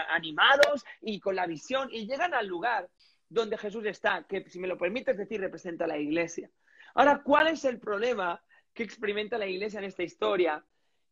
animados 0.09 0.85
y 1.01 1.21
con 1.21 1.37
la 1.37 1.47
visión 1.47 1.89
y 1.93 2.07
llegan 2.07 2.35
al 2.35 2.47
lugar 2.47 2.89
donde 3.29 3.59
Jesús 3.59 3.85
está, 3.87 4.25
que 4.29 4.49
si 4.49 4.59
me 4.59 4.69
lo 4.69 4.79
permites 4.79 5.17
decir, 5.17 5.41
representa 5.41 5.87
la 5.87 5.99
iglesia. 5.99 6.51
Ahora, 6.95 7.23
¿cuál 7.23 7.49
es 7.49 7.65
el 7.65 7.79
problema 7.79 8.43
que 8.73 8.83
experimenta 8.83 9.39
la 9.39 9.47
iglesia 9.47 9.79
en 9.79 9.85
esta 9.85 10.03
historia? 10.03 10.65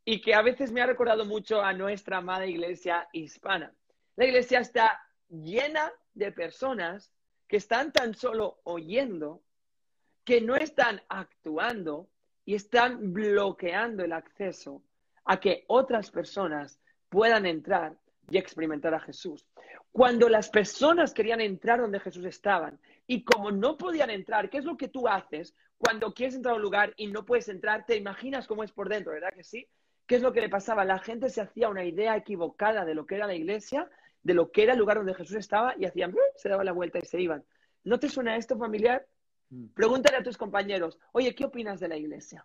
Y 0.05 0.21
que 0.21 0.33
a 0.33 0.41
veces 0.41 0.71
me 0.71 0.81
ha 0.81 0.85
recordado 0.85 1.25
mucho 1.25 1.61
a 1.61 1.73
nuestra 1.73 2.17
amada 2.17 2.45
iglesia 2.45 3.07
hispana. 3.11 3.73
La 4.15 4.25
iglesia 4.25 4.59
está 4.59 5.01
llena 5.29 5.91
de 6.13 6.31
personas 6.31 7.11
que 7.47 7.57
están 7.57 7.91
tan 7.91 8.13
solo 8.13 8.59
oyendo, 8.63 9.41
que 10.23 10.41
no 10.41 10.55
están 10.55 11.01
actuando 11.09 12.07
y 12.45 12.55
están 12.55 13.13
bloqueando 13.13 14.03
el 14.03 14.13
acceso 14.13 14.81
a 15.25 15.39
que 15.39 15.65
otras 15.67 16.11
personas 16.11 16.79
puedan 17.09 17.45
entrar 17.45 17.97
y 18.29 18.37
experimentar 18.37 18.93
a 18.93 18.99
Jesús. 18.99 19.45
Cuando 19.91 20.29
las 20.29 20.49
personas 20.49 21.13
querían 21.13 21.41
entrar 21.41 21.79
donde 21.79 21.99
Jesús 21.99 22.25
estaba 22.25 22.73
y 23.07 23.23
como 23.23 23.51
no 23.51 23.77
podían 23.77 24.09
entrar, 24.09 24.49
¿qué 24.49 24.59
es 24.59 24.65
lo 24.65 24.77
que 24.77 24.87
tú 24.87 25.07
haces 25.07 25.55
cuando 25.77 26.13
quieres 26.13 26.35
entrar 26.35 26.53
a 26.53 26.57
un 26.57 26.61
lugar 26.61 26.93
y 26.97 27.07
no 27.07 27.25
puedes 27.25 27.49
entrar? 27.49 27.85
Te 27.85 27.95
imaginas 27.95 28.47
cómo 28.47 28.63
es 28.63 28.71
por 28.71 28.89
dentro, 28.89 29.13
¿verdad 29.13 29.33
que 29.33 29.43
sí? 29.43 29.67
¿Qué 30.07 30.15
es 30.15 30.21
lo 30.21 30.33
que 30.33 30.41
le 30.41 30.49
pasaba? 30.49 30.85
La 30.85 30.99
gente 30.99 31.29
se 31.29 31.41
hacía 31.41 31.69
una 31.69 31.83
idea 31.83 32.15
equivocada 32.15 32.85
de 32.85 32.95
lo 32.95 33.05
que 33.05 33.15
era 33.15 33.27
la 33.27 33.35
iglesia 33.35 33.89
de 34.25 34.33
lo 34.33 34.51
que 34.51 34.63
era 34.63 34.73
el 34.73 34.79
lugar 34.79 34.97
donde 34.97 35.13
Jesús 35.13 35.37
estaba 35.37 35.75
y 35.77 35.85
hacían, 35.85 36.13
se 36.35 36.49
daban 36.49 36.65
la 36.65 36.71
vuelta 36.71 36.97
y 36.97 37.05
se 37.05 37.21
iban. 37.21 37.45
¿No 37.83 37.99
te 37.99 38.09
suena 38.09 38.35
esto 38.35 38.57
familiar? 38.57 39.05
Mm. 39.51 39.67
Pregúntale 39.67 40.17
a 40.17 40.23
tus 40.23 40.35
compañeros, 40.35 40.97
oye, 41.11 41.35
¿qué 41.35 41.45
opinas 41.45 41.79
de 41.79 41.87
la 41.87 41.95
iglesia? 41.95 42.43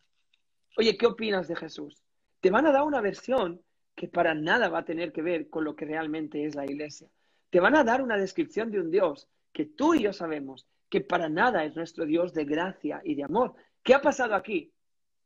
Oye, 0.76 0.98
¿qué 0.98 1.06
opinas 1.06 1.48
de 1.48 1.56
Jesús? 1.56 2.02
Te 2.40 2.50
van 2.50 2.66
a 2.66 2.72
dar 2.72 2.82
una 2.82 3.00
versión 3.00 3.62
que 3.94 4.08
para 4.08 4.34
nada 4.34 4.68
va 4.68 4.80
a 4.80 4.84
tener 4.84 5.10
que 5.10 5.22
ver 5.22 5.48
con 5.48 5.64
lo 5.64 5.74
que 5.74 5.86
realmente 5.86 6.44
es 6.44 6.54
la 6.54 6.66
iglesia. 6.66 7.08
Te 7.48 7.60
van 7.60 7.74
a 7.74 7.82
dar 7.82 8.02
una 8.02 8.18
descripción 8.18 8.70
de 8.70 8.78
un 8.78 8.90
Dios 8.90 9.26
que 9.50 9.64
tú 9.64 9.94
y 9.94 10.02
yo 10.02 10.12
sabemos 10.12 10.68
que 10.90 11.00
para 11.00 11.30
nada 11.30 11.64
es 11.64 11.74
nuestro 11.76 12.04
Dios 12.04 12.34
de 12.34 12.44
gracia 12.44 13.00
y 13.04 13.14
de 13.14 13.24
amor. 13.24 13.54
¿Qué 13.82 13.94
ha 13.94 14.02
pasado 14.02 14.34
aquí? 14.34 14.70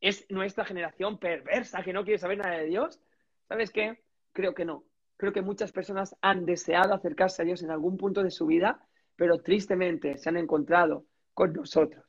¿Es 0.01 0.25
nuestra 0.31 0.65
generación 0.65 1.19
perversa 1.19 1.83
que 1.83 1.93
no 1.93 2.05
quiere 2.05 2.19
saber 2.19 2.39
nada 2.39 2.59
de 2.59 2.67
Dios? 2.67 3.01
¿Sabes 3.49 3.73
qué? 3.73 4.05
Creo 4.33 4.55
que 4.55 4.65
no 4.65 4.85
creo 5.17 5.33
que 5.33 5.43
muchas 5.43 5.73
personas 5.73 6.17
han 6.21 6.45
deseado 6.45 6.95
acercarse 6.95 7.43
a 7.43 7.45
Dios 7.45 7.63
en 7.63 7.71
algún 7.71 7.97
punto 7.97 8.23
de 8.23 8.31
su 8.31 8.47
vida, 8.47 8.87
pero 9.17 9.39
tristemente 9.39 10.19
se 10.19 10.29
han 10.29 10.37
encontrado 10.37 11.07
con 11.33 11.53
nosotros. 11.53 12.05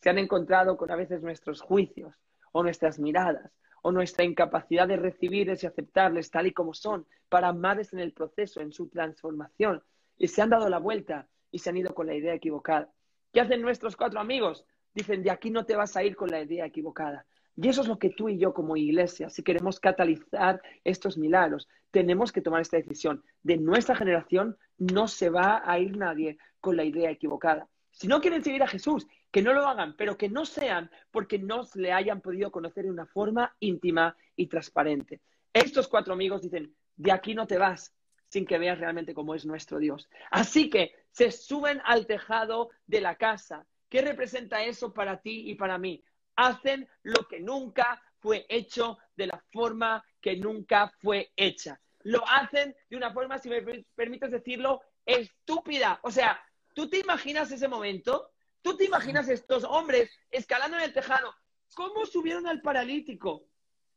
Se 0.00 0.10
han 0.10 0.18
encontrado 0.18 0.76
con 0.76 0.90
a 0.90 0.96
veces 0.96 1.22
nuestros 1.22 1.60
juicios 1.60 2.14
o 2.52 2.62
nuestras 2.62 2.98
miradas 2.98 3.52
o 3.82 3.92
nuestra 3.92 4.24
incapacidad 4.24 4.88
de 4.88 4.96
recibirles 4.96 5.62
y 5.62 5.66
aceptarles 5.66 6.30
tal 6.30 6.46
y 6.46 6.52
como 6.52 6.74
son 6.74 7.06
para 7.28 7.48
amarles 7.48 7.92
en 7.92 8.00
el 8.00 8.12
proceso, 8.12 8.60
en 8.60 8.72
su 8.72 8.88
transformación. 8.88 9.82
Y 10.16 10.28
se 10.28 10.42
han 10.42 10.50
dado 10.50 10.68
la 10.68 10.78
vuelta 10.78 11.28
y 11.50 11.58
se 11.58 11.70
han 11.70 11.76
ido 11.76 11.94
con 11.94 12.06
la 12.06 12.14
idea 12.14 12.34
equivocada. 12.34 12.90
¿Qué 13.32 13.40
hacen 13.40 13.62
nuestros 13.62 13.96
cuatro 13.96 14.20
amigos? 14.20 14.66
Dicen, 14.94 15.22
de 15.22 15.30
aquí 15.30 15.50
no 15.50 15.64
te 15.64 15.76
vas 15.76 15.96
a 15.96 16.02
ir 16.02 16.16
con 16.16 16.30
la 16.30 16.40
idea 16.40 16.66
equivocada. 16.66 17.26
Y 17.60 17.68
eso 17.68 17.82
es 17.82 17.88
lo 17.88 17.98
que 17.98 18.10
tú 18.10 18.28
y 18.28 18.38
yo 18.38 18.54
como 18.54 18.76
iglesia, 18.76 19.30
si 19.30 19.42
queremos 19.42 19.80
catalizar 19.80 20.62
estos 20.84 21.18
milagros, 21.18 21.68
tenemos 21.90 22.30
que 22.30 22.40
tomar 22.40 22.60
esta 22.60 22.76
decisión. 22.76 23.24
De 23.42 23.56
nuestra 23.56 23.96
generación 23.96 24.56
no 24.76 25.08
se 25.08 25.28
va 25.28 25.60
a 25.64 25.76
ir 25.80 25.96
nadie 25.96 26.38
con 26.60 26.76
la 26.76 26.84
idea 26.84 27.10
equivocada. 27.10 27.68
Si 27.90 28.06
no 28.06 28.20
quieren 28.20 28.44
seguir 28.44 28.62
a 28.62 28.68
Jesús, 28.68 29.08
que 29.32 29.42
no 29.42 29.52
lo 29.52 29.66
hagan, 29.66 29.96
pero 29.96 30.16
que 30.16 30.28
no 30.28 30.46
sean 30.46 30.88
porque 31.10 31.40
no 31.40 31.62
le 31.74 31.92
hayan 31.92 32.20
podido 32.20 32.52
conocer 32.52 32.84
de 32.84 32.92
una 32.92 33.06
forma 33.06 33.56
íntima 33.58 34.16
y 34.36 34.46
transparente. 34.46 35.20
Estos 35.52 35.88
cuatro 35.88 36.12
amigos 36.12 36.42
dicen, 36.42 36.72
de 36.94 37.10
aquí 37.10 37.34
no 37.34 37.48
te 37.48 37.58
vas 37.58 37.92
sin 38.28 38.46
que 38.46 38.58
veas 38.58 38.78
realmente 38.78 39.14
cómo 39.14 39.34
es 39.34 39.44
nuestro 39.44 39.80
Dios. 39.80 40.08
Así 40.30 40.70
que 40.70 40.92
se 41.10 41.32
suben 41.32 41.80
al 41.84 42.06
tejado 42.06 42.70
de 42.86 43.00
la 43.00 43.16
casa. 43.16 43.66
¿Qué 43.88 44.00
representa 44.00 44.62
eso 44.62 44.92
para 44.92 45.20
ti 45.20 45.50
y 45.50 45.56
para 45.56 45.76
mí? 45.76 46.04
Hacen 46.38 46.88
lo 47.02 47.26
que 47.26 47.40
nunca 47.40 48.00
fue 48.20 48.46
hecho 48.48 48.96
de 49.16 49.26
la 49.26 49.42
forma 49.52 50.04
que 50.20 50.36
nunca 50.36 50.92
fue 51.00 51.32
hecha. 51.34 51.80
Lo 52.04 52.22
hacen 52.28 52.76
de 52.88 52.96
una 52.96 53.12
forma, 53.12 53.38
si 53.38 53.48
me 53.48 53.60
permites 53.96 54.30
decirlo, 54.30 54.80
estúpida. 55.04 55.98
O 56.04 56.12
sea, 56.12 56.40
¿tú 56.74 56.88
te 56.88 57.00
imaginas 57.00 57.50
ese 57.50 57.66
momento? 57.66 58.30
¿Tú 58.62 58.76
te 58.76 58.84
imaginas 58.84 59.28
estos 59.28 59.64
hombres 59.64 60.10
escalando 60.30 60.76
en 60.76 60.84
el 60.84 60.92
tejado? 60.92 61.34
¿Cómo 61.74 62.06
subieron 62.06 62.46
al 62.46 62.62
paralítico? 62.62 63.48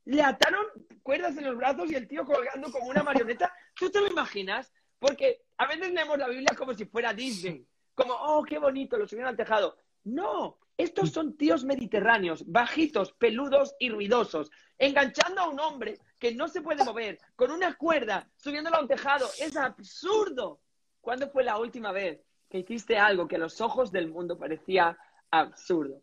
Le 0.06 0.24
ataron 0.24 0.66
cuerdas 1.04 1.38
en 1.38 1.46
los 1.46 1.58
brazos 1.58 1.92
y 1.92 1.96
el 1.96 2.08
tío 2.08 2.26
colgando 2.26 2.72
como 2.72 2.88
una 2.88 3.04
marioneta. 3.04 3.54
¿Tú 3.76 3.92
te 3.92 4.02
lo 4.02 4.08
imaginas? 4.08 4.74
Porque 4.98 5.44
a 5.58 5.68
veces 5.68 5.92
leemos 5.92 6.18
la 6.18 6.28
Biblia 6.28 6.56
como 6.58 6.74
si 6.74 6.86
fuera 6.86 7.14
Disney. 7.14 7.68
Como, 7.94 8.14
oh, 8.14 8.44
qué 8.44 8.58
bonito, 8.58 8.98
lo 8.98 9.08
subieron 9.08 9.30
al 9.30 9.38
tejado. 9.38 9.78
No, 10.06 10.58
estos 10.82 11.12
son 11.12 11.38
tíos 11.38 11.64
mediterráneos, 11.64 12.44
bajitos, 12.46 13.14
peludos 13.14 13.76
y 13.80 13.90
ruidosos, 13.90 14.50
enganchando 14.78 15.42
a 15.42 15.50
un 15.50 15.60
hombre 15.60 16.00
que 16.18 16.34
no 16.34 16.48
se 16.48 16.62
puede 16.62 16.84
mover 16.84 17.20
con 17.36 17.52
una 17.52 17.76
cuerda, 17.76 18.30
subiéndolo 18.38 18.78
a 18.78 18.82
un 18.82 18.88
tejado. 18.88 19.28
Es 19.40 19.56
absurdo. 19.56 20.60
¿Cuándo 21.00 21.30
fue 21.30 21.44
la 21.44 21.58
última 21.58 21.92
vez 21.92 22.22
que 22.50 22.60
hiciste 22.60 22.98
algo 22.98 23.28
que 23.28 23.36
a 23.36 23.40
los 23.40 23.62
ojos 23.62 23.92
del 23.92 24.10
mundo 24.10 24.38
parecía 24.38 24.98
absurdo? 25.30 26.02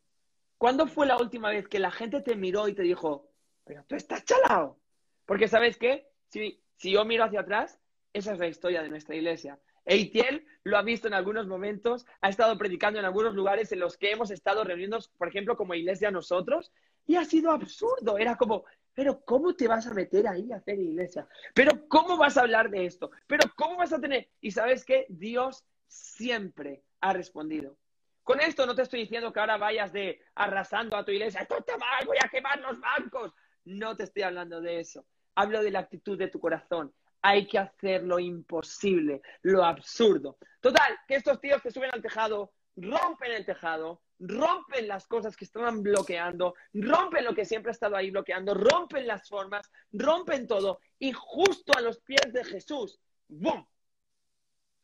¿Cuándo 0.57 0.87
fue 0.87 1.07
la 1.07 1.17
última 1.17 1.51
vez 1.51 1.69
que 1.69 1.79
la 1.79 1.91
gente 1.91 2.21
te 2.21 2.35
miró 2.35 2.69
y 2.69 2.75
te 2.75 2.83
dijo, 2.83 3.31
pero 3.65 3.85
tú 3.87 3.95
estás 3.95 4.25
chalado? 4.25 4.79
Porque 5.25 5.47
sabes 5.47 5.77
qué, 5.77 6.09
si, 6.29 6.63
si 6.77 6.93
yo 6.93 7.05
miro 7.05 7.25
hacia 7.25 7.41
atrás, 7.41 7.79
esa 8.13 8.33
es 8.33 8.39
la 8.39 8.49
historia 8.49 8.83
de 8.83 8.89
nuestra 8.89 9.15
iglesia. 9.15 9.59
Eitiel 9.89 10.47
lo 10.65 10.77
ha 10.77 10.83
visto 10.83 11.09
en 11.09 11.15
algunos 11.15 11.47
momentos, 11.47 12.07
ha 12.21 12.29
estado 12.29 12.59
predicando 12.59 12.99
en 12.99 13.07
algunos 13.07 13.35
lugares 13.35 13.73
en 13.73 13.81
los 13.81 13.97
que 13.97 14.13
hemos 14.13 14.31
estado 14.31 14.63
reunidos, 14.63 15.09
por 15.17 15.29
ejemplo, 15.29 15.57
como 15.57 15.75
iglesia 15.75 16.11
nosotros, 16.11 16.71
y 17.07 17.17
ha 17.17 17.25
sido 17.25 17.51
absurdo. 17.51 18.19
Era 18.19 18.37
como, 18.37 18.65
pero 18.93 19.25
¿cómo 19.25 19.55
te 19.55 19.67
vas 19.67 19.87
a 19.87 19.95
meter 19.95 20.29
ahí 20.29 20.53
a 20.53 20.57
hacer 20.57 20.79
iglesia? 20.79 21.27
Pero 21.55 21.89
¿cómo 21.89 22.19
vas 22.19 22.37
a 22.37 22.43
hablar 22.43 22.69
de 22.69 22.85
esto? 22.85 23.11
Pero 23.27 23.51
¿cómo 23.57 23.77
vas 23.77 23.93
a 23.95 24.01
tener? 24.01 24.29
Y 24.43 24.51
sabes 24.51 24.85
qué? 24.85 25.07
Dios 25.09 25.65
siempre 25.87 26.83
ha 27.01 27.15
respondido. 27.15 27.79
Con 28.23 28.41
esto 28.41 28.67
no 28.67 28.75
te 28.75 28.83
estoy 28.83 29.01
diciendo 29.01 29.33
que 29.33 29.41
ahora 29.41 29.57
vayas 29.57 29.91
de 29.91 30.21
arrasando 30.35 30.97
a 30.97 31.05
tu 31.05 31.13
iglesia, 31.13 31.41
esto 31.41 31.57
está 31.57 31.79
mal, 31.79 32.05
voy 32.05 32.19
a 32.23 32.29
quemar 32.29 32.61
los 32.61 32.79
bancos. 32.79 33.33
No 33.65 33.97
te 33.97 34.03
estoy 34.05 34.23
hablando 34.23 34.61
de 34.61 34.81
eso. 34.81 35.07
Hablo 35.35 35.63
de 35.63 35.71
la 35.71 35.79
actitud 35.79 36.19
de 36.19 36.29
tu 36.29 36.39
corazón. 36.39 36.93
Hay 37.23 37.47
que 37.47 37.59
hacer 37.59 38.05
lo 38.05 38.19
imposible, 38.19 39.23
lo 39.43 39.65
absurdo. 39.65 40.39
Total, 40.61 40.97
que 41.07 41.17
estos 41.17 41.41
tíos 41.41 41.61
que 41.63 41.71
suben 41.71 41.91
al 41.93 42.03
tejado, 42.03 42.53
rompen 42.77 43.33
el 43.33 43.45
tejado, 43.45 44.03
rompen 44.19 44.89
las 44.89 45.07
cosas 45.07 45.37
que 45.37 45.45
estaban 45.45 45.83
bloqueando, 45.83 46.55
rompen 46.73 47.25
lo 47.25 47.35
que 47.35 47.45
siempre 47.45 47.71
ha 47.71 47.73
estado 47.73 47.97
ahí 47.97 48.11
bloqueando, 48.11 48.55
rompen 48.55 49.07
las 49.07 49.29
formas, 49.29 49.71
rompen 49.93 50.47
todo 50.47 50.81
y 50.99 51.13
justo 51.13 51.73
a 51.77 51.81
los 51.81 52.01
pies 52.01 52.33
de 52.33 52.45
Jesús, 52.45 53.01
¡bum! 53.29 53.65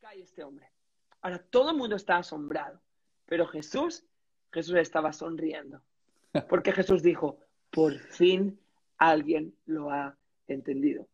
cae 0.01 0.23
este 0.23 0.45
hombre. 0.45 0.71
Ahora 1.23 1.39
todo 1.39 1.71
el 1.71 1.77
mundo 1.77 1.97
está 1.97 2.19
asombrado, 2.19 2.81
pero 3.27 3.47
Jesús, 3.47 4.05
Jesús 4.53 4.77
estaba 4.77 5.13
sonriendo, 5.13 5.83
porque 6.49 6.73
Jesús 6.73 7.03
dijo, 7.03 7.39
por 7.71 7.99
fin 7.99 8.61
alguien 8.99 9.57
lo 9.67 9.91
ha 9.91 10.17
entendido. 10.47 11.09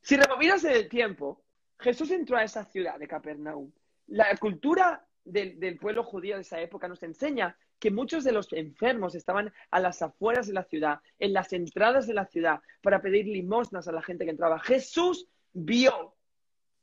Si 0.00 0.16
rebobinas 0.16 0.64
el 0.64 0.88
tiempo, 0.88 1.42
Jesús 1.78 2.10
entró 2.10 2.36
a 2.36 2.44
esa 2.44 2.64
ciudad 2.64 2.98
de 2.98 3.08
Capernaum. 3.08 3.70
La 4.06 4.36
cultura 4.36 5.06
del, 5.24 5.60
del, 5.60 5.78
pueblo 5.78 6.02
judío 6.02 6.36
de 6.36 6.42
esa 6.42 6.60
época 6.60 6.88
nos 6.88 7.02
enseña 7.02 7.56
que 7.78 7.90
muchos 7.90 8.24
de 8.24 8.32
los 8.32 8.52
enfermos 8.52 9.14
estaban 9.14 9.52
a 9.70 9.80
las 9.80 10.02
afueras 10.02 10.46
de 10.46 10.54
la 10.54 10.64
ciudad, 10.64 11.00
en 11.18 11.32
las 11.32 11.52
entradas 11.52 12.06
de 12.06 12.14
la 12.14 12.26
ciudad, 12.26 12.60
para 12.82 13.00
pedir 13.00 13.26
limosnas 13.26 13.86
a 13.86 13.92
la 13.92 14.02
gente 14.02 14.24
que 14.24 14.30
entraba. 14.30 14.58
Jesús 14.58 15.28
vio 15.52 16.14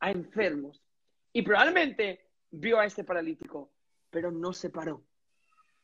a 0.00 0.10
enfermos 0.10 0.82
y 1.32 1.42
probablemente 1.42 2.26
vio 2.50 2.78
a 2.78 2.86
este 2.86 3.04
paralítico, 3.04 3.70
pero 4.10 4.30
no 4.30 4.52
se 4.52 4.70
paró. 4.70 5.02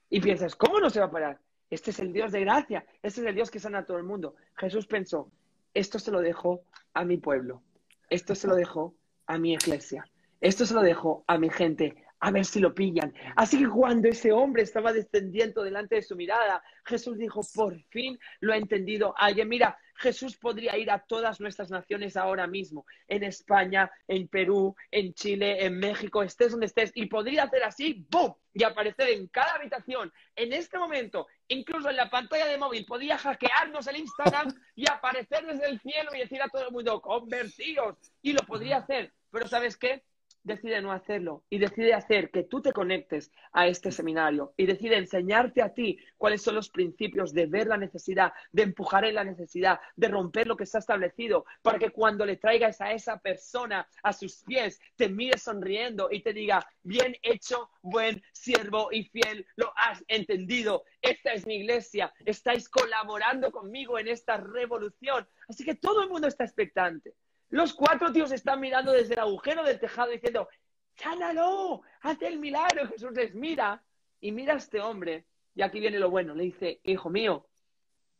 Y 0.09 0.20
piensas, 0.20 0.55
¿cómo 0.57 0.80
no 0.80 0.91
se 0.91 1.01
va 1.01 1.07
a 1.07 1.11
parar? 1.11 1.41
Este 1.68 1.91
es 1.91 1.99
el 2.01 2.12
Dios 2.12 2.33
de 2.33 2.41
gracia, 2.41 2.85
este 3.03 3.20
es 3.20 3.26
el 3.26 3.35
Dios 3.35 3.51
que 3.51 3.59
sana 3.59 3.78
a 3.78 3.87
todo 3.87 3.97
el 3.97 4.05
mundo. 4.05 4.35
Jesús 4.57 4.87
pensó, 4.87 5.30
esto 5.75 5.99
se 5.99 6.11
lo 6.11 6.20
dejo 6.20 6.64
a 6.95 7.05
mi 7.05 7.16
pueblo, 7.16 7.62
esto 8.11 8.35
se 8.35 8.47
lo 8.47 8.55
dejo 8.55 8.95
a 9.27 9.39
mi 9.39 9.55
iglesia, 9.55 10.05
esto 10.41 10.66
se 10.66 10.75
lo 10.75 10.83
dejo 10.83 11.25
a 11.27 11.39
mi 11.39 11.51
gente, 11.51 12.05
a 12.23 12.31
ver 12.31 12.45
si 12.45 12.61
lo 12.61 12.73
pillan. 12.73 13.12
Así 13.35 13.59
que 13.59 13.68
cuando 13.68 14.09
ese 14.09 14.31
hombre 14.31 14.62
estaba 14.62 14.93
descendiendo 14.93 15.64
delante 15.64 15.97
de 15.97 16.03
su 16.03 16.14
mirada, 16.14 16.62
Jesús 16.85 17.18
dijo, 17.18 17.41
por 17.53 17.77
fin 17.91 18.16
lo 18.39 18.53
ha 18.53 18.57
entendido 18.57 19.12
alguien. 19.18 19.49
Mira, 19.49 19.77
Jesús 19.97 20.37
podría 20.37 20.77
ir 20.79 20.89
a 20.93 21.01
todas 21.01 21.41
nuestras 21.41 21.70
naciones 21.70 22.16
ahora 22.16 22.47
mismo, 22.47 22.87
en 23.09 23.25
España, 23.25 23.91
en 24.07 24.29
Perú, 24.29 24.77
en 24.93 25.14
Chile, 25.14 25.64
en 25.64 25.79
México, 25.81 26.23
estés 26.23 26.53
donde 26.53 26.66
estés, 26.66 26.93
y 26.95 27.07
podría 27.07 27.45
hacer 27.45 27.64
así, 27.64 28.07
¡boom! 28.09 28.35
Y 28.55 28.62
aparecer 28.62 29.09
en 29.09 29.27
cada 29.27 29.55
habitación, 29.55 30.12
en 30.37 30.53
este 30.53 30.79
momento, 30.79 31.27
incluso 31.49 31.91
en 31.91 31.97
la 31.97 32.09
pantalla 32.09 32.47
de 32.47 32.59
móvil, 32.59 32.87
podía 32.87 33.18
hackearnos 33.18 33.87
el 33.89 33.97
Instagram 33.97 34.55
y 34.77 34.89
aparecer 34.89 35.45
desde 35.45 35.68
el 35.68 35.81
cielo 35.81 36.11
y 36.14 36.20
decir 36.20 36.41
a 36.41 36.49
todo 36.49 36.66
el 36.66 36.73
mundo, 36.73 37.01
convertidos, 37.01 37.97
y 38.23 38.33
lo 38.33 38.43
podría 38.43 38.79
hacer. 38.79 39.12
Pero 39.31 39.49
¿sabes 39.49 39.77
qué? 39.77 40.05
Decide 40.45 40.80
no 40.80 40.93
hacerlo 40.93 41.45
y 41.49 41.59
decide 41.59 41.95
hacer 41.95 42.30
que 42.30 42.43
tú 42.43 42.61
te 42.61 42.72
conectes 42.72 43.30
a 43.53 43.66
este 43.66 43.93
seminario 43.93 44.55
y 44.57 44.66
decide 44.66 44.97
enseñarte 44.97 45.62
a 45.62 45.72
ti 45.72 45.99
cuáles 46.16 46.43
son 46.43 46.55
los 46.55 46.70
principios 46.70 47.32
de 47.32 47.47
ver 47.47 47.66
la 47.66 47.76
necesidad, 47.76 48.32
de 48.51 48.62
empujar 48.62 49.05
en 49.05 49.14
la 49.14 49.24
necesidad, 49.24 49.80
de 49.97 50.09
romper 50.09 50.47
lo 50.47 50.57
que 50.57 50.64
está 50.64 50.78
establecido, 50.78 51.45
para 51.62 51.78
que 51.78 51.90
cuando 51.90 52.26
le 52.26 52.36
traigas 52.36 52.80
a 52.80 52.93
esa 52.93 53.18
persona 53.18 53.86
a 54.03 54.12
sus 54.12 54.43
pies, 54.43 54.80
te 54.97 55.09
mire 55.09 55.38
sonriendo 55.38 56.09
y 56.11 56.22
te 56.22 56.32
diga, 56.32 56.66
bien 56.82 57.16
hecho, 57.22 57.70
buen 57.82 58.22
siervo 58.32 58.88
y 58.93 59.05
fiel, 59.05 59.47
lo 59.57 59.72
has 59.76 60.03
entendido. 60.09 60.84
Esta 61.01 61.32
es 61.32 61.47
mi 61.47 61.57
iglesia, 61.57 62.12
estáis 62.24 62.68
colaborando 62.68 63.51
conmigo 63.51 63.99
en 63.99 64.09
esta 64.09 64.36
revolución. 64.36 65.26
Así 65.49 65.64
que 65.64 65.74
todo 65.74 66.03
el 66.03 66.09
mundo 66.09 66.28
está 66.28 66.45
expectante. 66.45 67.14
Los 67.53 67.74
cuatro 67.74 68.11
tíos 68.11 68.32
están 68.32 68.61
mirando 68.61 68.92
desde 68.92 69.12
el 69.12 69.20
agujero 69.20 69.62
del 69.62 69.78
tejado 69.78 70.11
diciendo, 70.11 70.48
¡sánalo! 70.96 71.82
¡Haz 72.00 72.22
el 72.22 72.38
milagro! 72.38 72.88
Jesús 72.88 73.12
les 73.12 73.34
mira 73.34 73.84
y 74.20 74.32
mira 74.32 74.55
a 74.55 74.57
este 74.57 74.80
hombre. 74.80 75.26
Y 75.55 75.61
aquí 75.61 75.78
viene 75.78 75.98
lo 75.98 76.09
bueno. 76.09 76.34
Le 76.34 76.44
dice, 76.44 76.80
hijo 76.82 77.11
mío, 77.11 77.46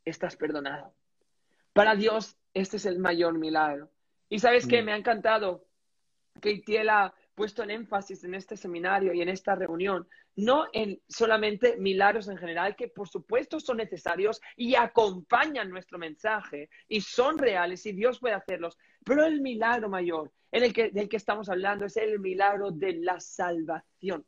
estás 0.05 0.37
perdonado. 0.37 0.95
Para 1.73 1.95
Dios, 1.95 2.37
este 2.53 2.77
es 2.77 2.85
el 2.85 2.99
mayor 2.99 3.39
milagro. 3.39 3.91
Y 4.29 4.39
sabes 4.39 4.67
qué, 4.67 4.83
mm. 4.83 4.85
me 4.85 4.93
ha 4.93 4.97
encantado 4.97 5.65
que 6.43 6.51
Itiela 6.51 7.15
puesto 7.35 7.63
en 7.63 7.71
énfasis 7.71 8.25
en 8.25 8.35
este 8.35 8.59
seminario 8.59 9.15
y 9.15 9.23
en 9.23 9.31
esta 9.31 9.55
reunión, 9.55 10.07
no 10.37 10.67
en 10.75 11.01
solamente 11.09 11.77
milagros 11.79 12.29
en 12.29 12.37
general, 12.37 12.77
que 12.77 12.89
por 12.89 13.09
supuesto 13.09 13.59
son 13.61 13.79
necesarios 13.79 14.43
y 14.57 14.75
acompañan 14.75 15.71
nuestro 15.71 15.99
mensaje 15.99 16.69
y 16.89 17.01
son 17.01 17.39
reales 17.39 17.87
y 17.87 17.93
Dios 17.93 18.21
puede 18.21 18.35
hacerlos, 18.35 18.77
pero 19.05 19.25
el 19.25 19.41
milagro 19.41 19.89
mayor 19.89 20.33
en 20.51 20.65
el 20.65 20.73
que, 20.73 20.91
del 20.91 21.09
que 21.09 21.17
estamos 21.17 21.49
hablando 21.49 21.87
es 21.87 21.97
el 21.97 22.21
milagro 22.21 22.71
de 22.71 22.95
la 22.95 23.19
salvación. 23.21 24.25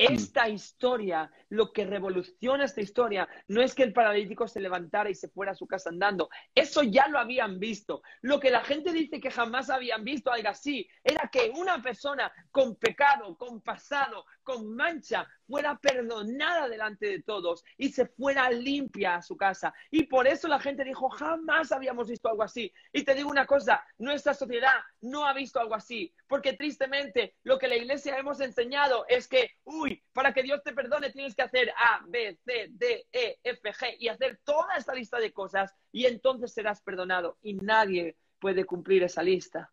Mm. 0.00 0.14
Esta 0.14 0.48
historia, 0.48 1.30
lo 1.50 1.72
que 1.72 1.84
revoluciona 1.84 2.64
esta 2.64 2.80
historia, 2.80 3.28
no 3.48 3.60
es 3.60 3.74
que 3.74 3.82
el 3.82 3.92
paralítico 3.92 4.48
se 4.48 4.60
levantara 4.60 5.10
y 5.10 5.14
se 5.14 5.28
fuera 5.28 5.52
a 5.52 5.54
su 5.54 5.66
casa 5.66 5.90
andando. 5.90 6.30
Eso 6.54 6.82
ya 6.82 7.06
lo 7.08 7.18
habían 7.18 7.60
visto. 7.60 8.02
Lo 8.22 8.40
que 8.40 8.50
la 8.50 8.64
gente 8.64 8.92
dice 8.92 9.20
que 9.20 9.30
jamás 9.30 9.68
habían 9.68 10.02
visto 10.02 10.32
algo 10.32 10.48
así, 10.48 10.88
era 11.04 11.28
que 11.30 11.52
una 11.54 11.82
persona 11.82 12.32
con 12.50 12.76
pecado, 12.76 13.36
con 13.36 13.60
pasado, 13.60 14.24
con 14.50 14.74
mancha 14.74 15.28
fuera 15.46 15.78
perdonada 15.78 16.68
delante 16.68 17.06
de 17.06 17.22
todos 17.22 17.62
y 17.76 17.90
se 17.90 18.06
fuera 18.06 18.50
limpia 18.50 19.16
a 19.16 19.22
su 19.22 19.36
casa. 19.36 19.72
Y 19.92 20.04
por 20.04 20.26
eso 20.26 20.48
la 20.48 20.58
gente 20.58 20.82
dijo, 20.82 21.08
jamás 21.08 21.70
habíamos 21.70 22.08
visto 22.08 22.28
algo 22.28 22.42
así. 22.42 22.72
Y 22.92 23.04
te 23.04 23.14
digo 23.14 23.30
una 23.30 23.46
cosa, 23.46 23.84
nuestra 23.98 24.34
sociedad 24.34 24.72
no 25.02 25.24
ha 25.24 25.32
visto 25.34 25.60
algo 25.60 25.74
así, 25.74 26.12
porque 26.26 26.54
tristemente 26.54 27.36
lo 27.44 27.58
que 27.58 27.68
la 27.68 27.76
iglesia 27.76 28.16
hemos 28.16 28.40
enseñado 28.40 29.04
es 29.08 29.28
que, 29.28 29.50
uy, 29.64 30.02
para 30.12 30.32
que 30.32 30.42
Dios 30.42 30.62
te 30.64 30.72
perdone 30.72 31.10
tienes 31.10 31.36
que 31.36 31.42
hacer 31.42 31.70
A, 31.70 32.04
B, 32.08 32.36
C, 32.44 32.66
D, 32.70 33.06
E, 33.12 33.38
F, 33.44 33.72
G 33.72 33.96
y 34.00 34.08
hacer 34.08 34.40
toda 34.42 34.74
esta 34.76 34.94
lista 34.94 35.18
de 35.18 35.32
cosas 35.32 35.72
y 35.92 36.06
entonces 36.06 36.52
serás 36.52 36.82
perdonado. 36.82 37.38
Y 37.40 37.54
nadie 37.54 38.16
puede 38.40 38.64
cumplir 38.64 39.04
esa 39.04 39.22
lista. 39.22 39.70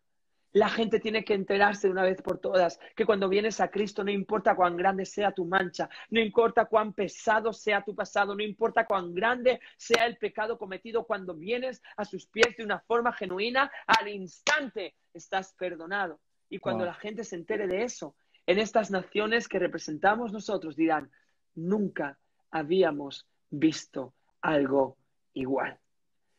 La 0.52 0.68
gente 0.68 0.98
tiene 0.98 1.24
que 1.24 1.34
enterarse 1.34 1.88
de 1.88 1.92
una 1.92 2.02
vez 2.02 2.22
por 2.22 2.38
todas 2.38 2.78
que 2.96 3.04
cuando 3.04 3.28
vienes 3.28 3.60
a 3.60 3.68
Cristo 3.68 4.02
no 4.02 4.10
importa 4.10 4.56
cuán 4.56 4.76
grande 4.76 5.04
sea 5.04 5.32
tu 5.32 5.44
mancha, 5.44 5.88
no 6.10 6.20
importa 6.20 6.64
cuán 6.64 6.94
pesado 6.94 7.52
sea 7.52 7.84
tu 7.84 7.94
pasado, 7.94 8.34
no 8.34 8.42
importa 8.42 8.86
cuán 8.86 9.14
grande 9.14 9.60
sea 9.76 10.06
el 10.06 10.16
pecado 10.16 10.56
cometido, 10.56 11.04
cuando 11.04 11.34
vienes 11.34 11.82
a 11.96 12.04
sus 12.04 12.26
pies 12.26 12.56
de 12.56 12.64
una 12.64 12.80
forma 12.80 13.12
genuina, 13.12 13.70
al 13.86 14.08
instante 14.08 14.94
estás 15.12 15.52
perdonado. 15.52 16.20
Y 16.48 16.58
cuando 16.58 16.86
la 16.86 16.94
gente 16.94 17.24
se 17.24 17.36
entere 17.36 17.66
de 17.66 17.82
eso, 17.82 18.16
en 18.46 18.58
estas 18.58 18.90
naciones 18.90 19.48
que 19.48 19.58
representamos 19.58 20.32
nosotros 20.32 20.76
dirán, 20.76 21.10
nunca 21.54 22.18
habíamos 22.50 23.26
visto 23.50 24.14
algo 24.40 24.96
igual. 25.34 25.78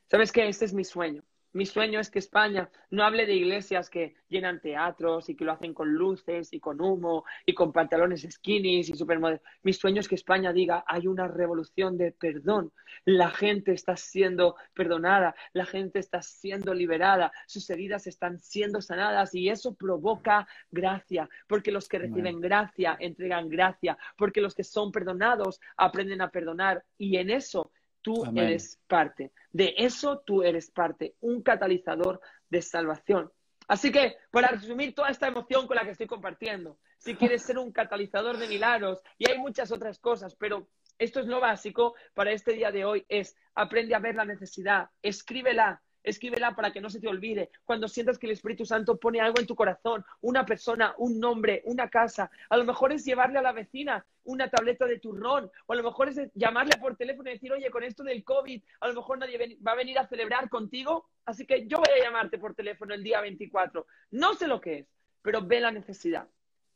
¿Sabes 0.07 0.32
qué? 0.32 0.47
Este 0.47 0.66
es 0.66 0.74
mi 0.74 0.84
sueño. 0.84 1.24
Mi 1.52 1.66
sueño 1.66 2.00
es 2.00 2.12
que 2.12 2.20
España 2.20 2.70
no 2.91 3.04
hable 3.04 3.26
de 3.26 3.34
iglesias 3.34 3.89
que 3.89 4.14
llenan 4.28 4.62
teatros 4.62 5.30
y 5.30 5.36
que 5.36 5.45
lo 5.45 5.52
hacen 5.52 5.74
con 5.74 5.91
luces 5.91 6.54
y 6.54 6.60
con 6.60 6.80
humo 6.80 7.26
y 7.43 7.56
con 7.56 7.74
pantalones 7.74 8.28
skinny 8.30 8.82
y 8.82 8.84
supermodelos. 8.84 9.41
Mi 9.64 9.74
sueño 9.74 10.00
es 10.00 10.08
que 10.08 10.14
España 10.14 10.54
diga 10.54 10.84
hay 10.86 11.08
una 11.08 11.28
revolución 11.28 11.97
de 11.97 12.12
perdón. 12.12 12.72
La 13.04 13.32
gente 13.32 13.72
está 13.72 13.97
siendo 13.97 14.58
perdonada, 14.76 15.34
la 15.54 15.66
gente 15.66 15.97
está 15.97 16.22
siendo 16.22 16.76
liberada, 16.76 17.32
sus 17.47 17.68
heridas 17.72 18.06
están 18.06 18.38
siendo 18.38 18.80
sanadas 18.80 19.34
y 19.34 19.50
eso 19.50 19.74
provoca 19.74 20.47
gracia, 20.70 21.28
porque 21.47 21.72
los 21.72 21.88
que 21.89 21.97
reciben 21.97 22.41
gracia 22.41 22.95
entregan 23.00 23.50
gracia, 23.50 23.97
porque 24.18 24.41
los 24.41 24.54
que 24.54 24.64
son 24.64 24.91
perdonados 24.91 25.60
aprenden 25.78 26.22
a 26.22 26.30
perdonar 26.30 26.86
y 27.00 27.18
en 27.18 27.32
eso 27.32 27.72
Tú 28.02 28.26
eres 28.36 28.80
parte. 28.88 29.32
De 29.52 29.74
eso 29.78 30.20
tú 30.26 30.43
eres 30.43 30.72
parte, 30.72 31.16
un 31.20 31.41
catalizador 31.41 32.22
de 32.50 32.62
salvación. 32.62 33.32
Así 33.68 33.91
que, 33.91 34.16
para 34.32 34.47
resumir 34.47 34.95
toda 34.95 35.10
esta 35.10 35.28
emoción 35.28 35.68
con 35.68 35.76
la 35.76 35.84
que 35.84 35.91
estoy 35.91 36.08
compartiendo, 36.08 36.80
si 36.97 37.16
quieres 37.16 37.43
ser 37.43 37.58
un 37.60 37.72
catalizador 37.72 38.38
de 38.38 38.47
milagros, 38.47 39.02
y 39.18 39.30
hay 39.30 39.38
muchas 39.38 39.72
otras 39.72 40.00
cosas, 40.00 40.36
pero 40.36 40.68
esto 40.97 41.20
es 41.20 41.28
lo 41.28 41.39
básico 41.39 41.95
para 42.14 42.32
este 42.32 42.54
día 42.54 42.72
de 42.72 42.84
hoy, 42.84 43.06
es 43.08 43.36
aprende 43.54 43.95
a 43.95 44.00
ver 44.00 44.16
la 44.16 44.26
necesidad, 44.26 44.89
escríbela, 45.02 45.82
escríbela 46.04 46.56
para 46.56 46.72
que 46.72 46.82
no 46.82 46.89
se 46.89 47.00
te 47.00 47.08
olvide. 47.08 47.50
Cuando 47.66 47.88
sientas 47.88 48.18
que 48.18 48.28
el 48.28 48.34
Espíritu 48.34 48.66
Santo 48.66 48.97
pone 48.97 49.20
algo 49.20 49.39
en 49.39 49.47
tu 49.47 49.56
corazón, 49.56 50.04
una 50.22 50.45
persona, 50.45 50.93
un 50.97 51.20
nombre, 51.20 51.62
una 51.66 51.89
casa, 51.89 52.30
a 52.50 52.58
lo 52.58 52.66
mejor 52.66 52.91
es 52.91 53.06
llevarle 53.06 53.39
a 53.39 53.43
la 53.43 53.52
vecina 53.52 54.06
una 54.24 54.50
tableta 54.50 54.86
de 54.86 55.00
turrón, 55.00 55.52
o 55.66 55.74
a 55.74 55.76
lo 55.76 55.84
mejor 55.84 56.10
es 56.10 56.20
llamarle 56.36 56.78
por 56.78 56.95
teléfono 56.95 57.30
y 57.30 57.34
decir, 57.34 57.52
oye, 57.52 57.70
con 57.72 57.84
esto 57.84 58.04
del 58.04 58.24
COVID, 58.24 58.62
a 58.82 58.88
lo 58.88 58.93
mejor 58.93 59.18
nadie 59.18 59.58
va 59.66 59.72
a 59.72 59.76
venir 59.76 59.97
a 59.97 60.08
celebrar 60.08 60.50
contigo, 60.50 61.10
así 61.26 61.45
que 61.45 61.68
yo 61.68 61.78
voy 61.78 62.00
a 62.00 62.04
llamarte 62.04 62.38
por 62.38 62.54
teléfono 62.54 62.93
el 62.93 63.04
día 63.04 63.22
24. 63.22 63.88
No 64.12 64.34
sé 64.36 64.47
lo 64.47 64.62
que 64.62 64.80
es, 64.80 64.88
pero 65.22 65.41
ve 65.41 65.60
la 65.60 65.72
necesidad, 65.72 66.28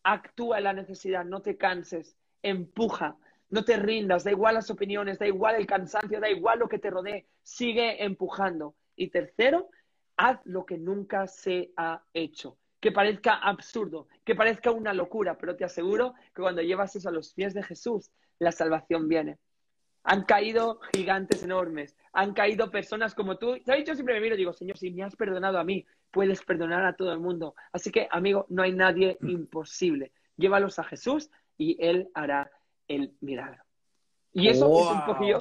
actúa 0.03 0.57
en 0.57 0.63
la 0.63 0.73
necesidad, 0.73 1.25
no 1.25 1.41
te 1.41 1.57
canses, 1.57 2.17
empuja, 2.41 3.17
no 3.49 3.63
te 3.63 3.77
rindas, 3.77 4.23
da 4.23 4.31
igual 4.31 4.55
las 4.55 4.71
opiniones, 4.71 5.19
da 5.19 5.27
igual 5.27 5.55
el 5.55 5.67
cansancio, 5.67 6.19
da 6.19 6.29
igual 6.29 6.57
lo 6.57 6.67
que 6.67 6.79
te 6.79 6.89
rodee, 6.89 7.27
sigue 7.43 8.03
empujando. 8.03 8.73
Y 8.95 9.09
tercero, 9.09 9.69
haz 10.17 10.39
lo 10.45 10.65
que 10.65 10.77
nunca 10.77 11.27
se 11.27 11.71
ha 11.77 12.03
hecho. 12.13 12.57
Que 12.79 12.91
parezca 12.91 13.35
absurdo, 13.35 14.07
que 14.25 14.35
parezca 14.35 14.71
una 14.71 14.93
locura, 14.93 15.37
pero 15.37 15.55
te 15.55 15.63
aseguro 15.63 16.13
que 16.35 16.41
cuando 16.41 16.61
llevas 16.61 16.95
eso 16.95 17.09
a 17.09 17.13
los 17.13 17.33
pies 17.33 17.53
de 17.53 17.63
Jesús, 17.63 18.11
la 18.39 18.51
salvación 18.51 19.07
viene. 19.07 19.37
Han 20.03 20.23
caído 20.25 20.81
gigantes 20.93 21.43
enormes, 21.43 21.95
han 22.11 22.33
caído 22.33 22.69
personas 22.69 23.15
como 23.15 23.37
tú. 23.37 23.57
¿Sabes? 23.65 23.85
Yo 23.85 23.95
siempre 23.95 24.15
me 24.15 24.21
miro 24.21 24.35
y 24.35 24.39
digo, 24.39 24.51
Señor, 24.51 24.77
si 24.77 24.91
me 24.91 25.03
has 25.03 25.15
perdonado 25.15 25.59
a 25.59 25.63
mí, 25.63 25.85
puedes 26.11 26.43
perdonar 26.43 26.85
a 26.85 26.95
todo 26.95 27.13
el 27.13 27.19
mundo. 27.19 27.55
Así 27.71 27.89
que, 27.89 28.07
amigo, 28.11 28.45
no 28.49 28.63
hay 28.63 28.73
nadie 28.73 29.17
mm. 29.21 29.29
imposible. 29.29 30.11
Llévalos 30.35 30.77
a 30.77 30.83
Jesús 30.83 31.31
y 31.57 31.77
Él 31.79 32.09
hará 32.13 32.51
el 32.89 33.15
milagro. 33.21 33.63
Y 34.33 34.49
eso 34.49 34.65
es 34.65 34.91
un 34.91 35.05
poquillo 35.05 35.39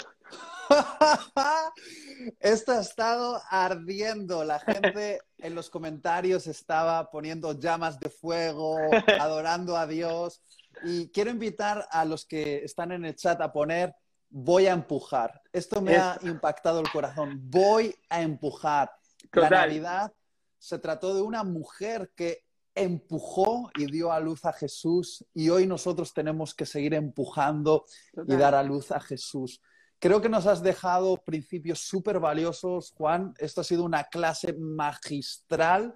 Esto 2.41 2.73
ha 2.73 2.81
estado 2.81 3.41
ardiendo. 3.51 4.45
La 4.45 4.61
gente 4.61 5.21
en 5.39 5.55
los 5.55 5.71
comentarios 5.71 6.47
estaba 6.47 7.11
poniendo 7.11 7.59
llamas 7.59 7.99
de 7.99 8.11
fuego, 8.11 8.77
adorando 9.21 9.77
a 9.77 9.87
Dios. 9.87 10.43
Y 10.85 11.09
quiero 11.09 11.31
invitar 11.31 11.87
a 11.91 12.05
los 12.05 12.25
que 12.25 12.65
están 12.65 12.93
en 12.93 13.05
el 13.05 13.15
chat 13.17 13.41
a 13.41 13.53
poner 13.53 13.95
voy 14.33 14.67
a 14.67 14.73
empujar. 14.73 15.43
Esto 15.53 15.81
me 15.81 15.97
ha 15.97 16.19
impactado 16.23 16.81
el 16.81 16.91
corazón. 16.91 17.39
Voy 17.45 17.95
a 18.09 18.23
empujar. 18.23 18.91
La 19.33 19.51
Navidad 19.51 20.13
se 20.59 20.79
trató 20.79 21.15
de 21.15 21.23
una 21.23 21.45
mujer 21.45 22.11
que 22.17 22.45
empujó 22.75 23.71
y 23.77 23.91
dio 23.91 24.11
a 24.11 24.21
luz 24.21 24.45
a 24.47 24.53
Jesús 24.53 25.25
y 25.35 25.51
hoy 25.51 25.67
nosotros 25.67 26.15
tenemos 26.15 26.55
que 26.55 26.65
seguir 26.65 26.95
empujando 26.95 27.85
y 28.27 28.35
dar 28.35 28.55
a 28.55 28.63
luz 28.63 28.91
a 28.91 29.01
Jesús. 29.01 29.61
Creo 30.03 30.21
que 30.21 30.29
nos 30.29 30.49
has 30.49 30.65
dejado 30.65 31.17
principios 31.19 31.79
súper 31.79 32.19
valiosos, 32.19 32.91
Juan. 32.91 33.33
Esto 33.39 33.61
ha 33.61 33.65
sido 33.65 33.85
una 33.85 34.03
clase 34.03 34.53
magistral. 34.53 35.95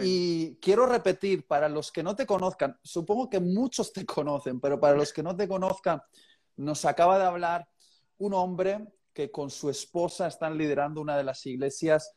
Y 0.00 0.56
quiero 0.56 0.86
repetir, 0.86 1.46
para 1.46 1.68
los 1.68 1.92
que 1.92 2.02
no 2.02 2.16
te 2.16 2.26
conozcan, 2.26 2.76
supongo 2.82 3.30
que 3.30 3.38
muchos 3.38 3.92
te 3.92 4.04
conocen, 4.06 4.58
pero 4.58 4.80
para 4.80 4.96
los 4.96 5.12
que 5.12 5.22
no 5.22 5.36
te 5.36 5.46
conozcan, 5.46 6.02
nos 6.56 6.84
acaba 6.84 7.16
de 7.16 7.26
hablar 7.26 7.68
un 8.18 8.34
hombre 8.34 8.88
que 9.12 9.30
con 9.30 9.50
su 9.50 9.70
esposa 9.70 10.26
están 10.26 10.58
liderando 10.58 11.00
una 11.00 11.16
de 11.16 11.22
las 11.22 11.46
iglesias. 11.46 12.12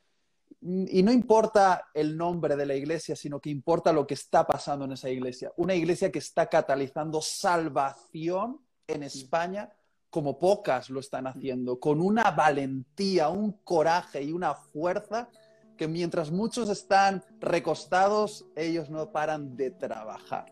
Y 0.59 1.03
no 1.03 1.11
importa 1.11 1.89
el 1.93 2.17
nombre 2.17 2.55
de 2.55 2.65
la 2.65 2.73
iglesia, 2.73 3.15
sino 3.15 3.39
que 3.39 3.51
importa 3.51 3.93
lo 3.93 4.07
que 4.07 4.15
está 4.15 4.47
pasando 4.47 4.85
en 4.85 4.93
esa 4.93 5.11
iglesia. 5.11 5.53
Una 5.57 5.75
iglesia 5.75 6.11
que 6.11 6.17
está 6.17 6.47
catalizando 6.47 7.21
salvación 7.21 8.59
en 8.87 9.03
España 9.03 9.71
como 10.09 10.39
pocas 10.39 10.89
lo 10.89 10.99
están 10.99 11.27
haciendo, 11.27 11.79
con 11.79 12.01
una 12.01 12.31
valentía, 12.31 13.29
un 13.29 13.51
coraje 13.63 14.23
y 14.23 14.31
una 14.31 14.53
fuerza 14.53 15.29
que 15.77 15.87
mientras 15.87 16.31
muchos 16.31 16.69
están 16.69 17.23
recostados, 17.39 18.45
ellos 18.55 18.89
no 18.89 19.11
paran 19.11 19.55
de 19.55 19.71
trabajar. 19.71 20.51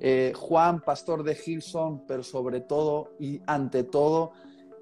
Eh, 0.00 0.32
Juan, 0.36 0.80
pastor 0.80 1.22
de 1.22 1.34
Gilson, 1.34 2.06
pero 2.06 2.22
sobre 2.22 2.60
todo 2.60 3.12
y 3.18 3.40
ante 3.46 3.84
todo, 3.84 4.32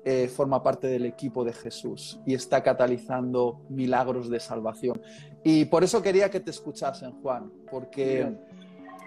eh, 0.05 0.29
forma 0.29 0.63
parte 0.63 0.87
del 0.87 1.05
equipo 1.05 1.43
de 1.45 1.53
Jesús 1.53 2.21
y 2.25 2.35
está 2.35 2.63
catalizando 2.63 3.63
milagros 3.69 4.31
de 4.31 4.39
salvación. 4.39 5.03
Y 5.43 5.65
por 5.65 5.83
eso 5.83 6.01
quería 6.01 6.31
que 6.31 6.39
te 6.39 6.51
escuchasen, 6.51 7.11
Juan, 7.23 7.51
porque 7.71 8.37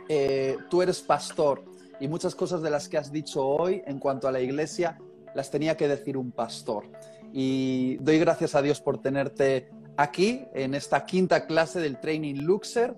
eh, 0.09 0.57
tú 0.69 0.81
eres 0.81 1.01
pastor 1.01 1.63
y 1.99 2.07
muchas 2.07 2.35
cosas 2.35 2.61
de 2.61 2.69
las 2.69 2.87
que 2.89 2.97
has 2.97 3.11
dicho 3.11 3.45
hoy 3.45 3.81
en 3.85 3.99
cuanto 3.99 4.27
a 4.27 4.31
la 4.31 4.39
iglesia 4.39 4.97
las 5.35 5.51
tenía 5.51 5.77
que 5.77 5.87
decir 5.87 6.17
un 6.17 6.31
pastor. 6.31 6.85
Y 7.33 7.97
doy 7.97 8.17
gracias 8.19 8.55
a 8.55 8.61
Dios 8.61 8.79
por 8.81 9.01
tenerte 9.01 9.69
aquí 9.97 10.45
en 10.53 10.73
esta 10.73 11.05
quinta 11.05 11.45
clase 11.45 11.79
del 11.79 11.99
Training 11.99 12.43
Luxer 12.43 12.95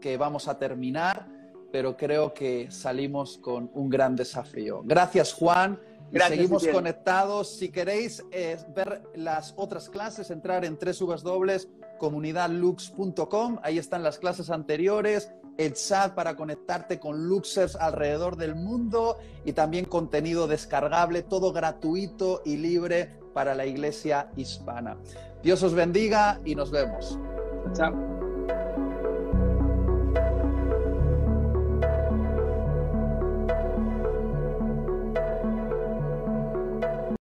que 0.00 0.16
vamos 0.16 0.48
a 0.48 0.58
terminar, 0.58 1.28
pero 1.72 1.96
creo 1.96 2.34
que 2.34 2.70
salimos 2.70 3.38
con 3.38 3.70
un 3.74 3.90
gran 3.90 4.16
desafío. 4.16 4.82
Gracias 4.84 5.32
Juan. 5.32 5.80
Y 6.12 6.18
seguimos 6.20 6.66
conectados. 6.68 7.56
Si 7.56 7.70
queréis 7.70 8.22
eh, 8.30 8.58
ver 8.74 9.02
las 9.16 9.54
otras 9.56 9.88
clases, 9.88 10.30
entrar 10.30 10.62
en 10.64 10.78
www.comunidadlux.com. 10.78 13.58
Ahí 13.62 13.78
están 13.78 14.04
las 14.04 14.18
clases 14.18 14.50
anteriores, 14.50 15.32
el 15.58 15.74
chat 15.74 16.14
para 16.14 16.36
conectarte 16.36 16.98
con 16.98 17.28
Luxers 17.28 17.76
alrededor 17.76 18.36
del 18.36 18.54
mundo 18.54 19.18
y 19.44 19.52
también 19.52 19.84
contenido 19.84 20.46
descargable, 20.46 21.22
todo 21.22 21.52
gratuito 21.52 22.42
y 22.44 22.56
libre 22.56 23.18
para 23.32 23.54
la 23.54 23.66
iglesia 23.66 24.30
hispana. 24.36 24.96
Dios 25.42 25.62
os 25.62 25.74
bendiga 25.74 26.40
y 26.44 26.54
nos 26.54 26.70
vemos. 26.70 27.18
Chao. 27.74 28.13